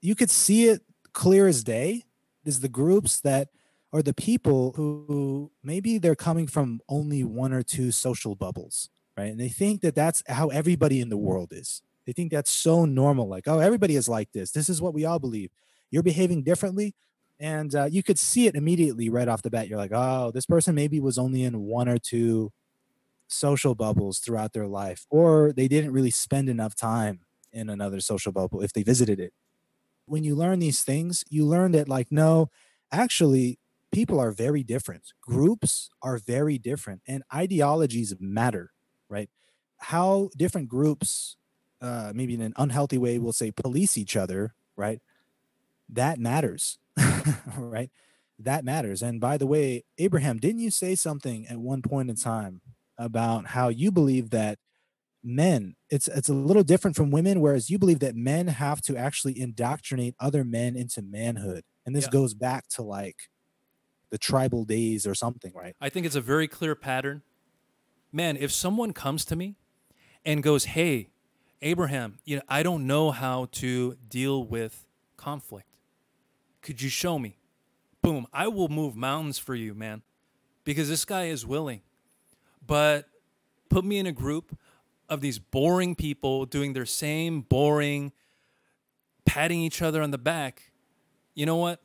you 0.02 0.14
could 0.14 0.30
see 0.30 0.66
it 0.66 0.84
clear 1.14 1.48
as 1.48 1.64
day, 1.64 2.04
is 2.46 2.60
the 2.60 2.70
groups 2.70 3.20
that 3.22 3.50
are 3.94 4.02
the 4.02 4.14
people 4.14 4.74
who, 4.76 5.52
maybe 5.64 6.00
they're 6.00 6.16
coming 6.16 6.48
from 6.48 6.82
only 6.90 7.24
one 7.24 7.54
or 7.54 7.62
two 7.62 7.92
social 7.92 8.36
bubbles, 8.36 8.90
right? 9.16 9.32
And 9.32 9.40
they 9.40 9.50
think 9.50 9.82
that 9.82 9.94
that's 9.94 10.24
how 10.28 10.50
everybody 10.50 11.00
in 11.00 11.10
the 11.10 11.18
world 11.18 11.54
is. 11.54 11.84
They 12.06 12.12
think 12.12 12.32
that's 12.32 12.52
so 12.52 12.86
normal, 12.86 13.30
like, 13.30 13.48
oh, 13.48 13.60
everybody 13.60 13.96
is 13.96 14.10
like 14.10 14.32
this. 14.34 14.52
This 14.52 14.68
is 14.68 14.82
what 14.82 14.96
we 14.96 15.06
all 15.06 15.20
believe. 15.20 15.52
You're 15.92 16.04
behaving 16.04 16.44
differently. 16.44 16.96
And 17.40 17.76
uh, 17.76 17.86
you 17.86 18.04
could 18.04 18.18
see 18.18 18.48
it 18.48 18.56
immediately 18.56 19.10
right 19.10 19.28
off 19.28 19.42
the 19.44 19.50
bat. 19.50 19.68
You're 19.68 19.78
like, 19.78 19.92
oh, 19.94 20.32
this 20.34 20.46
person 20.46 20.76
maybe 20.76 21.00
was 21.00 21.18
only 21.18 21.44
in 21.44 21.62
one 21.62 21.88
or 21.88 21.98
two 21.98 22.52
social 23.28 23.76
bubbles 23.76 24.20
throughout 24.20 24.54
their 24.54 24.68
life, 24.68 25.06
or 25.10 25.54
they 25.54 25.68
didn't 25.68 25.92
really 25.92 26.12
spend 26.12 26.50
enough 26.50 26.76
time 26.76 27.22
in 27.52 27.70
another 27.70 28.00
social 28.00 28.32
bubble 28.32 28.62
if 28.62 28.74
they 28.74 28.84
visited 28.84 29.20
it. 29.20 29.34
When 30.06 30.24
you 30.24 30.36
learn 30.36 30.60
these 30.60 30.84
things, 30.84 31.24
you 31.30 31.46
learn 31.46 31.72
that, 31.72 31.88
like, 31.88 32.12
no, 32.12 32.50
actually, 32.92 33.60
people 33.94 34.20
are 34.20 34.32
very 34.32 34.64
different. 34.64 35.14
Groups 35.22 35.90
are 36.02 36.18
very 36.18 36.58
different, 36.58 37.02
and 37.08 37.24
ideologies 37.34 38.16
matter, 38.20 38.72
right? 39.10 39.30
How 39.80 40.30
different 40.38 40.70
groups, 40.70 41.38
uh, 41.82 42.12
maybe 42.16 42.34
in 42.36 42.42
an 42.42 42.54
unhealthy 42.58 42.98
way, 42.98 43.20
will 43.20 43.34
say 43.34 43.52
police 43.52 43.98
each 43.98 44.18
other, 44.18 44.56
right? 44.78 45.02
That 45.90 46.20
matters, 46.20 46.80
right? 47.58 47.92
That 48.40 48.66
matters. 48.66 49.02
And 49.02 49.22
by 49.22 49.38
the 49.38 49.48
way, 49.48 49.84
Abraham, 49.98 50.40
didn't 50.40 50.62
you 50.62 50.72
say 50.72 50.96
something 50.96 51.48
at 51.48 51.58
one 51.60 51.82
point 51.82 52.10
in 52.10 52.16
time 52.16 52.62
about 52.98 53.48
how 53.48 53.70
you 53.70 53.92
believe 53.92 54.32
that 54.32 54.60
men 55.24 55.76
it's 55.90 56.08
it's 56.10 56.30
a 56.30 56.34
little 56.34 56.64
different 56.64 56.96
from 56.98 57.10
women 57.12 57.40
whereas 57.40 57.70
you 57.70 57.80
believe 57.80 58.00
that 58.00 58.16
men 58.16 58.48
have 58.48 58.82
to 58.82 58.98
actually 58.98 59.40
indoctrinate 59.40 60.14
other 60.20 60.44
men 60.44 60.76
into 60.76 61.02
manhood 61.02 61.64
and 61.86 61.96
this 61.96 62.06
Yeah. 62.06 62.12
goes 62.12 62.34
back 62.34 62.68
to 62.70 62.82
like 62.84 63.18
the 64.14 64.20
tribal 64.20 64.64
days 64.64 65.08
or 65.08 65.16
something 65.16 65.52
right 65.56 65.76
I 65.82 65.90
think 65.90 66.06
it's 66.06 66.16
a 66.16 66.22
very 66.22 66.48
clear 66.48 66.76
pattern. 66.76 67.24
Man, 68.12 68.38
if 68.38 68.52
someone 68.52 68.94
comes 68.94 69.26
to 69.26 69.36
me 69.36 69.56
and 70.24 70.44
goes, 70.44 70.66
"Hey, 70.66 71.10
Abraham, 71.64 72.20
you 72.24 72.36
know, 72.36 72.44
I 72.48 72.62
don't 72.62 72.86
know 72.86 73.10
how 73.10 73.46
to 73.54 73.98
deal 74.08 74.46
with 74.46 74.86
conflict. 75.18 75.68
Could 76.62 76.80
you 76.80 76.90
show 76.90 77.18
me?" 77.18 77.40
Boom, 78.04 78.28
I 78.32 78.48
will 78.50 78.68
move 78.68 78.96
mountains 78.96 79.40
for 79.40 79.56
you, 79.56 79.74
man. 79.74 80.04
Because 80.64 80.88
this 80.90 81.06
guy 81.06 81.24
is 81.24 81.44
willing. 81.44 81.82
But 82.64 83.10
put 83.68 83.84
me 83.84 83.98
in 83.98 84.06
a 84.06 84.12
group 84.12 84.56
of 85.10 85.22
these 85.22 85.40
boring 85.40 85.96
people 85.96 86.46
doing 86.46 86.74
their 86.74 86.86
same 86.86 87.42
boring 87.42 88.12
patting 89.26 89.60
each 89.60 89.82
other 89.82 90.04
on 90.04 90.12
the 90.12 90.20
back. 90.20 90.72
You 91.34 91.48
know 91.48 91.56
what? 91.56 91.82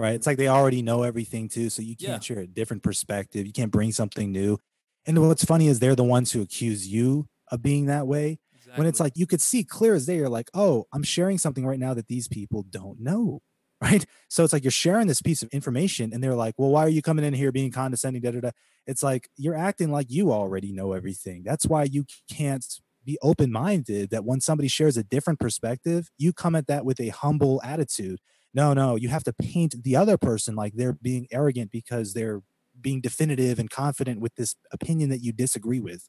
Right? 0.00 0.14
It's 0.14 0.26
like 0.26 0.38
they 0.38 0.48
already 0.48 0.82
know 0.82 1.02
everything 1.02 1.48
too 1.48 1.70
so 1.70 1.82
you 1.82 1.96
can't 1.96 2.22
share 2.22 2.40
a 2.40 2.46
different 2.46 2.82
perspective 2.82 3.46
you 3.46 3.52
can't 3.52 3.70
bring 3.70 3.92
something 3.92 4.32
new. 4.32 4.58
And 5.06 5.26
what's 5.26 5.44
funny 5.44 5.68
is 5.68 5.80
they're 5.80 5.94
the 5.94 6.04
ones 6.04 6.32
who 6.32 6.42
accuse 6.42 6.86
you 6.88 7.26
of 7.50 7.62
being 7.62 7.86
that 7.86 8.06
way 8.06 8.38
when 8.76 8.86
it's 8.86 9.00
like 9.00 9.12
you 9.16 9.26
could 9.26 9.40
see 9.40 9.64
clear 9.64 9.94
as 9.94 10.06
day 10.06 10.16
you're 10.16 10.28
like 10.28 10.50
oh 10.54 10.86
i'm 10.92 11.02
sharing 11.02 11.38
something 11.38 11.66
right 11.66 11.78
now 11.78 11.94
that 11.94 12.08
these 12.08 12.28
people 12.28 12.62
don't 12.62 12.98
know 13.00 13.40
right? 13.82 14.06
So 14.28 14.44
it's 14.44 14.52
like 14.52 14.64
you're 14.64 14.70
sharing 14.70 15.08
this 15.08 15.20
piece 15.20 15.42
of 15.42 15.50
information 15.50 16.12
and 16.12 16.22
they're 16.22 16.34
like 16.34 16.54
well 16.56 16.70
why 16.70 16.82
are 16.84 16.88
you 16.88 17.02
coming 17.02 17.24
in 17.24 17.34
here 17.34 17.52
being 17.52 17.70
condescending 17.70 18.22
da, 18.22 18.30
da, 18.30 18.40
da. 18.40 18.50
it's 18.86 19.02
like 19.02 19.28
you're 19.36 19.56
acting 19.56 19.90
like 19.90 20.06
you 20.10 20.32
already 20.32 20.72
know 20.72 20.92
everything. 20.92 21.42
That's 21.44 21.66
why 21.66 21.84
you 21.84 22.06
can't 22.30 22.64
be 23.04 23.18
open-minded 23.20 24.10
that 24.10 24.24
when 24.24 24.40
somebody 24.40 24.68
shares 24.68 24.96
a 24.96 25.04
different 25.04 25.38
perspective 25.38 26.08
you 26.16 26.32
come 26.32 26.54
at 26.54 26.66
that 26.68 26.86
with 26.86 26.98
a 27.00 27.08
humble 27.08 27.60
attitude 27.62 28.18
no 28.54 28.72
no 28.72 28.96
you 28.96 29.08
have 29.08 29.24
to 29.24 29.32
paint 29.32 29.82
the 29.82 29.96
other 29.96 30.16
person 30.16 30.54
like 30.54 30.74
they're 30.74 30.92
being 30.92 31.26
arrogant 31.30 31.70
because 31.70 32.14
they're 32.14 32.40
being 32.80 33.00
definitive 33.00 33.58
and 33.58 33.70
confident 33.70 34.20
with 34.20 34.34
this 34.36 34.56
opinion 34.72 35.10
that 35.10 35.22
you 35.22 35.32
disagree 35.32 35.80
with 35.80 36.08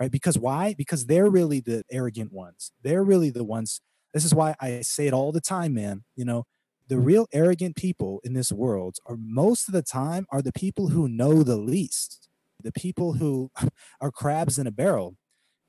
right? 0.00 0.10
Because 0.10 0.38
why? 0.38 0.74
Because 0.76 1.06
they're 1.06 1.30
really 1.30 1.60
the 1.60 1.84
arrogant 1.90 2.32
ones. 2.32 2.72
They're 2.82 3.04
really 3.04 3.30
the 3.30 3.44
ones. 3.44 3.80
This 4.12 4.24
is 4.24 4.34
why 4.34 4.54
I 4.60 4.80
say 4.82 5.06
it 5.06 5.14
all 5.14 5.32
the 5.32 5.40
time, 5.40 5.74
man. 5.74 6.04
You 6.16 6.24
know, 6.24 6.44
the 6.88 6.96
mm. 6.96 7.04
real 7.04 7.26
arrogant 7.32 7.76
people 7.76 8.20
in 8.24 8.34
this 8.34 8.52
world 8.52 8.96
are 9.06 9.16
most 9.18 9.68
of 9.68 9.74
the 9.74 9.82
time 9.82 10.26
are 10.30 10.42
the 10.42 10.52
people 10.52 10.88
who 10.88 11.08
know 11.08 11.42
the 11.42 11.56
least, 11.56 12.28
the 12.60 12.72
people 12.72 13.14
who 13.14 13.50
are 14.00 14.10
crabs 14.10 14.58
in 14.58 14.66
a 14.66 14.72
barrel 14.72 15.16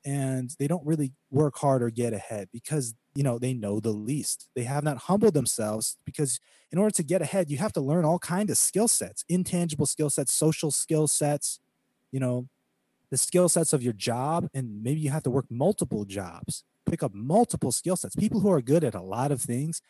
and 0.04 0.50
they 0.58 0.68
don't 0.68 0.86
really 0.86 1.12
work 1.30 1.56
hard 1.58 1.82
or 1.82 1.90
get 1.90 2.12
ahead 2.12 2.48
because 2.52 2.94
you 3.16 3.22
know 3.24 3.38
they 3.38 3.54
know 3.54 3.80
the 3.80 3.90
least. 3.92 4.48
They 4.56 4.64
have 4.64 4.84
not 4.84 4.98
humbled 4.98 5.34
themselves 5.34 5.98
because 6.04 6.40
in 6.72 6.78
order 6.78 6.92
to 6.92 7.02
get 7.02 7.22
ahead 7.22 7.50
you 7.50 7.58
have 7.58 7.72
to 7.74 7.80
learn 7.80 8.04
all 8.04 8.18
kind 8.18 8.50
of 8.50 8.58
skill 8.58 8.88
sets 8.88 9.24
intangible 9.28 9.86
skill 9.86 10.10
sets 10.10 10.34
social 10.34 10.70
skill 10.70 11.08
sets 11.08 11.60
you 12.12 12.20
know 12.20 12.48
the 13.10 13.16
skill 13.16 13.48
sets 13.48 13.72
of 13.72 13.82
your 13.82 13.92
job 13.92 14.48
and 14.54 14.82
maybe 14.82 15.00
you 15.00 15.10
have 15.10 15.22
to 15.24 15.30
work 15.30 15.46
multiple 15.50 16.04
jobs 16.04 16.64
pick 16.88 17.02
up 17.02 17.12
multiple 17.14 17.72
skill 17.72 17.96
sets. 17.96 18.14
People 18.16 18.40
who 18.40 18.50
are 18.50 18.62
good 18.62 18.84
at 18.84 18.94
a 18.94 19.02
lot 19.02 19.32
of 19.32 19.42
things 19.42 19.82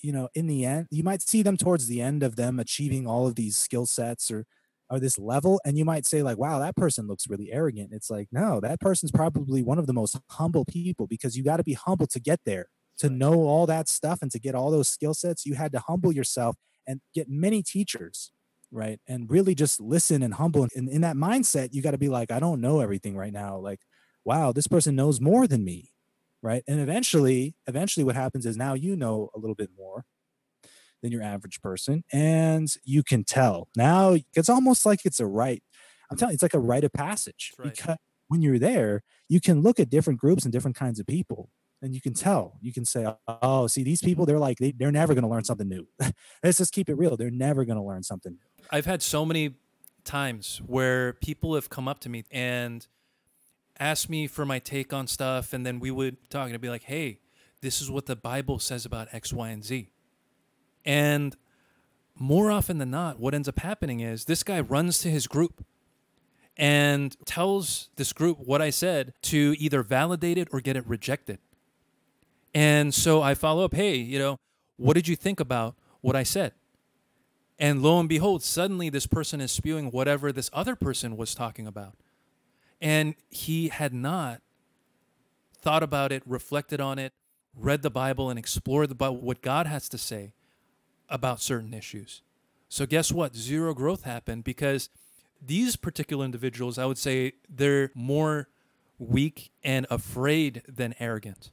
you 0.00 0.12
know 0.12 0.28
in 0.34 0.46
the 0.46 0.64
end 0.64 0.88
you 0.90 1.02
might 1.04 1.22
see 1.22 1.42
them 1.42 1.56
towards 1.56 1.86
the 1.86 2.00
end 2.00 2.22
of 2.22 2.36
them 2.36 2.58
achieving 2.60 3.06
all 3.06 3.26
of 3.26 3.36
these 3.36 3.56
skill 3.56 3.86
sets 3.86 4.30
or 4.30 4.46
or 4.92 5.00
this 5.00 5.18
level 5.18 5.60
and 5.64 5.78
you 5.78 5.84
might 5.86 6.06
say 6.06 6.22
like 6.22 6.38
wow 6.38 6.60
that 6.60 6.76
person 6.76 7.08
looks 7.08 7.28
really 7.28 7.52
arrogant. 7.52 7.90
It's 7.92 8.10
like 8.10 8.28
no 8.32 8.60
that 8.60 8.80
person's 8.80 9.12
probably 9.12 9.62
one 9.62 9.78
of 9.78 9.86
the 9.88 9.94
most 9.94 10.18
humble 10.30 10.64
people 10.66 11.06
because 11.08 11.36
you 11.36 11.44
got 11.44 11.58
to 11.58 11.64
be 11.64 11.74
humble 11.74 12.06
to 12.08 12.20
get 12.20 12.40
there 12.46 12.66
to 12.98 13.10
know 13.10 13.34
all 13.48 13.66
that 13.66 13.88
stuff 13.88 14.20
and 14.22 14.30
to 14.32 14.38
get 14.38 14.54
all 14.54 14.70
those 14.70 14.88
skill 14.88 15.14
sets. 15.14 15.46
You 15.46 15.54
had 15.54 15.72
to 15.72 15.80
humble 15.80 16.12
yourself 16.12 16.56
and 16.86 17.00
get 17.14 17.28
many 17.28 17.62
teachers 17.62 18.32
right? 18.74 19.00
And 19.06 19.30
really 19.30 19.54
just 19.54 19.80
listen 19.82 20.22
and 20.22 20.34
humble 20.34 20.66
and 20.76 20.88
in 20.88 21.02
that 21.02 21.16
mindset 21.16 21.70
you 21.72 21.82
got 21.82 21.90
to 21.92 21.98
be 21.98 22.08
like 22.08 22.30
i 22.30 22.40
don't 22.40 22.60
know 22.60 22.80
everything 22.80 23.16
right 23.16 23.32
now. 23.32 23.58
Like 23.58 23.80
wow 24.24 24.52
this 24.52 24.66
person 24.66 24.96
knows 24.96 25.20
more 25.20 25.46
than 25.46 25.64
me 25.64 25.90
right? 26.42 26.64
And 26.68 26.80
eventually 26.80 27.54
eventually 27.66 28.04
what 28.04 28.16
happens 28.16 28.46
is 28.46 28.56
now 28.56 28.74
you 28.74 28.96
know 28.96 29.30
a 29.34 29.38
little 29.38 29.54
bit 29.54 29.70
more 29.76 30.04
than 31.02 31.12
your 31.12 31.22
average 31.22 31.60
person 31.60 32.04
and 32.12 32.68
you 32.84 33.02
can 33.02 33.24
tell. 33.24 33.68
Now 33.76 34.16
it's 34.34 34.48
almost 34.48 34.86
like 34.86 35.00
it's 35.04 35.20
a 35.20 35.26
right 35.26 35.62
i'm 36.10 36.16
telling 36.16 36.32
you 36.32 36.34
it's 36.34 36.42
like 36.42 36.54
a 36.54 36.58
rite 36.58 36.84
of 36.84 36.92
passage 36.92 37.52
right. 37.58 37.74
because 37.74 37.96
when 38.28 38.42
you're 38.42 38.58
there 38.58 39.02
you 39.28 39.40
can 39.40 39.62
look 39.62 39.80
at 39.80 39.88
different 39.88 40.20
groups 40.20 40.44
and 40.44 40.52
different 40.52 40.76
kinds 40.76 41.00
of 41.00 41.06
people 41.06 41.48
and 41.82 41.94
you 41.94 42.00
can 42.00 42.14
tell. 42.14 42.58
You 42.62 42.72
can 42.72 42.84
say 42.84 43.06
oh 43.28 43.66
see 43.66 43.82
these 43.82 44.00
people 44.00 44.24
they're 44.24 44.38
like 44.38 44.58
they, 44.58 44.70
they're 44.70 44.92
never 44.92 45.14
going 45.14 45.24
to 45.24 45.28
learn 45.28 45.44
something 45.44 45.68
new. 45.68 45.86
Let's 46.42 46.58
just 46.58 46.72
keep 46.72 46.88
it 46.88 46.94
real. 46.94 47.16
They're 47.16 47.30
never 47.30 47.64
going 47.64 47.76
to 47.76 47.82
learn 47.82 48.04
something 48.04 48.32
new. 48.32 48.64
I've 48.70 48.86
had 48.86 49.02
so 49.02 49.26
many 49.26 49.56
times 50.04 50.62
where 50.64 51.14
people 51.14 51.54
have 51.56 51.68
come 51.68 51.88
up 51.88 52.00
to 52.00 52.08
me 52.08 52.24
and 52.30 52.86
asked 53.78 54.08
me 54.08 54.26
for 54.26 54.46
my 54.46 54.58
take 54.58 54.92
on 54.92 55.06
stuff, 55.06 55.52
and 55.52 55.66
then 55.66 55.80
we 55.80 55.90
would 55.90 56.30
talk 56.30 56.46
and 56.46 56.54
I'd 56.54 56.60
be 56.60 56.70
like, 56.70 56.84
"Hey, 56.84 57.18
this 57.60 57.82
is 57.82 57.90
what 57.90 58.06
the 58.06 58.16
Bible 58.16 58.58
says 58.58 58.86
about 58.86 59.08
X, 59.12 59.32
Y, 59.32 59.50
and 59.50 59.64
Z." 59.64 59.88
And 60.84 61.36
more 62.14 62.50
often 62.50 62.78
than 62.78 62.90
not, 62.90 63.18
what 63.18 63.34
ends 63.34 63.48
up 63.48 63.58
happening 63.58 64.00
is 64.00 64.24
this 64.24 64.42
guy 64.42 64.60
runs 64.60 64.98
to 65.00 65.10
his 65.10 65.26
group 65.26 65.64
and 66.56 67.16
tells 67.24 67.88
this 67.96 68.12
group 68.12 68.38
what 68.38 68.60
I 68.60 68.70
said 68.70 69.14
to 69.22 69.54
either 69.58 69.82
validate 69.82 70.38
it 70.38 70.48
or 70.52 70.60
get 70.60 70.76
it 70.76 70.86
rejected. 70.86 71.38
And 72.54 72.94
so 72.94 73.22
I 73.22 73.34
follow 73.34 73.64
up, 73.64 73.74
hey, 73.74 73.96
you 73.96 74.18
know, 74.18 74.38
what 74.76 74.94
did 74.94 75.08
you 75.08 75.16
think 75.16 75.40
about 75.40 75.74
what 76.00 76.14
I 76.14 76.22
said? 76.22 76.52
And 77.58 77.82
lo 77.82 77.98
and 77.98 78.08
behold, 78.08 78.42
suddenly 78.42 78.90
this 78.90 79.06
person 79.06 79.40
is 79.40 79.52
spewing 79.52 79.90
whatever 79.90 80.32
this 80.32 80.50
other 80.52 80.76
person 80.76 81.16
was 81.16 81.34
talking 81.34 81.66
about. 81.66 81.94
And 82.80 83.14
he 83.30 83.68
had 83.68 83.94
not 83.94 84.42
thought 85.60 85.82
about 85.82 86.10
it, 86.12 86.22
reflected 86.26 86.80
on 86.80 86.98
it, 86.98 87.12
read 87.56 87.82
the 87.82 87.90
Bible, 87.90 88.28
and 88.28 88.38
explored 88.38 88.90
about 88.90 89.22
what 89.22 89.40
God 89.40 89.66
has 89.66 89.88
to 89.90 89.98
say 89.98 90.32
about 91.08 91.40
certain 91.40 91.74
issues. 91.74 92.22
So, 92.68 92.86
guess 92.86 93.12
what? 93.12 93.34
Zero 93.34 93.74
growth 93.74 94.04
happened 94.04 94.44
because 94.44 94.88
these 95.40 95.76
particular 95.76 96.24
individuals, 96.24 96.78
I 96.78 96.86
would 96.86 96.98
say, 96.98 97.32
they're 97.48 97.90
more 97.94 98.48
weak 98.98 99.50
and 99.62 99.86
afraid 99.90 100.62
than 100.68 100.94
arrogant 100.98 101.50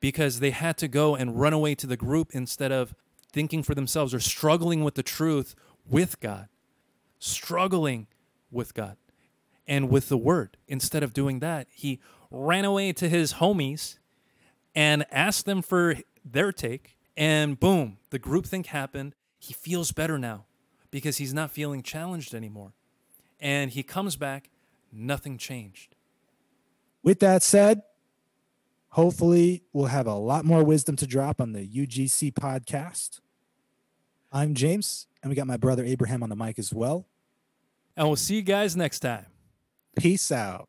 because 0.00 0.40
they 0.40 0.50
had 0.50 0.76
to 0.78 0.88
go 0.88 1.14
and 1.14 1.40
run 1.40 1.52
away 1.52 1.74
to 1.76 1.86
the 1.86 1.96
group 1.96 2.30
instead 2.32 2.72
of 2.72 2.94
thinking 3.32 3.62
for 3.62 3.74
themselves 3.74 4.12
or 4.12 4.20
struggling 4.20 4.84
with 4.84 4.94
the 4.94 5.02
truth 5.02 5.54
with 5.88 6.20
God, 6.20 6.48
struggling 7.18 8.06
with 8.50 8.74
God 8.74 8.96
and 9.66 9.88
with 9.88 10.08
the 10.08 10.18
word. 10.18 10.56
Instead 10.68 11.02
of 11.02 11.14
doing 11.14 11.38
that, 11.40 11.66
he 11.70 12.00
ran 12.30 12.64
away 12.64 12.92
to 12.92 13.08
his 13.08 13.34
homies 13.34 13.98
and 14.74 15.06
asked 15.10 15.46
them 15.46 15.62
for 15.62 15.96
their 16.24 16.52
take. 16.52 16.96
And 17.16 17.58
boom, 17.58 17.98
the 18.12 18.20
groupthink 18.20 18.66
happened. 18.66 19.14
He 19.38 19.54
feels 19.54 19.90
better 19.90 20.18
now 20.18 20.44
because 20.90 21.16
he's 21.16 21.34
not 21.34 21.50
feeling 21.50 21.82
challenged 21.82 22.34
anymore. 22.34 22.74
And 23.40 23.70
he 23.72 23.82
comes 23.82 24.16
back 24.16 24.50
nothing 24.92 25.38
changed. 25.38 25.96
With 27.02 27.18
that 27.20 27.42
said, 27.42 27.82
hopefully 28.90 29.64
we'll 29.72 29.86
have 29.86 30.06
a 30.06 30.14
lot 30.14 30.44
more 30.44 30.62
wisdom 30.62 30.94
to 30.96 31.06
drop 31.06 31.40
on 31.40 31.52
the 31.52 31.66
UGC 31.66 32.34
podcast. 32.34 33.20
I'm 34.30 34.54
James, 34.54 35.08
and 35.22 35.30
we 35.30 35.34
got 35.34 35.46
my 35.46 35.56
brother 35.56 35.84
Abraham 35.84 36.22
on 36.22 36.28
the 36.28 36.36
mic 36.36 36.58
as 36.58 36.72
well. 36.72 37.08
And 37.96 38.06
we'll 38.06 38.16
see 38.16 38.36
you 38.36 38.42
guys 38.42 38.76
next 38.76 39.00
time. 39.00 39.26
Peace 39.96 40.30
out. 40.30 40.68